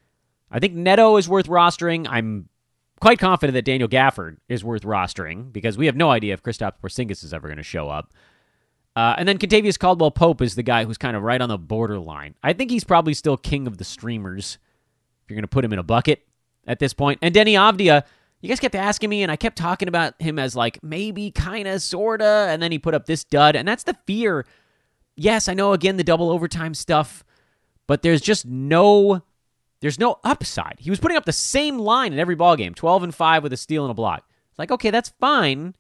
I 0.53 0.59
think 0.59 0.75
Neto 0.75 1.17
is 1.17 1.29
worth 1.29 1.47
rostering. 1.47 2.07
I'm 2.09 2.49
quite 3.01 3.19
confident 3.19 3.55
that 3.55 3.65
Daniel 3.65 3.89
Gafford 3.89 4.37
is 4.49 4.63
worth 4.63 4.83
rostering 4.83 5.53
because 5.53 5.77
we 5.77 5.87
have 5.87 5.97
no 5.97 6.11
idea 6.11 6.35
if 6.35 6.43
Kristaps 6.43 6.75
Porzingis 6.83 7.25
is 7.25 7.35
ever 7.35 7.49
going 7.49 7.57
to 7.57 7.63
show 7.63 7.89
up. 7.89 8.13
Uh, 8.95 9.15
and 9.17 9.27
then 9.27 9.39
Kentavious 9.39 9.79
Caldwell 9.79 10.11
Pope 10.11 10.43
is 10.43 10.55
the 10.55 10.63
guy 10.63 10.85
who's 10.85 10.99
kind 10.99 11.17
of 11.17 11.23
right 11.23 11.41
on 11.41 11.49
the 11.49 11.59
borderline. 11.59 12.35
I 12.43 12.53
think 12.53 12.71
he's 12.71 12.85
probably 12.85 13.15
still 13.15 13.37
king 13.37 13.67
of 13.67 13.79
the 13.79 13.85
streamers 13.85 14.59
if 15.25 15.31
you're 15.31 15.37
going 15.37 15.43
to 15.43 15.49
put 15.49 15.65
him 15.65 15.73
in 15.73 15.79
a 15.79 15.83
bucket 15.83 16.23
at 16.67 16.79
this 16.79 16.93
point. 16.93 17.19
And 17.23 17.33
Denny 17.33 17.55
Avdija 17.55 18.05
you 18.43 18.49
guys 18.49 18.59
kept 18.59 18.75
asking 18.75 19.09
me, 19.09 19.23
and 19.23 19.31
I 19.31 19.37
kept 19.37 19.57
talking 19.57 19.87
about 19.87 20.21
him 20.21 20.37
as 20.37 20.57
like 20.57 20.83
maybe, 20.83 21.31
kind 21.31 21.69
of, 21.69 21.81
sorta, 21.81 22.49
and 22.51 22.61
then 22.61 22.73
he 22.73 22.79
put 22.81 22.93
up 22.93 23.07
this 23.07 23.23
dud, 23.23 23.55
and 23.55 23.69
that's 23.69 23.85
the 23.85 23.97
fear 24.05 24.45
yes, 25.17 25.49
I 25.49 25.55
know 25.55 25.73
again 25.73 25.97
the 25.97 26.05
double 26.05 26.31
overtime 26.31 26.75
stuff, 26.75 27.25
but 27.87 28.03
there's 28.03 28.21
just 28.21 28.47
no 28.47 29.23
there's 29.83 29.99
no 29.99 30.21
upside. 30.23 30.77
He 30.79 30.91
was 30.91 31.01
putting 31.01 31.17
up 31.17 31.25
the 31.25 31.33
same 31.33 31.77
line 31.77 32.13
in 32.13 32.21
every 32.21 32.37
ball 32.37 32.55
game, 32.55 32.73
12 32.73 33.03
and 33.03 33.15
5 33.15 33.43
with 33.43 33.53
a 33.53 33.57
steal 33.57 33.85
and 33.85 33.91
a 33.91 33.95
block. 33.95 34.25
It's 34.51 34.59
like, 34.59 34.71
okay, 34.71 34.91
that's 34.91 35.13
fine, 35.21 35.75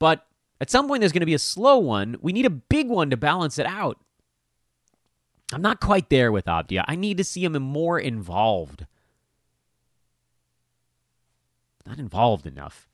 but 0.00 0.26
at 0.60 0.70
some 0.70 0.88
point 0.88 1.00
there's 1.00 1.12
going 1.12 1.20
to 1.20 1.26
be 1.26 1.34
a 1.34 1.38
slow 1.38 1.78
one. 1.78 2.16
We 2.20 2.32
need 2.32 2.46
a 2.46 2.50
big 2.50 2.88
one 2.88 3.10
to 3.10 3.16
balance 3.16 3.56
it 3.58 3.66
out. 3.66 3.98
I'm 5.52 5.62
not 5.62 5.80
quite 5.80 6.10
there 6.10 6.32
with 6.32 6.46
Avdija. 6.46 6.84
I 6.88 6.96
need 6.96 7.16
to 7.18 7.24
see 7.24 7.44
him 7.44 7.52
more 7.62 7.98
involved. 7.98 8.86
Not 11.86 12.00
involved 12.00 12.44
enough. 12.44 12.88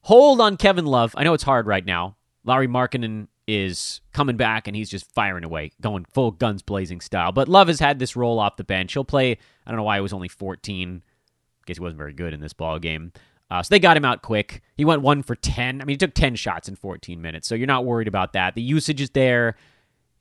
Hold 0.00 0.40
on 0.40 0.56
Kevin 0.56 0.86
Love. 0.86 1.14
I 1.18 1.22
know 1.22 1.34
it's 1.34 1.44
hard 1.44 1.66
right 1.66 1.84
now. 1.84 2.16
Lauri 2.44 2.66
Markkanen 2.66 3.28
is 3.46 4.00
coming 4.12 4.36
back 4.36 4.66
and 4.66 4.76
he's 4.76 4.90
just 4.90 5.10
firing 5.12 5.44
away, 5.44 5.72
going 5.80 6.04
full 6.04 6.32
guns 6.32 6.62
blazing 6.62 7.00
style. 7.00 7.32
But 7.32 7.48
Love 7.48 7.68
has 7.68 7.80
had 7.80 7.98
this 7.98 8.16
role 8.16 8.38
off 8.38 8.56
the 8.56 8.64
bench. 8.64 8.92
He'll 8.92 9.04
play. 9.04 9.32
I 9.66 9.70
don't 9.70 9.76
know 9.76 9.84
why 9.84 9.96
he 9.96 10.00
was 10.00 10.12
only 10.12 10.28
14. 10.28 11.02
I 11.04 11.62
guess 11.66 11.76
he 11.76 11.82
wasn't 11.82 11.98
very 11.98 12.12
good 12.12 12.32
in 12.32 12.40
this 12.40 12.52
ball 12.52 12.78
game. 12.78 13.12
Uh, 13.50 13.62
so 13.62 13.68
they 13.70 13.78
got 13.78 13.96
him 13.96 14.04
out 14.04 14.22
quick. 14.22 14.60
He 14.76 14.84
went 14.84 15.02
one 15.02 15.22
for 15.22 15.36
10. 15.36 15.80
I 15.80 15.84
mean, 15.84 15.94
he 15.94 15.98
took 15.98 16.14
10 16.14 16.34
shots 16.34 16.68
in 16.68 16.74
14 16.74 17.22
minutes. 17.22 17.46
So 17.46 17.54
you're 17.54 17.66
not 17.66 17.84
worried 17.84 18.08
about 18.08 18.32
that. 18.32 18.54
The 18.54 18.62
usage 18.62 19.00
is 19.00 19.10
there. 19.10 19.56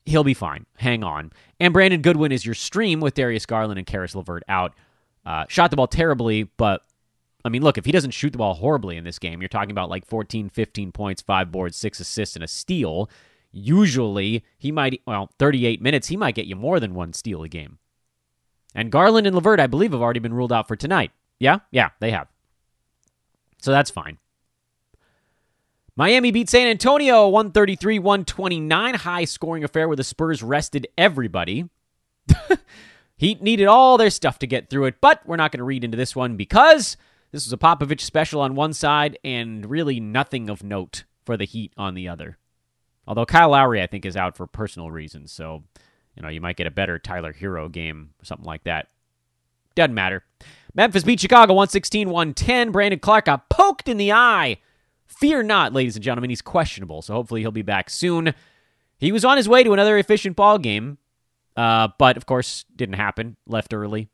He'll 0.05 0.23
be 0.23 0.35
fine. 0.35 0.67
Hang 0.77 1.03
on. 1.03 1.31
And 1.59 1.73
Brandon 1.73 2.01
Goodwin 2.01 2.31
is 2.31 2.45
your 2.45 2.53
stream 2.53 2.99
with 2.99 3.15
Darius 3.15 3.47
Garland 3.47 3.79
and 3.79 3.87
Caris 3.87 4.13
LeVert 4.13 4.43
out. 4.47 4.75
Uh, 5.25 5.45
shot 5.49 5.71
the 5.71 5.77
ball 5.77 5.87
terribly, 5.87 6.43
but 6.43 6.83
I 7.45 7.49
mean, 7.49 7.61
look, 7.61 7.77
if 7.77 7.85
he 7.85 7.91
doesn't 7.91 8.11
shoot 8.11 8.31
the 8.31 8.39
ball 8.39 8.55
horribly 8.55 8.97
in 8.97 9.03
this 9.03 9.19
game, 9.19 9.39
you're 9.39 9.47
talking 9.47 9.69
about 9.69 9.89
like 9.89 10.03
14, 10.07 10.49
15 10.49 10.91
points, 10.91 11.21
five 11.21 11.51
boards, 11.51 11.77
six 11.77 11.99
assists, 11.99 12.35
and 12.35 12.43
a 12.43 12.47
steal. 12.47 13.07
Usually, 13.51 14.43
he 14.57 14.71
might, 14.71 14.99
well, 15.05 15.29
38 15.37 15.79
minutes, 15.79 16.07
he 16.07 16.17
might 16.17 16.33
get 16.33 16.47
you 16.47 16.55
more 16.55 16.79
than 16.79 16.95
one 16.95 17.13
steal 17.13 17.43
a 17.43 17.47
game. 17.47 17.77
And 18.73 18.91
Garland 18.91 19.27
and 19.27 19.35
LeVert, 19.35 19.59
I 19.59 19.67
believe, 19.67 19.91
have 19.91 20.01
already 20.01 20.19
been 20.19 20.33
ruled 20.33 20.51
out 20.51 20.67
for 20.67 20.75
tonight. 20.75 21.11
Yeah? 21.39 21.59
Yeah, 21.69 21.91
they 21.99 22.09
have. 22.09 22.27
So 23.61 23.71
that's 23.71 23.91
fine. 23.91 24.17
Miami 25.95 26.31
beat 26.31 26.49
San 26.49 26.67
Antonio 26.67 27.29
133 27.29 27.99
129. 27.99 28.95
High 28.95 29.25
scoring 29.25 29.63
affair 29.63 29.87
where 29.87 29.95
the 29.95 30.03
Spurs 30.03 30.41
rested 30.41 30.87
everybody. 30.97 31.69
Heat 33.17 33.41
needed 33.43 33.67
all 33.67 33.97
their 33.97 34.09
stuff 34.09 34.39
to 34.39 34.47
get 34.47 34.69
through 34.69 34.85
it, 34.85 34.95
but 34.99 35.21
we're 35.27 35.37
not 35.37 35.51
going 35.51 35.59
to 35.59 35.63
read 35.63 35.83
into 35.83 35.95
this 35.95 36.15
one 36.15 36.35
because 36.35 36.97
this 37.31 37.45
was 37.45 37.53
a 37.53 37.57
Popovich 37.57 38.01
special 38.01 38.41
on 38.41 38.55
one 38.55 38.73
side 38.73 39.17
and 39.23 39.69
really 39.69 39.99
nothing 39.99 40.49
of 40.49 40.63
note 40.63 41.03
for 41.25 41.37
the 41.37 41.45
Heat 41.45 41.73
on 41.77 41.93
the 41.93 42.07
other. 42.07 42.37
Although 43.07 43.25
Kyle 43.25 43.49
Lowry, 43.49 43.81
I 43.81 43.87
think, 43.87 44.05
is 44.05 44.17
out 44.17 44.35
for 44.35 44.47
personal 44.47 44.89
reasons, 44.91 45.31
so 45.31 45.63
you 46.15 46.23
know 46.23 46.29
you 46.29 46.41
might 46.41 46.55
get 46.55 46.67
a 46.67 46.71
better 46.71 46.97
Tyler 46.97 47.33
Herro 47.33 47.71
game 47.71 48.11
or 48.21 48.25
something 48.25 48.45
like 48.45 48.63
that. 48.63 48.87
Doesn't 49.75 49.93
matter. 49.93 50.23
Memphis 50.73 51.03
beat 51.03 51.19
Chicago 51.19 51.53
116 51.53 52.09
110. 52.09 52.71
Brandon 52.71 52.99
Clarke 52.99 53.25
got 53.25 53.49
poked 53.49 53.87
in 53.87 53.97
the 53.97 54.11
eye. 54.11 54.57
Fear 55.07 55.43
not, 55.43 55.73
ladies 55.73 55.95
and 55.95 56.03
gentlemen, 56.03 56.29
he's 56.29 56.41
questionable, 56.41 57.01
so 57.01 57.13
hopefully 57.13 57.41
he'll 57.41 57.51
be 57.51 57.61
back 57.61 57.89
soon. 57.89 58.33
He 58.97 59.11
was 59.11 59.23
on 59.23 59.37
his 59.37 59.47
way 59.47 59.63
to 59.63 59.73
another 59.73 59.97
efficient 59.97 60.35
ball 60.35 60.57
game, 60.57 60.97
uh, 61.55 61.89
but 61.97 62.17
of 62.17 62.25
course 62.25 62.65
didn't 62.75 62.95
happen. 62.95 63.37
Left 63.45 63.73
early. 63.73 64.09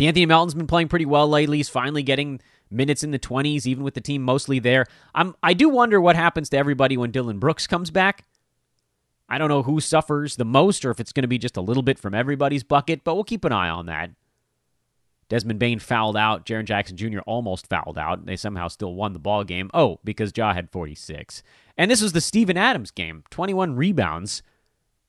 Anthony 0.00 0.26
Melton's 0.26 0.54
been 0.54 0.66
playing 0.66 0.88
pretty 0.88 1.06
well 1.06 1.28
lately. 1.28 1.58
He's 1.58 1.68
finally 1.68 2.02
getting 2.02 2.40
minutes 2.70 3.04
in 3.04 3.10
the 3.10 3.18
20s, 3.18 3.66
even 3.66 3.84
with 3.84 3.94
the 3.94 4.00
team 4.00 4.22
mostly 4.22 4.58
there. 4.58 4.86
I'm, 5.14 5.34
I 5.42 5.54
do 5.54 5.68
wonder 5.68 6.00
what 6.00 6.16
happens 6.16 6.48
to 6.50 6.56
everybody 6.56 6.96
when 6.96 7.10
Dillon 7.10 7.38
Brooks 7.38 7.66
comes 7.66 7.90
back. 7.90 8.24
I 9.28 9.38
don't 9.38 9.48
know 9.48 9.62
who 9.62 9.80
suffers 9.80 10.36
the 10.36 10.44
most 10.44 10.84
or 10.84 10.90
if 10.90 11.00
it's 11.00 11.12
going 11.12 11.22
to 11.22 11.28
be 11.28 11.38
just 11.38 11.56
a 11.56 11.62
little 11.62 11.82
bit 11.82 11.98
from 11.98 12.14
everybody's 12.14 12.64
bucket, 12.64 13.04
but 13.04 13.14
we'll 13.14 13.24
keep 13.24 13.44
an 13.44 13.52
eye 13.52 13.68
on 13.68 13.86
that. 13.86 14.10
Desmond 15.28 15.58
Bane 15.58 15.78
fouled 15.78 16.16
out. 16.16 16.44
Jaren 16.44 16.66
Jackson 16.66 16.96
Jr. 16.96 17.20
almost 17.20 17.66
fouled 17.66 17.96
out. 17.96 18.26
They 18.26 18.36
somehow 18.36 18.68
still 18.68 18.94
won 18.94 19.14
the 19.14 19.18
ball 19.18 19.44
game. 19.44 19.70
Oh, 19.72 19.98
because 20.04 20.32
Ja 20.36 20.52
had 20.52 20.70
46. 20.70 21.42
And 21.78 21.90
this 21.90 22.02
was 22.02 22.12
the 22.12 22.20
Steven 22.20 22.58
Adams 22.58 22.90
game 22.90 23.24
21 23.30 23.74
rebounds 23.74 24.42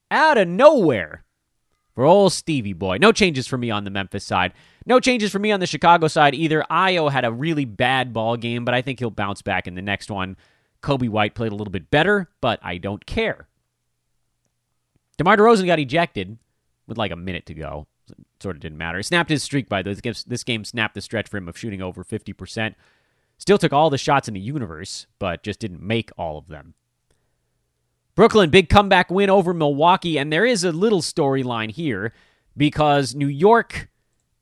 out 0.10 0.38
of 0.38 0.48
nowhere 0.48 1.26
for 1.94 2.06
old 2.06 2.32
Stevie 2.32 2.72
boy. 2.72 2.98
No 2.98 3.12
changes 3.12 3.48
for 3.48 3.58
me 3.58 3.70
on 3.70 3.84
the 3.84 3.90
Memphis 3.90 4.24
side. 4.24 4.54
No 4.86 5.00
changes 5.00 5.32
for 5.32 5.40
me 5.40 5.52
on 5.52 5.60
the 5.60 5.68
Chicago 5.68 6.08
side 6.08 6.36
either. 6.36 6.66
Ayo 6.70 7.12
had 7.12 7.26
a 7.26 7.32
really 7.32 7.66
bad 7.66 8.12
ball 8.14 8.36
game, 8.36 8.66
but 8.66 8.74
I 8.74 8.82
think 8.82 9.00
he'll 9.00 9.10
bounce 9.10 9.42
back 9.42 9.68
in 9.68 9.76
the 9.76 9.82
next 9.82 10.12
one. 10.12 10.36
Coby 10.82 11.08
White 11.08 11.36
played 11.36 11.52
a 11.52 11.56
little 11.56 11.72
bit 11.72 11.90
better, 11.90 12.30
but 12.42 12.60
I 12.62 12.78
don't 12.78 13.06
care. 13.06 13.48
DeMar 15.18 15.38
DeRozan 15.38 15.66
got 15.66 15.80
ejected 15.80 16.38
with 16.88 16.98
like 16.98 17.12
a 17.12 17.16
minute 17.16 17.46
to 17.46 17.54
go. 17.54 17.88
Sort 18.42 18.58
of 18.58 18.62
didn't 18.62 18.78
matter. 18.78 19.02
Snapped 19.02 19.30
his 19.30 19.44
streak 19.44 19.70
by 19.70 19.82
this. 19.82 20.24
This 20.24 20.44
game 20.44 20.66
snapped 20.66 20.96
the 20.96 21.02
stretch 21.02 21.30
for 21.30 21.38
him 21.38 21.48
of 21.48 21.58
shooting 21.58 21.82
over 21.82 22.04
50%. 22.04 22.76
Still 23.38 23.58
took 23.58 23.72
all 23.72 23.90
the 23.90 23.98
shots 23.98 24.28
in 24.28 24.34
the 24.34 24.40
universe, 24.40 25.08
but 25.20 25.44
just 25.44 25.60
didn't 25.60 25.82
make 25.82 26.12
all 26.18 26.38
of 26.38 26.48
them. 26.48 26.74
Brooklyn, 28.16 28.50
big 28.50 28.70
comeback 28.70 29.10
win 29.10 29.30
over 29.30 29.54
Milwaukee, 29.54 30.20
and 30.20 30.32
there 30.32 30.46
is 30.46 30.64
a 30.64 30.72
little 30.72 31.02
storyline 31.02 31.72
here 31.72 32.14
because 32.56 33.16
New 33.16 33.28
York 33.28 33.90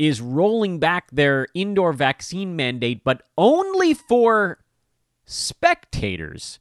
is 0.08 0.20
rolling 0.20 0.80
back 0.80 1.12
their 1.12 1.48
indoor 1.54 1.94
vaccine 1.94 2.56
mandate, 2.56 3.04
but 3.04 3.22
only 3.38 3.94
for 3.94 4.58
spectators. 5.26 6.60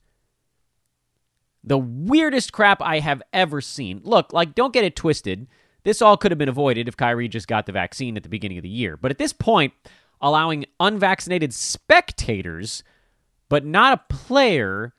The 1.65 1.79
weirdest 1.79 2.53
crap 2.53 2.83
I 2.83 2.99
have 2.99 3.23
ever 3.33 3.63
seen. 3.63 4.03
Look, 4.05 4.35
like, 4.35 4.55
don't 4.55 4.75
get 4.75 4.85
it 4.85 4.95
twisted. 4.95 5.47
This 5.85 6.03
all 6.03 6.19
could 6.19 6.31
have 6.31 6.39
been 6.39 6.51
avoided 6.51 6.87
if 6.87 6.99
Kyrie 6.99 7.29
just 7.29 7.49
got 7.49 7.65
the 7.65 7.73
vaccine 7.73 8.19
at 8.19 8.25
the 8.25 8.29
beginning 8.29 8.59
of 8.59 8.63
the 8.63 8.69
year. 8.69 8.99
But 8.99 9.11
at 9.11 9.17
this 9.17 9.33
point, 9.33 9.73
allowing 10.21 10.67
unvaccinated 10.79 11.55
spectators, 11.55 12.83
but 13.49 13.65
not 13.65 13.95
a 13.95 14.15
player, 14.15 14.93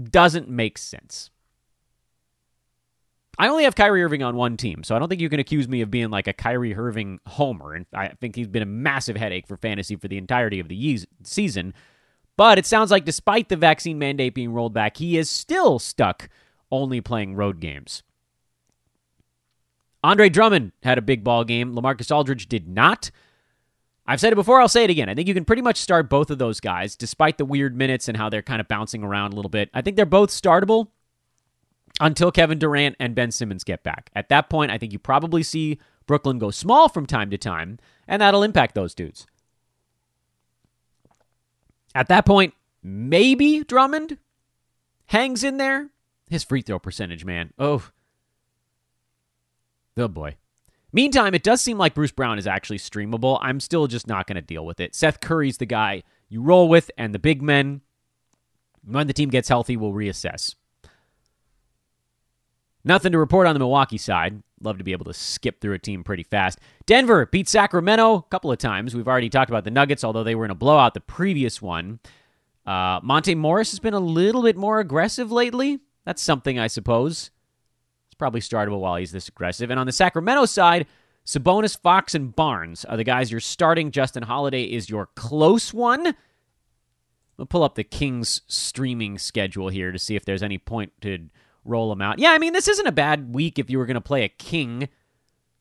doesn't 0.00 0.48
make 0.48 0.78
sense. 0.78 1.31
I 3.42 3.48
only 3.48 3.64
have 3.64 3.74
Kyrie 3.74 4.04
Irving 4.04 4.22
on 4.22 4.36
one 4.36 4.56
team, 4.56 4.84
so 4.84 4.94
I 4.94 5.00
don't 5.00 5.08
think 5.08 5.20
you 5.20 5.28
can 5.28 5.40
accuse 5.40 5.66
me 5.66 5.80
of 5.80 5.90
being 5.90 6.10
like 6.10 6.28
a 6.28 6.32
Kyrie 6.32 6.76
Irving 6.76 7.18
homer. 7.26 7.74
And 7.74 7.86
I 7.92 8.10
think 8.20 8.36
he's 8.36 8.46
been 8.46 8.62
a 8.62 8.66
massive 8.66 9.16
headache 9.16 9.48
for 9.48 9.56
fantasy 9.56 9.96
for 9.96 10.06
the 10.06 10.16
entirety 10.16 10.60
of 10.60 10.68
the 10.68 10.76
ye- 10.76 11.04
season. 11.24 11.74
But 12.36 12.56
it 12.56 12.66
sounds 12.66 12.92
like 12.92 13.04
despite 13.04 13.48
the 13.48 13.56
vaccine 13.56 13.98
mandate 13.98 14.36
being 14.36 14.52
rolled 14.52 14.72
back, 14.72 14.96
he 14.96 15.18
is 15.18 15.28
still 15.28 15.80
stuck 15.80 16.28
only 16.70 17.00
playing 17.00 17.34
road 17.34 17.58
games. 17.58 18.04
Andre 20.04 20.28
Drummond 20.28 20.70
had 20.84 20.96
a 20.96 21.02
big 21.02 21.24
ball 21.24 21.42
game. 21.42 21.74
LaMarcus 21.74 22.14
Aldridge 22.14 22.48
did 22.48 22.68
not. 22.68 23.10
I've 24.06 24.20
said 24.20 24.32
it 24.32 24.36
before, 24.36 24.60
I'll 24.60 24.68
say 24.68 24.84
it 24.84 24.90
again. 24.90 25.08
I 25.08 25.16
think 25.16 25.26
you 25.26 25.34
can 25.34 25.44
pretty 25.44 25.62
much 25.62 25.78
start 25.78 26.08
both 26.08 26.30
of 26.30 26.38
those 26.38 26.60
guys, 26.60 26.94
despite 26.94 27.38
the 27.38 27.44
weird 27.44 27.76
minutes 27.76 28.06
and 28.06 28.16
how 28.16 28.28
they're 28.28 28.40
kind 28.40 28.60
of 28.60 28.68
bouncing 28.68 29.02
around 29.02 29.32
a 29.32 29.36
little 29.36 29.48
bit. 29.48 29.68
I 29.74 29.82
think 29.82 29.96
they're 29.96 30.06
both 30.06 30.30
startable 30.30 30.90
until 32.00 32.32
Kevin 32.32 32.58
Durant 32.58 32.96
and 32.98 33.14
Ben 33.14 33.30
Simmons 33.30 33.64
get 33.64 33.82
back. 33.82 34.10
At 34.14 34.28
that 34.28 34.48
point, 34.48 34.70
I 34.70 34.78
think 34.78 34.92
you 34.92 34.98
probably 34.98 35.42
see 35.42 35.78
Brooklyn 36.06 36.38
go 36.38 36.50
small 36.50 36.88
from 36.88 37.06
time 37.06 37.30
to 37.30 37.38
time, 37.38 37.78
and 38.08 38.20
that'll 38.20 38.42
impact 38.42 38.74
those 38.74 38.94
dudes. 38.94 39.26
At 41.94 42.08
that 42.08 42.24
point, 42.24 42.54
maybe 42.82 43.62
Drummond 43.64 44.18
hangs 45.06 45.44
in 45.44 45.58
there. 45.58 45.90
His 46.28 46.44
free 46.44 46.62
throw 46.62 46.78
percentage, 46.78 47.24
man. 47.24 47.52
Oh. 47.58 47.90
Oh 49.96 50.08
boy. 50.08 50.36
Meantime, 50.92 51.34
it 51.34 51.42
does 51.42 51.60
seem 51.60 51.78
like 51.78 51.94
Bruce 51.94 52.10
Brown 52.12 52.38
is 52.38 52.46
actually 52.46 52.78
streamable. 52.78 53.38
I'm 53.40 53.60
still 53.60 53.86
just 53.86 54.06
not 54.06 54.26
going 54.26 54.36
to 54.36 54.42
deal 54.42 54.64
with 54.64 54.80
it. 54.80 54.94
Seth 54.94 55.20
Curry's 55.20 55.58
the 55.58 55.66
guy 55.66 56.02
you 56.28 56.42
roll 56.42 56.68
with, 56.68 56.90
and 56.98 57.14
the 57.14 57.18
big 57.18 57.42
men, 57.42 57.80
when 58.84 59.06
the 59.06 59.12
team 59.12 59.30
gets 59.30 59.48
healthy, 59.48 59.76
we'll 59.76 59.92
reassess. 59.92 60.54
Nothing 62.84 63.12
to 63.12 63.18
report 63.18 63.46
on 63.46 63.54
the 63.54 63.60
Milwaukee 63.60 63.98
side. 63.98 64.42
Love 64.60 64.78
to 64.78 64.84
be 64.84 64.92
able 64.92 65.04
to 65.04 65.14
skip 65.14 65.60
through 65.60 65.74
a 65.74 65.78
team 65.78 66.02
pretty 66.02 66.22
fast. 66.22 66.58
Denver 66.86 67.26
beat 67.26 67.48
Sacramento 67.48 68.16
a 68.16 68.22
couple 68.22 68.50
of 68.50 68.58
times. 68.58 68.94
We've 68.94 69.08
already 69.08 69.28
talked 69.28 69.50
about 69.50 69.64
the 69.64 69.70
Nuggets, 69.70 70.04
although 70.04 70.24
they 70.24 70.34
were 70.34 70.44
in 70.44 70.50
a 70.50 70.56
blowout 70.56 70.94
the 70.94 71.00
previous 71.00 71.62
one. 71.62 72.00
Uh, 72.66 73.00
Monte 73.02 73.34
Morris 73.34 73.70
has 73.70 73.80
been 73.80 73.94
a 73.94 74.00
little 74.00 74.42
bit 74.42 74.56
more 74.56 74.80
aggressive 74.80 75.30
lately. 75.30 75.80
That's 76.04 76.22
something, 76.22 76.58
I 76.58 76.66
suppose. 76.66 77.30
It's 78.06 78.14
probably 78.16 78.40
startable 78.40 78.80
while 78.80 78.96
he's 78.96 79.12
this 79.12 79.28
aggressive. 79.28 79.70
And 79.70 79.78
on 79.78 79.86
the 79.86 79.92
Sacramento 79.92 80.46
side, 80.46 80.86
Sabonis, 81.24 81.78
Fox, 81.78 82.14
and 82.14 82.34
Barnes 82.34 82.84
are 82.84 82.96
the 82.96 83.04
guys 83.04 83.30
you're 83.30 83.40
starting. 83.40 83.90
Justin 83.90 84.24
Holiday 84.24 84.64
is 84.64 84.90
your 84.90 85.06
close 85.14 85.72
one. 85.72 86.14
We'll 87.36 87.46
pull 87.46 87.62
up 87.62 87.76
the 87.76 87.84
Kings 87.84 88.42
streaming 88.46 89.18
schedule 89.18 89.68
here 89.68 89.92
to 89.92 89.98
see 89.98 90.16
if 90.16 90.24
there's 90.24 90.42
any 90.42 90.58
point 90.58 90.92
to 91.02 91.28
roll 91.64 91.90
them 91.90 92.02
out. 92.02 92.18
Yeah, 92.18 92.30
I 92.30 92.38
mean, 92.38 92.52
this 92.52 92.68
isn't 92.68 92.86
a 92.86 92.92
bad 92.92 93.34
week 93.34 93.58
if 93.58 93.70
you 93.70 93.78
were 93.78 93.86
going 93.86 93.94
to 93.94 94.00
play 94.00 94.24
a 94.24 94.28
king. 94.28 94.88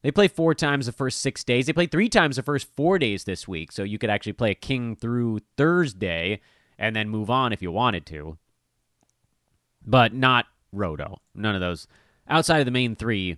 They 0.02 0.12
play 0.12 0.28
four 0.28 0.56
times 0.56 0.88
the 0.88 0.92
first 0.92 1.20
six 1.20 1.44
days. 1.44 1.68
They 1.68 1.74
play 1.74 1.86
three 1.86 2.10
times 2.10 2.36
the 2.36 2.44
first 2.44 2.68
four 2.76 2.98
days 2.98 3.24
this 3.24 3.48
week. 3.48 3.72
So 3.72 3.84
you 3.84 3.98
could 3.98 4.10
actually 4.10 4.34
play 4.34 4.52
a 4.52 4.56
king 4.56 4.96
through 4.96 5.40
Thursday 5.58 6.42
and 6.80 6.96
then 6.96 7.10
move 7.10 7.30
on 7.30 7.54
if 7.54 7.62
you 7.62 7.72
wanted 7.72 8.06
to. 8.08 8.38
But 9.86 10.14
not 10.14 10.48
Roto. 10.72 11.20
None 11.36 11.56
of 11.56 11.62
those 11.62 11.88
outside 12.28 12.60
of 12.60 12.66
the 12.66 12.72
main 12.72 12.96
three, 12.96 13.38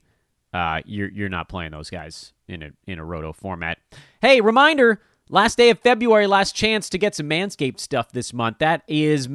uh, 0.54 0.82
you're 0.86 1.10
you're 1.10 1.30
not 1.30 1.50
playing 1.50 1.72
those 1.72 1.90
guys 1.90 2.34
in 2.48 2.64
a 2.64 2.72
in 2.86 3.00
a 3.00 3.06
roto 3.06 3.34
format. 3.34 3.80
Hey, 4.22 4.40
reminder: 4.40 5.02
last 5.30 5.58
day 5.58 5.70
of 5.70 5.80
February, 5.80 6.28
last 6.28 6.56
chance 6.56 6.90
to 6.90 6.98
get 6.98 7.16
some 7.16 7.30
Manscaped 7.30 7.80
stuff 7.80 8.12
this 8.12 8.34
month. 8.34 8.60
That 8.60 8.84
is 8.88 9.28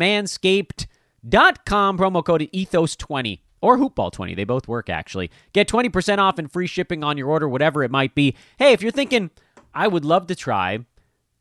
Manscaped.com 1.25 1.99
promo 1.99 2.25
code 2.25 2.49
Ethos20 2.53 3.41
or 3.61 3.79
Hoopball20. 3.79 4.37
They 4.37 4.45
both 4.45 4.69
work 4.69 4.89
actually. 4.89 5.31
Get 5.53 5.69
20% 5.69 6.19
off 6.19 6.39
and 6.39 6.51
free 6.51 6.67
shipping 6.67 7.03
on 7.03 7.19
your 7.19 7.29
order, 7.29 7.49
whatever 7.49 7.83
it 7.83 7.91
might 7.91 8.15
be. 8.15 8.35
Hey, 8.59 8.73
if 8.73 8.83
you're 8.83 8.91
thinking 8.91 9.31
I 9.75 9.89
would 9.89 10.05
love 10.05 10.27
to 10.29 10.35
try 10.35 10.81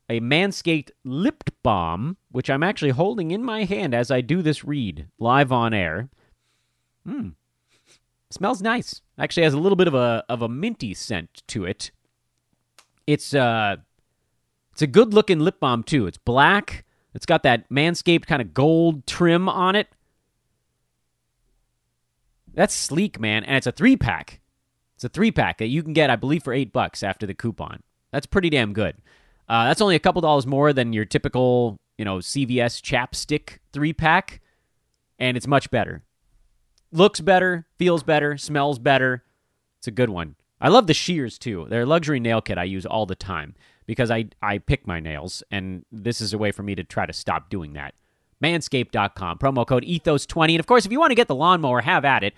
a 0.08 0.20
Manscaped 0.20 0.90
lip 1.04 1.44
balm, 1.62 2.16
which 2.30 2.48
I'm 2.48 2.62
actually 2.62 2.90
holding 2.90 3.30
in 3.30 3.44
my 3.44 3.64
hand 3.64 3.94
as 3.94 4.10
I 4.10 4.20
do 4.20 4.42
this 4.42 4.64
read 4.64 5.08
live 5.18 5.52
on 5.52 5.74
air. 5.74 6.08
Hmm. 7.06 7.30
Smells 8.30 8.62
nice. 8.62 9.00
Actually 9.18 9.44
has 9.44 9.54
a 9.54 9.58
little 9.58 9.76
bit 9.76 9.88
of 9.88 9.94
a 9.94 10.24
of 10.28 10.42
a 10.42 10.48
minty 10.48 10.94
scent 10.94 11.42
to 11.48 11.64
it. 11.64 11.90
It's 13.06 13.34
uh 13.34 13.76
it's 14.72 14.82
a 14.82 14.86
good 14.86 15.14
looking 15.14 15.40
lip 15.40 15.60
balm 15.60 15.82
too. 15.82 16.06
It's 16.06 16.18
black. 16.18 16.84
It's 17.14 17.26
got 17.26 17.42
that 17.42 17.68
manscaped 17.70 18.26
kind 18.26 18.42
of 18.42 18.54
gold 18.54 19.06
trim 19.06 19.48
on 19.48 19.74
it. 19.74 19.88
That's 22.54 22.74
sleek, 22.74 23.20
man, 23.20 23.44
and 23.44 23.56
it's 23.56 23.66
a 23.66 23.72
3 23.72 23.96
pack. 23.96 24.40
It's 24.96 25.04
a 25.04 25.08
3 25.08 25.30
pack 25.30 25.58
that 25.58 25.68
you 25.68 25.82
can 25.82 25.92
get 25.92 26.10
I 26.10 26.16
believe 26.16 26.42
for 26.42 26.52
8 26.52 26.72
bucks 26.72 27.02
after 27.02 27.26
the 27.26 27.34
coupon. 27.34 27.82
That's 28.10 28.26
pretty 28.26 28.50
damn 28.50 28.72
good. 28.72 28.96
Uh, 29.48 29.64
that's 29.64 29.80
only 29.80 29.94
a 29.94 30.00
couple 30.00 30.20
dollars 30.20 30.46
more 30.46 30.72
than 30.72 30.92
your 30.92 31.04
typical, 31.04 31.76
you 31.96 32.04
know, 32.04 32.18
CVS 32.18 32.82
chapstick 32.82 33.58
3 33.72 33.92
pack 33.92 34.40
and 35.18 35.36
it's 35.36 35.46
much 35.46 35.70
better 35.70 36.02
looks 36.92 37.20
better, 37.20 37.66
feels 37.78 38.02
better, 38.02 38.36
smells 38.36 38.78
better. 38.78 39.24
It's 39.78 39.86
a 39.86 39.92
good 39.92 40.10
one. 40.10 40.36
I 40.60 40.68
love 40.68 40.86
the 40.86 40.94
shears 40.94 41.38
too. 41.38 41.66
They're 41.68 41.82
a 41.82 41.86
luxury 41.86 42.20
nail 42.20 42.40
kit 42.40 42.58
I 42.58 42.64
use 42.64 42.86
all 42.86 43.06
the 43.06 43.14
time 43.14 43.54
because 43.88 44.10
I, 44.10 44.26
I 44.42 44.58
pick 44.58 44.86
my 44.86 45.00
nails, 45.00 45.42
and 45.50 45.82
this 45.90 46.20
is 46.20 46.34
a 46.34 46.38
way 46.38 46.52
for 46.52 46.62
me 46.62 46.74
to 46.74 46.84
try 46.84 47.06
to 47.06 47.12
stop 47.14 47.48
doing 47.48 47.72
that. 47.72 47.94
Manscaped.com, 48.44 49.38
promo 49.38 49.66
code 49.66 49.82
Ethos20. 49.82 50.50
And 50.50 50.60
of 50.60 50.66
course, 50.66 50.84
if 50.84 50.92
you 50.92 51.00
want 51.00 51.10
to 51.10 51.14
get 51.14 51.26
the 51.26 51.34
lawnmower, 51.34 51.80
have 51.80 52.04
at 52.04 52.22
it. 52.22 52.34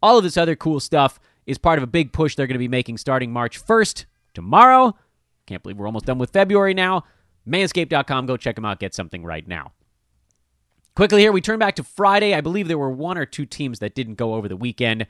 All 0.00 0.16
of 0.16 0.22
this 0.22 0.36
other 0.36 0.54
cool 0.54 0.78
stuff 0.78 1.18
is 1.44 1.58
part 1.58 1.80
of 1.80 1.82
a 1.82 1.88
big 1.88 2.12
push 2.12 2.36
they're 2.36 2.46
going 2.46 2.54
to 2.54 2.60
be 2.60 2.68
making 2.68 2.98
starting 2.98 3.32
March 3.32 3.60
1st, 3.62 4.04
tomorrow. 4.32 4.96
Can't 5.46 5.60
believe 5.60 5.76
we're 5.76 5.86
almost 5.86 6.06
done 6.06 6.18
with 6.18 6.30
February 6.30 6.72
now. 6.72 7.02
Manscaped.com, 7.48 8.26
go 8.26 8.36
check 8.36 8.54
them 8.54 8.64
out, 8.64 8.78
get 8.78 8.94
something 8.94 9.24
right 9.24 9.46
now. 9.48 9.72
Quickly 10.94 11.20
here, 11.20 11.32
we 11.32 11.40
turn 11.40 11.58
back 11.58 11.74
to 11.76 11.82
Friday. 11.82 12.32
I 12.32 12.40
believe 12.40 12.68
there 12.68 12.78
were 12.78 12.90
one 12.92 13.18
or 13.18 13.26
two 13.26 13.44
teams 13.44 13.80
that 13.80 13.96
didn't 13.96 14.14
go 14.14 14.34
over 14.34 14.46
the 14.46 14.56
weekend. 14.56 15.08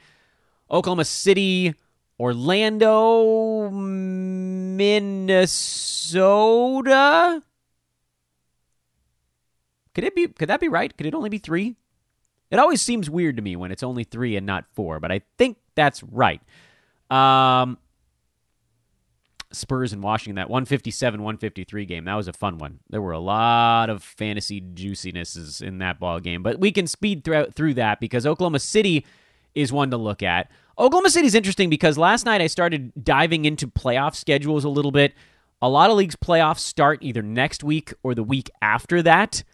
Oklahoma 0.70 1.04
City, 1.04 1.74
Orlando, 2.18 3.68
Minnesota. 4.76 6.22
Could 9.94 10.04
it 10.04 10.14
be 10.14 10.28
could 10.28 10.48
that 10.48 10.60
be 10.60 10.68
right? 10.68 10.96
Could 10.96 11.06
it 11.06 11.14
only 11.14 11.28
be 11.28 11.38
3? 11.38 11.74
It 12.50 12.58
always 12.58 12.82
seems 12.82 13.08
weird 13.08 13.36
to 13.36 13.42
me 13.42 13.56
when 13.56 13.72
it's 13.72 13.82
only 13.82 14.04
3 14.04 14.36
and 14.36 14.46
not 14.46 14.66
4, 14.74 15.00
but 15.00 15.10
I 15.10 15.22
think 15.38 15.56
that's 15.74 16.02
right. 16.02 16.40
Um 17.10 17.78
Spurs 19.52 19.92
and 19.92 20.02
Washington, 20.02 20.36
that 20.36 20.48
157 20.48 21.22
153 21.22 21.84
game. 21.84 22.04
That 22.06 22.14
was 22.14 22.28
a 22.28 22.32
fun 22.32 22.58
one. 22.58 22.80
There 22.88 23.02
were 23.02 23.12
a 23.12 23.18
lot 23.18 23.90
of 23.90 24.02
fantasy 24.02 24.60
juicinesses 24.60 25.60
in 25.60 25.78
that 25.78 26.00
ball 26.00 26.20
game, 26.20 26.42
but 26.42 26.58
we 26.58 26.72
can 26.72 26.86
speed 26.86 27.22
through, 27.24 27.46
through 27.54 27.74
that 27.74 28.00
because 28.00 28.26
Oklahoma 28.26 28.60
City 28.60 29.04
is 29.54 29.72
one 29.72 29.90
to 29.90 29.96
look 29.96 30.22
at. 30.22 30.50
Oklahoma 30.78 31.10
City 31.10 31.26
is 31.26 31.34
interesting 31.34 31.68
because 31.68 31.98
last 31.98 32.24
night 32.24 32.40
I 32.40 32.46
started 32.46 32.92
diving 33.02 33.44
into 33.44 33.66
playoff 33.66 34.14
schedules 34.14 34.64
a 34.64 34.68
little 34.68 34.90
bit. 34.90 35.14
A 35.60 35.68
lot 35.68 35.90
of 35.90 35.96
leagues' 35.96 36.16
playoffs 36.16 36.60
start 36.60 36.98
either 37.02 37.22
next 37.22 37.62
week 37.62 37.92
or 38.02 38.14
the 38.14 38.22
week 38.24 38.50
after 38.60 39.02
that. 39.02 39.44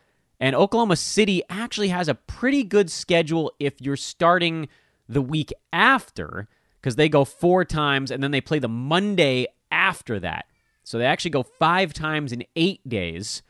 And 0.40 0.54
Oklahoma 0.54 0.96
City 0.96 1.42
actually 1.50 1.88
has 1.88 2.08
a 2.08 2.14
pretty 2.14 2.62
good 2.62 2.90
schedule 2.90 3.52
if 3.58 3.80
you're 3.80 3.96
starting 3.96 4.68
the 5.08 5.20
week 5.20 5.52
after 5.72 6.48
because 6.80 6.96
they 6.96 7.08
go 7.08 7.24
four 7.24 7.64
times 7.64 8.10
and 8.10 8.22
then 8.22 8.30
they 8.30 8.40
play 8.40 8.60
the 8.60 8.68
Monday 8.68 9.46
after 9.70 10.20
that. 10.20 10.46
So 10.84 10.96
they 10.96 11.04
actually 11.04 11.32
go 11.32 11.42
five 11.42 11.92
times 11.92 12.32
in 12.32 12.44
eight 12.56 12.88
days, 12.88 13.42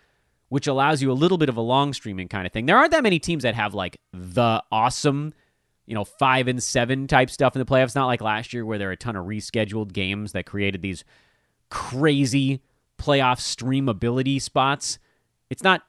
which 0.48 0.66
allows 0.66 1.02
you 1.02 1.12
a 1.12 1.14
little 1.14 1.38
bit 1.38 1.48
of 1.48 1.56
a 1.56 1.60
long 1.60 1.92
streaming 1.92 2.28
kind 2.28 2.46
of 2.46 2.52
thing. 2.52 2.66
There 2.66 2.76
aren't 2.76 2.92
that 2.92 3.02
many 3.02 3.18
teams 3.18 3.42
that 3.42 3.54
have 3.54 3.74
like 3.74 4.00
the 4.12 4.62
awesome, 4.72 5.34
you 5.88 5.94
know, 5.94 6.04
five 6.04 6.48
and 6.48 6.62
seven 6.62 7.06
type 7.06 7.30
stuff 7.30 7.56
in 7.56 7.60
the 7.60 7.64
playoffs. 7.64 7.94
Not 7.94 8.06
like 8.06 8.20
last 8.20 8.52
year 8.52 8.64
where 8.64 8.76
there 8.76 8.90
are 8.90 8.92
a 8.92 8.96
ton 8.96 9.16
of 9.16 9.24
rescheduled 9.24 9.94
games 9.94 10.32
that 10.32 10.44
created 10.44 10.82
these 10.82 11.02
crazy 11.70 12.60
playoff 12.98 13.40
streamability 13.40 14.40
spots. 14.40 14.98
It's 15.48 15.62
not. 15.62 15.82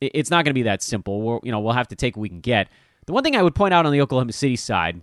It's 0.00 0.30
not 0.30 0.44
going 0.44 0.50
to 0.50 0.54
be 0.54 0.62
that 0.62 0.82
simple. 0.82 1.22
We're, 1.22 1.38
you 1.42 1.50
know, 1.50 1.58
we'll 1.58 1.72
have 1.72 1.88
to 1.88 1.96
take 1.96 2.16
what 2.16 2.22
we 2.22 2.28
can 2.28 2.40
get. 2.40 2.68
The 3.06 3.12
one 3.12 3.24
thing 3.24 3.34
I 3.34 3.42
would 3.42 3.54
point 3.54 3.74
out 3.74 3.86
on 3.86 3.90
the 3.90 4.02
Oklahoma 4.02 4.32
City 4.32 4.54
side 4.54 5.02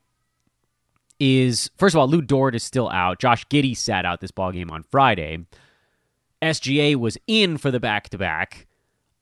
is 1.19 1.71
first 1.77 1.95
of 1.95 1.99
all, 1.99 2.07
Lu 2.07 2.21
Dort 2.21 2.53
is 2.53 2.63
still 2.63 2.87
out. 2.89 3.19
Josh 3.19 3.45
Giddey 3.47 3.75
sat 3.75 4.05
out 4.05 4.21
this 4.21 4.31
ball 4.31 4.51
game 4.51 4.69
on 4.69 4.83
Friday. 4.83 5.45
SGA 6.41 6.95
was 6.95 7.17
in 7.25 7.57
for 7.57 7.71
the 7.71 7.79
back 7.79 8.09
to 8.09 8.17
back. 8.17 8.67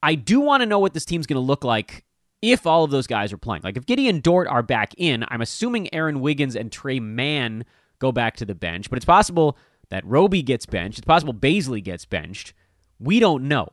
I 0.04 0.16
do 0.16 0.42
want 0.42 0.62
to 0.62 0.66
know 0.66 0.80
what 0.80 0.94
this 0.94 1.06
team's 1.06 1.26
going 1.26 1.42
to 1.42 1.46
look 1.46 1.64
like 1.64 2.04
if 2.44 2.68
all 2.68 2.84
of 2.84 2.92
those 2.92 3.08
guys 3.08 3.32
are 3.32 3.38
playing. 3.38 3.62
Like 3.64 3.78
if 3.78 3.86
Giddey 3.86 4.10
and 4.10 4.22
Dort 4.22 4.50
are 4.50 4.62
back 4.62 4.94
in, 4.98 5.24
I'm 5.30 5.42
assuming 5.42 5.92
Aaron 5.94 6.20
Wiggins 6.20 6.58
and 6.58 6.70
Tre 6.70 7.00
Mann 7.00 7.64
go 8.00 8.12
back 8.12 8.36
to 8.36 8.46
the 8.46 8.54
bench, 8.54 8.90
but 8.90 8.98
it's 8.98 9.06
possible 9.06 9.58
that 9.90 10.06
Roby 10.06 10.44
gets 10.44 10.66
benched. 10.66 11.00
It's 11.00 11.08
possible 11.08 11.34
Bazley 11.34 11.82
gets 11.82 12.06
benched. 12.06 12.54
We 13.00 13.20
don't 13.22 13.46
know. 13.46 13.70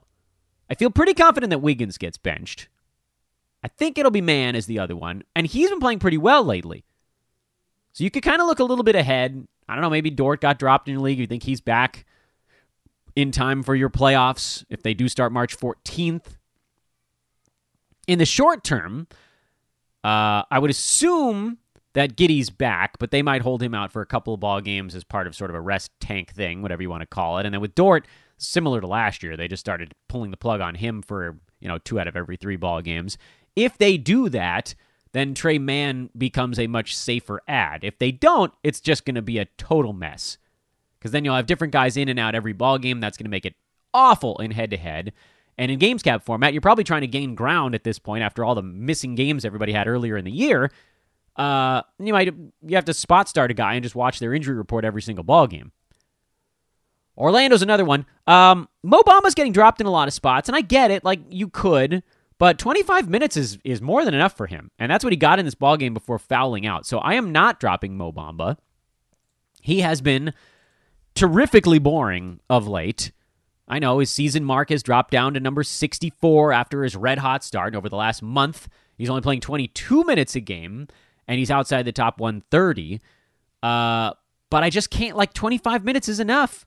I 0.70 0.74
feel 0.76 0.90
pretty 0.90 1.14
confident 1.14 1.50
that 1.50 1.58
Wiggins 1.58 1.98
gets 1.98 2.16
benched. 2.16 2.68
I 3.64 3.68
think 3.68 3.98
it'll 3.98 4.12
be 4.12 4.20
Mann 4.20 4.54
as 4.54 4.66
the 4.66 4.78
other 4.78 4.94
one, 4.94 5.24
and 5.34 5.48
he's 5.48 5.68
been 5.68 5.80
playing 5.80 5.98
pretty 5.98 6.16
well 6.18 6.44
lately. 6.44 6.84
So 7.92 8.04
you 8.04 8.10
could 8.10 8.22
kind 8.22 8.40
of 8.40 8.46
look 8.46 8.60
a 8.60 8.64
little 8.64 8.84
bit 8.84 8.94
ahead. 8.94 9.48
I 9.68 9.74
don't 9.74 9.82
know, 9.82 9.90
maybe 9.90 10.10
Dort 10.10 10.40
got 10.40 10.60
dropped 10.60 10.86
in 10.86 10.92
your 10.92 11.02
league. 11.02 11.18
You 11.18 11.26
think 11.26 11.42
he's 11.42 11.60
back 11.60 12.06
in 13.16 13.32
time 13.32 13.64
for 13.64 13.74
your 13.74 13.90
playoffs 13.90 14.64
if 14.70 14.82
they 14.82 14.94
do 14.94 15.08
start 15.08 15.32
March 15.32 15.58
14th. 15.58 16.36
In 18.06 18.18
the 18.18 18.26
short 18.26 18.64
term, 18.64 19.06
uh, 20.02 20.42
I 20.50 20.58
would 20.58 20.70
assume 20.70 21.58
that 21.92 22.16
Giddey's 22.16 22.50
back, 22.50 22.98
but 22.98 23.10
they 23.10 23.22
might 23.22 23.42
hold 23.42 23.62
him 23.62 23.74
out 23.74 23.90
for 23.90 24.00
a 24.00 24.06
couple 24.06 24.32
of 24.32 24.40
ball 24.40 24.60
games 24.60 24.94
as 24.94 25.04
part 25.04 25.26
of 25.26 25.34
sort 25.34 25.50
of 25.50 25.56
a 25.56 25.60
rest 25.60 25.90
tank 26.00 26.32
thing, 26.32 26.62
whatever 26.62 26.82
you 26.82 26.90
want 26.90 27.02
to 27.02 27.06
call 27.06 27.38
it. 27.38 27.46
And 27.46 27.54
then 27.54 27.60
with 27.60 27.74
Dort, 27.74 28.06
similar 28.38 28.80
to 28.80 28.86
last 28.86 29.22
year, 29.22 29.36
they 29.36 29.48
just 29.48 29.60
started 29.60 29.94
pulling 30.08 30.30
the 30.30 30.36
plug 30.36 30.60
on 30.60 30.76
him 30.76 31.02
for 31.02 31.38
you 31.60 31.68
know 31.68 31.78
two 31.78 31.98
out 31.98 32.08
of 32.08 32.16
every 32.16 32.36
three 32.36 32.56
ball 32.56 32.80
games. 32.80 33.18
If 33.56 33.76
they 33.76 33.96
do 33.96 34.28
that, 34.28 34.74
then 35.12 35.34
Tre 35.34 35.58
Mann 35.58 36.10
becomes 36.16 36.58
a 36.58 36.68
much 36.68 36.96
safer 36.96 37.42
ad. 37.48 37.82
If 37.82 37.98
they 37.98 38.12
don't, 38.12 38.52
it's 38.62 38.80
just 38.80 39.04
going 39.04 39.16
to 39.16 39.22
be 39.22 39.38
a 39.38 39.46
total 39.58 39.92
mess. 39.92 40.38
Because 40.98 41.10
then 41.12 41.24
you'll 41.24 41.34
have 41.34 41.46
different 41.46 41.72
guys 41.72 41.96
in 41.96 42.08
and 42.08 42.18
out 42.18 42.34
every 42.34 42.52
ball 42.52 42.78
game. 42.78 43.00
That's 43.00 43.16
going 43.16 43.24
to 43.24 43.30
make 43.30 43.46
it 43.46 43.54
awful 43.92 44.36
in 44.38 44.52
head 44.52 44.70
to 44.70 44.76
head. 44.76 45.12
And 45.60 45.70
in 45.70 45.78
games 45.78 46.02
cap 46.02 46.24
format, 46.24 46.54
you're 46.54 46.62
probably 46.62 46.84
trying 46.84 47.02
to 47.02 47.06
gain 47.06 47.34
ground 47.34 47.74
at 47.74 47.84
this 47.84 47.98
point 47.98 48.22
after 48.22 48.46
all 48.46 48.54
the 48.54 48.62
missing 48.62 49.14
games 49.14 49.44
everybody 49.44 49.74
had 49.74 49.86
earlier 49.86 50.16
in 50.16 50.24
the 50.24 50.30
year. 50.30 50.70
Uh, 51.36 51.82
you 51.98 52.14
might 52.14 52.32
you 52.62 52.76
have 52.76 52.86
to 52.86 52.94
spot 52.94 53.28
start 53.28 53.50
a 53.50 53.54
guy 53.54 53.74
and 53.74 53.82
just 53.82 53.94
watch 53.94 54.20
their 54.20 54.32
injury 54.32 54.56
report 54.56 54.86
every 54.86 55.02
single 55.02 55.22
ball 55.22 55.46
game. 55.46 55.70
Orlando's 57.14 57.60
another 57.60 57.84
one. 57.84 58.06
Um, 58.26 58.70
Mo 58.82 59.02
Bamba's 59.02 59.34
getting 59.34 59.52
dropped 59.52 59.82
in 59.82 59.86
a 59.86 59.90
lot 59.90 60.08
of 60.08 60.14
spots, 60.14 60.48
and 60.48 60.56
I 60.56 60.62
get 60.62 60.90
it. 60.90 61.04
Like 61.04 61.20
you 61.28 61.50
could, 61.50 62.02
but 62.38 62.58
25 62.58 63.10
minutes 63.10 63.36
is 63.36 63.58
is 63.62 63.82
more 63.82 64.02
than 64.02 64.14
enough 64.14 64.38
for 64.38 64.46
him, 64.46 64.70
and 64.78 64.90
that's 64.90 65.04
what 65.04 65.12
he 65.12 65.18
got 65.18 65.38
in 65.38 65.44
this 65.44 65.54
ball 65.54 65.76
game 65.76 65.92
before 65.92 66.18
fouling 66.18 66.64
out. 66.64 66.86
So 66.86 67.00
I 67.00 67.14
am 67.14 67.32
not 67.32 67.60
dropping 67.60 67.98
Mo 67.98 68.12
Bamba. 68.12 68.56
He 69.60 69.80
has 69.80 70.00
been 70.00 70.32
terrifically 71.14 71.78
boring 71.78 72.40
of 72.48 72.66
late. 72.66 73.12
I 73.70 73.78
know 73.78 74.00
his 74.00 74.10
season 74.10 74.44
mark 74.44 74.70
has 74.70 74.82
dropped 74.82 75.12
down 75.12 75.34
to 75.34 75.40
number 75.40 75.62
64 75.62 76.52
after 76.52 76.82
his 76.82 76.96
red 76.96 77.18
hot 77.18 77.44
start 77.44 77.76
over 77.76 77.88
the 77.88 77.96
last 77.96 78.20
month. 78.20 78.68
He's 78.98 79.08
only 79.08 79.22
playing 79.22 79.42
22 79.42 80.02
minutes 80.02 80.34
a 80.34 80.40
game, 80.40 80.88
and 81.28 81.38
he's 81.38 81.52
outside 81.52 81.84
the 81.84 81.92
top 81.92 82.18
130. 82.18 83.00
Uh, 83.62 84.12
but 84.50 84.64
I 84.64 84.70
just 84.70 84.90
can't, 84.90 85.16
like, 85.16 85.32
25 85.32 85.84
minutes 85.84 86.08
is 86.08 86.18
enough. 86.18 86.66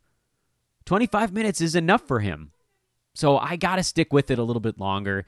25 0.85 1.33
minutes 1.33 1.59
is 1.59 1.75
enough 1.75 2.07
for 2.07 2.21
him. 2.21 2.53
So 3.13 3.37
I 3.37 3.57
got 3.57 3.75
to 3.75 3.83
stick 3.83 4.13
with 4.13 4.31
it 4.31 4.39
a 4.39 4.43
little 4.43 4.61
bit 4.61 4.79
longer. 4.79 5.25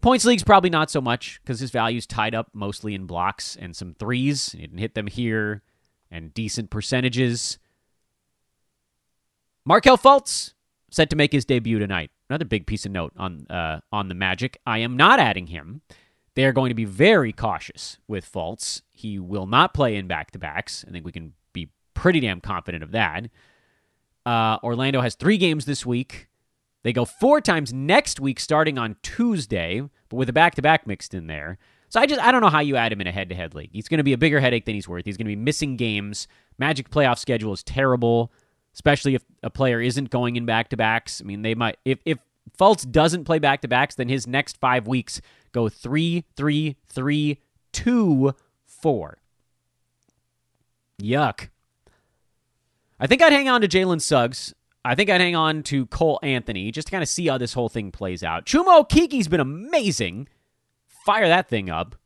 Points 0.00 0.24
leagues 0.24 0.44
probably 0.44 0.70
not 0.70 0.88
so 0.88 1.00
much 1.00 1.40
because 1.42 1.58
his 1.58 1.72
value's 1.72 2.06
tied 2.06 2.34
up 2.34 2.50
mostly 2.54 2.94
in 2.94 3.06
blocks 3.06 3.56
and 3.56 3.74
some 3.74 3.94
threes. 3.94 4.52
He 4.52 4.58
didn't 4.58 4.78
hit 4.78 4.94
them 4.94 5.08
here 5.08 5.62
and 6.12 6.32
decent 6.32 6.70
percentages. 6.70 7.58
Markelle 9.64 9.98
Fultz 9.98 10.54
set 10.90 11.10
to 11.10 11.16
make 11.16 11.32
his 11.32 11.44
debut 11.44 11.78
tonight. 11.78 12.10
Another 12.30 12.44
big 12.44 12.66
piece 12.66 12.86
of 12.86 12.92
note 12.92 13.12
on 13.16 13.46
uh, 13.50 13.80
on 13.92 14.08
the 14.08 14.14
Magic. 14.14 14.58
I 14.66 14.78
am 14.78 14.96
not 14.96 15.20
adding 15.20 15.48
him. 15.48 15.82
they 16.34 16.44
are 16.44 16.52
going 16.52 16.68
to 16.68 16.74
be 16.74 16.84
very 16.84 17.32
cautious 17.32 17.98
with 18.06 18.30
Fultz. 18.30 18.82
He 18.90 19.18
will 19.18 19.46
not 19.46 19.74
play 19.74 19.96
in 19.96 20.06
back 20.06 20.30
to 20.32 20.38
backs. 20.38 20.84
I 20.86 20.92
think 20.92 21.04
we 21.04 21.12
can 21.12 21.32
be 21.52 21.70
pretty 21.94 22.20
damn 22.20 22.40
confident 22.40 22.84
of 22.84 22.92
that. 22.92 23.28
Uh, 24.24 24.58
Orlando 24.62 25.00
has 25.00 25.14
three 25.14 25.36
games 25.38 25.64
this 25.64 25.84
week. 25.84 26.28
They 26.84 26.92
go 26.92 27.04
four 27.04 27.40
times 27.40 27.72
next 27.72 28.20
week, 28.20 28.38
starting 28.38 28.78
on 28.78 28.96
Tuesday, 29.02 29.80
but 30.08 30.16
with 30.16 30.28
a 30.28 30.32
back 30.32 30.54
to 30.56 30.62
back 30.62 30.86
mixed 30.86 31.12
in 31.12 31.26
there. 31.26 31.58
So 31.88 31.98
I 32.00 32.06
just 32.06 32.20
I 32.20 32.30
don't 32.30 32.40
know 32.42 32.50
how 32.50 32.60
you 32.60 32.76
add 32.76 32.92
him 32.92 33.00
in 33.00 33.06
a 33.06 33.12
head 33.12 33.30
to 33.30 33.34
head 33.34 33.54
league. 33.54 33.70
He's 33.72 33.88
going 33.88 33.98
to 33.98 34.04
be 34.04 34.12
a 34.12 34.18
bigger 34.18 34.38
headache 34.38 34.64
than 34.66 34.74
he's 34.74 34.88
worth. 34.88 35.06
He's 35.06 35.16
going 35.16 35.26
to 35.26 35.30
be 35.32 35.36
missing 35.36 35.76
games. 35.76 36.28
Magic 36.58 36.90
playoff 36.90 37.18
schedule 37.18 37.52
is 37.52 37.62
terrible, 37.64 38.30
especially 38.78 39.16
if 39.16 39.24
a 39.42 39.50
player 39.50 39.80
isn't 39.80 40.08
going 40.08 40.36
in 40.36 40.46
back 40.46 40.68
to 40.68 40.76
backs. 40.76 41.20
I 41.20 41.24
mean, 41.24 41.42
they 41.42 41.56
might 41.56 41.78
if 41.84 41.98
if 42.04 42.18
Fultz 42.56 42.88
doesn't 42.88 43.24
play 43.24 43.40
back 43.40 43.60
to 43.62 43.68
backs, 43.68 43.96
then 43.96 44.08
his 44.08 44.26
next 44.26 44.56
five 44.58 44.86
weeks 44.86 45.20
go 45.50 45.68
three, 45.68 46.24
three, 46.36 46.76
three, 46.88 47.40
two, 47.72 48.34
four. 48.64 49.18
Yuck. 51.02 51.48
I 53.00 53.06
think 53.08 53.20
I'd 53.20 53.32
hang 53.32 53.48
on 53.48 53.60
to 53.62 53.68
Jalen 53.68 54.00
Suggs. 54.00 54.54
I 54.84 54.94
think 54.94 55.10
I'd 55.10 55.20
hang 55.20 55.36
on 55.36 55.64
to 55.64 55.86
Cole 55.86 56.20
Anthony 56.22 56.70
just 56.70 56.86
to 56.88 56.92
kind 56.92 57.02
of 57.02 57.08
see 57.08 57.26
how 57.26 57.36
this 57.36 57.54
whole 57.54 57.68
thing 57.68 57.90
plays 57.90 58.22
out. 58.22 58.46
Chuma 58.46 58.84
Okeke's 58.84 59.28
been 59.28 59.40
amazing. 59.40 60.28
Fire 61.04 61.26
that 61.28 61.48
thing 61.48 61.68
up. 61.68 61.96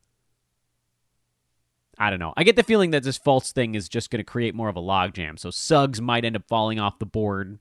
I 1.98 2.10
don't 2.10 2.18
know. 2.18 2.32
I 2.36 2.44
get 2.44 2.56
the 2.56 2.62
feeling 2.62 2.90
that 2.90 3.02
this 3.02 3.18
Fultz 3.18 3.52
thing 3.52 3.74
is 3.74 3.88
just 3.88 4.10
going 4.10 4.18
to 4.18 4.24
create 4.24 4.54
more 4.54 4.68
of 4.68 4.76
a 4.76 4.80
logjam. 4.80 5.38
So 5.38 5.50
Suggs 5.50 6.00
might 6.00 6.24
end 6.24 6.36
up 6.36 6.48
falling 6.48 6.80
off 6.80 6.98
the 6.98 7.06
board. 7.06 7.58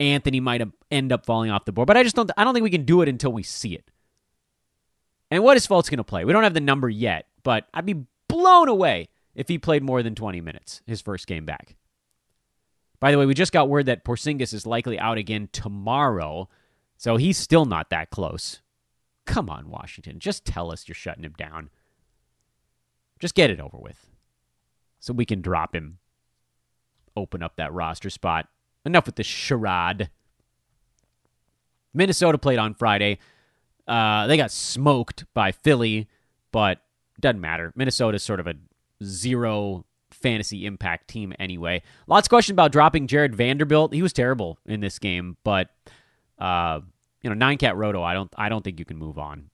Anthony 0.00 0.40
might 0.40 0.62
end 0.90 1.12
up 1.12 1.24
falling 1.24 1.50
off 1.50 1.64
the 1.64 1.72
board, 1.72 1.86
but 1.86 1.96
I 1.96 2.02
just 2.02 2.16
don't. 2.16 2.30
I 2.36 2.44
don't 2.44 2.54
think 2.54 2.64
we 2.64 2.70
can 2.70 2.84
do 2.84 3.02
it 3.02 3.08
until 3.08 3.32
we 3.32 3.42
see 3.42 3.74
it. 3.74 3.90
And 5.30 5.42
what 5.42 5.56
is 5.56 5.66
Fultz 5.66 5.90
going 5.90 5.98
to 5.98 6.04
play? 6.04 6.24
We 6.24 6.32
don't 6.32 6.42
have 6.42 6.54
the 6.54 6.60
number 6.60 6.88
yet, 6.88 7.26
but 7.42 7.68
I'd 7.72 7.86
be 7.86 8.04
blown 8.28 8.68
away 8.68 9.08
if 9.34 9.48
he 9.48 9.58
played 9.58 9.82
more 9.82 10.02
than 10.02 10.14
20 10.14 10.40
minutes 10.40 10.82
his 10.86 11.00
first 11.00 11.26
game 11.26 11.44
back. 11.44 11.76
By 13.00 13.10
the 13.10 13.18
way, 13.18 13.26
we 13.26 13.34
just 13.34 13.52
got 13.52 13.68
word 13.68 13.86
that 13.86 14.04
Porzingis 14.04 14.54
is 14.54 14.66
likely 14.66 14.98
out 14.98 15.18
again 15.18 15.48
tomorrow, 15.52 16.48
so 16.96 17.16
he's 17.16 17.36
still 17.36 17.64
not 17.64 17.90
that 17.90 18.10
close. 18.10 18.62
Come 19.26 19.50
on, 19.50 19.68
Washington. 19.68 20.18
Just 20.18 20.44
tell 20.44 20.70
us 20.70 20.88
you're 20.88 20.94
shutting 20.94 21.24
him 21.24 21.34
down. 21.36 21.70
Just 23.20 23.34
get 23.34 23.50
it 23.50 23.60
over 23.60 23.78
with 23.78 24.10
so 24.98 25.12
we 25.12 25.24
can 25.26 25.42
drop 25.42 25.74
him, 25.74 25.98
open 27.16 27.42
up 27.42 27.56
that 27.56 27.72
roster 27.72 28.10
spot. 28.10 28.48
Enough 28.84 29.06
with 29.06 29.16
this 29.16 29.26
charade. 29.26 30.10
Minnesota 31.92 32.38
played 32.38 32.58
on 32.58 32.74
Friday. 32.74 33.18
Uh, 33.86 34.26
they 34.26 34.36
got 34.36 34.50
smoked 34.50 35.24
by 35.34 35.52
Philly, 35.52 36.08
but 36.52 36.80
doesn't 37.20 37.40
matter. 37.40 37.72
Minnesota's 37.76 38.22
sort 38.22 38.40
of 38.40 38.46
a 38.46 38.54
zero 39.02 39.84
fantasy 40.10 40.66
impact 40.66 41.08
team 41.08 41.32
anyway. 41.38 41.82
Lots 42.06 42.26
of 42.26 42.30
questions 42.30 42.54
about 42.54 42.72
dropping 42.72 43.06
Jared 43.06 43.34
Vanderbilt. 43.34 43.92
He 43.92 44.02
was 44.02 44.12
terrible 44.12 44.58
in 44.66 44.80
this 44.80 44.98
game, 44.98 45.36
but 45.44 45.68
uh, 46.38 46.80
you 47.22 47.30
know, 47.30 47.34
nine 47.34 47.58
cat 47.58 47.76
roto. 47.76 48.02
I 48.02 48.14
don't. 48.14 48.32
I 48.36 48.48
don't 48.48 48.62
think 48.64 48.78
you 48.78 48.84
can 48.84 48.96
move 48.96 49.18
on. 49.18 49.50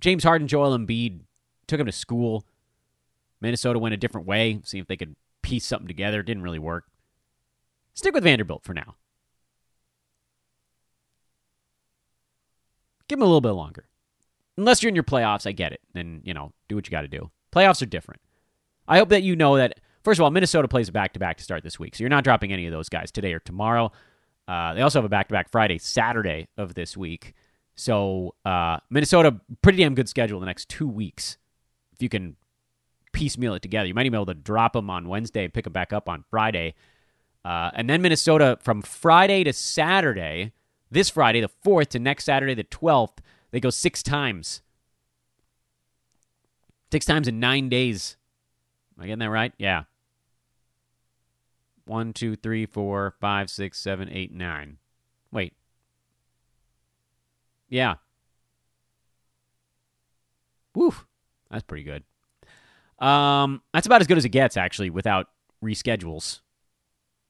James 0.00 0.24
Harden, 0.24 0.48
Joel 0.48 0.76
Embiid 0.76 1.20
took 1.66 1.80
him 1.80 1.86
to 1.86 1.92
school. 1.92 2.44
Minnesota 3.40 3.78
went 3.78 3.94
a 3.94 3.98
different 3.98 4.26
way, 4.26 4.60
see 4.64 4.78
if 4.78 4.86
they 4.86 4.96
could 4.96 5.16
piece 5.42 5.66
something 5.66 5.88
together. 5.88 6.22
Didn't 6.22 6.42
really 6.42 6.58
work. 6.58 6.86
Stick 7.94 8.14
with 8.14 8.24
Vanderbilt 8.24 8.64
for 8.64 8.74
now. 8.74 8.96
Give 13.08 13.18
him 13.18 13.22
a 13.22 13.26
little 13.26 13.40
bit 13.40 13.50
longer. 13.50 13.86
Unless 14.56 14.82
you're 14.82 14.88
in 14.88 14.94
your 14.94 15.04
playoffs, 15.04 15.46
I 15.46 15.52
get 15.52 15.72
it. 15.72 15.80
Then, 15.92 16.22
you 16.24 16.32
know, 16.32 16.52
do 16.68 16.74
what 16.74 16.86
you 16.86 16.90
got 16.90 17.02
to 17.02 17.08
do. 17.08 17.30
Playoffs 17.52 17.82
are 17.82 17.86
different. 17.86 18.20
I 18.88 18.98
hope 18.98 19.10
that 19.10 19.22
you 19.22 19.36
know 19.36 19.56
that, 19.56 19.80
first 20.02 20.18
of 20.18 20.24
all, 20.24 20.30
Minnesota 20.30 20.68
plays 20.68 20.88
a 20.88 20.92
back 20.92 21.12
to 21.12 21.20
back 21.20 21.36
to 21.36 21.44
start 21.44 21.62
this 21.62 21.78
week. 21.78 21.94
So 21.94 22.02
you're 22.02 22.08
not 22.08 22.24
dropping 22.24 22.52
any 22.52 22.66
of 22.66 22.72
those 22.72 22.88
guys 22.88 23.10
today 23.10 23.32
or 23.32 23.40
tomorrow. 23.40 23.92
Uh, 24.46 24.74
they 24.74 24.82
also 24.82 24.98
have 24.98 25.04
a 25.04 25.10
back 25.10 25.28
to 25.28 25.32
back 25.32 25.50
Friday, 25.50 25.78
Saturday 25.78 26.48
of 26.56 26.74
this 26.74 26.96
week. 26.96 27.34
So 27.74 28.34
uh, 28.44 28.78
Minnesota, 28.90 29.40
pretty 29.62 29.78
damn 29.78 29.94
good 29.94 30.08
schedule 30.08 30.40
the 30.40 30.46
next 30.46 30.68
two 30.68 30.88
weeks. 30.88 31.38
You 32.04 32.10
can 32.10 32.36
piecemeal 33.12 33.54
it 33.54 33.62
together, 33.62 33.86
you 33.86 33.94
might 33.94 34.02
even 34.02 34.12
be 34.12 34.16
able 34.18 34.26
to 34.26 34.34
drop 34.34 34.74
them 34.74 34.90
on 34.90 35.08
Wednesday 35.08 35.44
and 35.44 35.54
pick 35.54 35.64
them 35.64 35.72
back 35.72 35.90
up 35.90 36.06
on 36.06 36.22
Friday. 36.28 36.74
Uh, 37.42 37.70
and 37.72 37.88
then 37.88 38.02
Minnesota 38.02 38.58
from 38.60 38.82
Friday 38.82 39.42
to 39.44 39.54
Saturday, 39.54 40.52
this 40.90 41.08
Friday, 41.08 41.40
the 41.40 41.50
4th, 41.64 41.88
to 41.88 41.98
next 41.98 42.24
Saturday, 42.24 42.52
the 42.52 42.64
12th, 42.64 43.18
they 43.52 43.60
go 43.60 43.70
six 43.70 44.02
times. 44.02 44.60
Six 46.92 47.06
times 47.06 47.26
in 47.26 47.40
nine 47.40 47.70
days. 47.70 48.18
Am 48.96 49.04
I 49.04 49.06
getting 49.06 49.20
that 49.20 49.30
right? 49.30 49.54
Yeah. 49.56 49.84
One, 51.86 52.12
two, 52.12 52.36
three, 52.36 52.66
four, 52.66 53.14
five, 53.18 53.48
six, 53.48 53.80
seven, 53.80 54.10
eight, 54.10 54.32
nine. 54.32 54.76
Wait. 55.32 55.54
Yeah. 57.68 57.94
Woof. 60.74 61.06
That's 61.54 61.62
pretty 61.62 61.84
good. 61.84 62.02
Um, 62.98 63.62
that's 63.72 63.86
about 63.86 64.00
as 64.00 64.08
good 64.08 64.18
as 64.18 64.24
it 64.24 64.30
gets, 64.30 64.56
actually, 64.56 64.90
without 64.90 65.28
reschedules. 65.64 66.40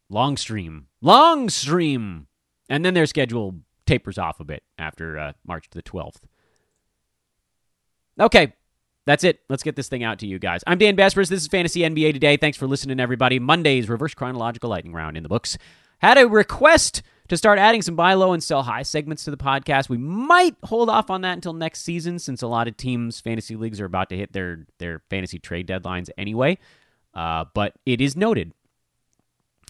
Long 0.09 0.39
stream. 0.39 0.87
Long 1.03 1.51
stream. 1.51 2.27
And 2.71 2.83
then 2.85 2.95
their 2.95 3.05
schedule 3.05 3.57
tapers 3.87 4.17
off 4.17 4.41
a 4.41 4.45
bit 4.45 4.63
after 4.79 5.19
uh, 5.19 5.33
March 5.47 5.67
the 5.71 5.83
12th. 5.83 6.23
Okay, 8.19 8.55
that's 9.05 9.25
it. 9.25 9.41
Let's 9.51 9.63
get 9.63 9.77
this 9.77 9.89
thing 9.89 10.03
out 10.03 10.21
to 10.21 10.27
you 10.27 10.39
guys. 10.39 10.63
I'm 10.67 10.79
Dan 10.79 10.97
Besbris. 10.97 11.29
This 11.29 11.43
is 11.43 11.49
Fantasy 11.49 11.81
NBA 11.81 12.15
Today. 12.15 12.39
Thanks 12.39 12.57
for 12.57 12.67
listening, 12.67 13.01
everybody. 13.01 13.39
Monday's 13.39 13.91
reverse 13.91 14.15
chronological 14.15 14.71
lightning 14.71 14.95
round 14.95 15.19
in 15.19 15.23
the 15.23 15.29
books. 15.29 15.59
Had 15.99 16.17
a 16.17 16.27
request 16.27 17.03
to 17.29 17.37
start 17.37 17.59
adding 17.59 17.83
some 17.83 17.97
buy 17.97 18.15
low 18.15 18.33
and 18.33 18.43
sell 18.43 18.63
high 18.63 18.83
segments 18.83 19.25
to 19.25 19.31
the 19.31 19.37
podcast. 19.37 19.89
We 19.89 19.97
might 19.97 20.57
hold 20.65 20.91
off 20.91 21.11
on 21.11 21.23
that 21.23 21.33
until 21.35 21.55
next 21.55 21.83
season 21.83 22.19
since 22.19 22.43
a 22.43 22.47
lot 22.47 22.69
of 22.69 22.77
teams, 22.77 23.21
fantasy 23.21 23.57
leagues, 23.57 23.81
are 23.81 23.87
about 23.87 24.11
to 24.11 24.17
hit 24.17 24.33
their, 24.33 24.67
their 24.79 25.01
fantasy 25.11 25.39
trade 25.39 25.67
deadlines 25.67 26.11
anyway. 26.19 26.59
Uh, 27.15 27.47
but 27.55 27.75
it 27.87 28.01
is 28.01 28.17
noted. 28.17 28.53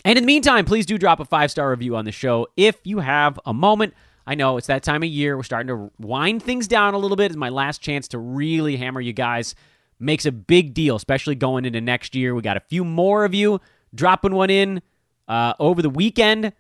And 0.05 0.19
in 0.19 0.25
the 0.25 0.27
meantime, 0.27 0.65
please 0.65 0.87
do 0.87 0.99
drop 0.99 1.21
a 1.21 1.25
five 1.25 1.51
star 1.51 1.71
review 1.71 1.97
on 1.97 2.05
the 2.05 2.13
show 2.13 2.49
if 2.57 2.79
you 2.85 2.99
have 2.99 3.39
a 3.47 3.55
moment. 3.55 3.95
I 4.27 4.35
know 4.35 4.57
it's 4.57 4.67
that 4.67 4.83
time 4.83 5.03
of 5.03 5.09
year. 5.09 5.37
We're 5.37 5.43
starting 5.43 5.69
to 5.69 5.91
wind 5.99 6.43
things 6.43 6.67
down 6.67 6.95
a 6.95 6.99
little 6.99 7.17
bit. 7.17 7.27
It's 7.27 7.37
my 7.37 7.51
last 7.51 7.81
chance 7.83 8.09
to 8.09 8.19
really 8.19 8.77
hammer 8.77 9.01
you 9.01 9.13
guys. 9.13 9.55
Makes 10.01 10.27
a 10.27 10.33
big 10.33 10.75
deal, 10.75 10.97
especially 10.97 11.35
going 11.35 11.65
into 11.65 11.81
next 11.81 12.15
year. 12.15 12.35
We 12.35 12.43
got 12.43 12.57
a 12.57 12.61
few 12.61 12.85
more 12.85 13.25
of 13.25 13.35
you 13.35 13.61
dropping 13.95 14.35
one 14.35 14.51
in 14.51 14.83
uh, 15.29 15.55
over 15.61 15.83
the 15.83 15.91
weekend. 15.91 16.53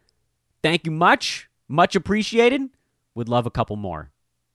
Thank 0.64 0.86
you 0.86 0.92
much. 0.92 1.50
Much 1.68 1.94
appreciated. 1.94 2.70
Would 3.14 3.28
love 3.28 3.44
a 3.44 3.50
couple 3.50 3.76
more. 3.76 4.10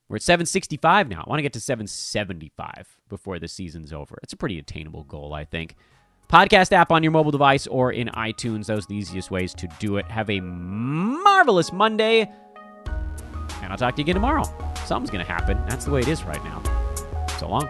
We're 0.08 0.16
at 0.16 0.24
765 0.24 1.08
now. 1.08 1.24
I 1.24 1.30
want 1.30 1.38
to 1.38 1.44
get 1.44 1.54
to 1.54 1.60
775 1.60 2.98
before 3.10 3.38
the 3.38 3.48
season's 3.48 3.94
over. 3.94 4.18
It's 4.24 4.34
a 4.34 4.36
pretty 4.36 4.58
attainable 4.58 5.04
goal, 5.04 5.36
I 5.36 5.46
think. 5.46 5.76
Podcast 6.28 6.72
app 6.72 6.92
on 6.92 7.04
your 7.04 7.12
mobile 7.12 7.30
device 7.30 7.68
or 7.68 7.92
in 7.92 8.08
iTunes. 8.08 8.66
Those 8.66 8.86
are 8.86 8.88
the 8.88 8.96
easiest 8.96 9.30
ways 9.30 9.54
to 9.54 9.68
do 9.78 9.98
it. 9.98 10.06
Have 10.06 10.32
a 10.32 10.40
marvelous 10.40 11.72
Monday. 11.72 12.22
And 13.62 13.72
I'll 13.72 13.78
talk 13.78 13.96
to 13.98 14.02
you 14.02 14.06
again 14.06 14.16
tomorrow. 14.16 14.46
Something's 14.88 15.12
going 15.12 15.24
to 15.24 15.32
happen. 15.32 15.64
That's 15.70 15.86
the 15.86 15.92
way 15.92 16.00
it 16.00 16.08
is 16.08 16.24
right 16.24 16.44
now. 16.44 16.64
So 17.38 17.48
long. 17.50 17.70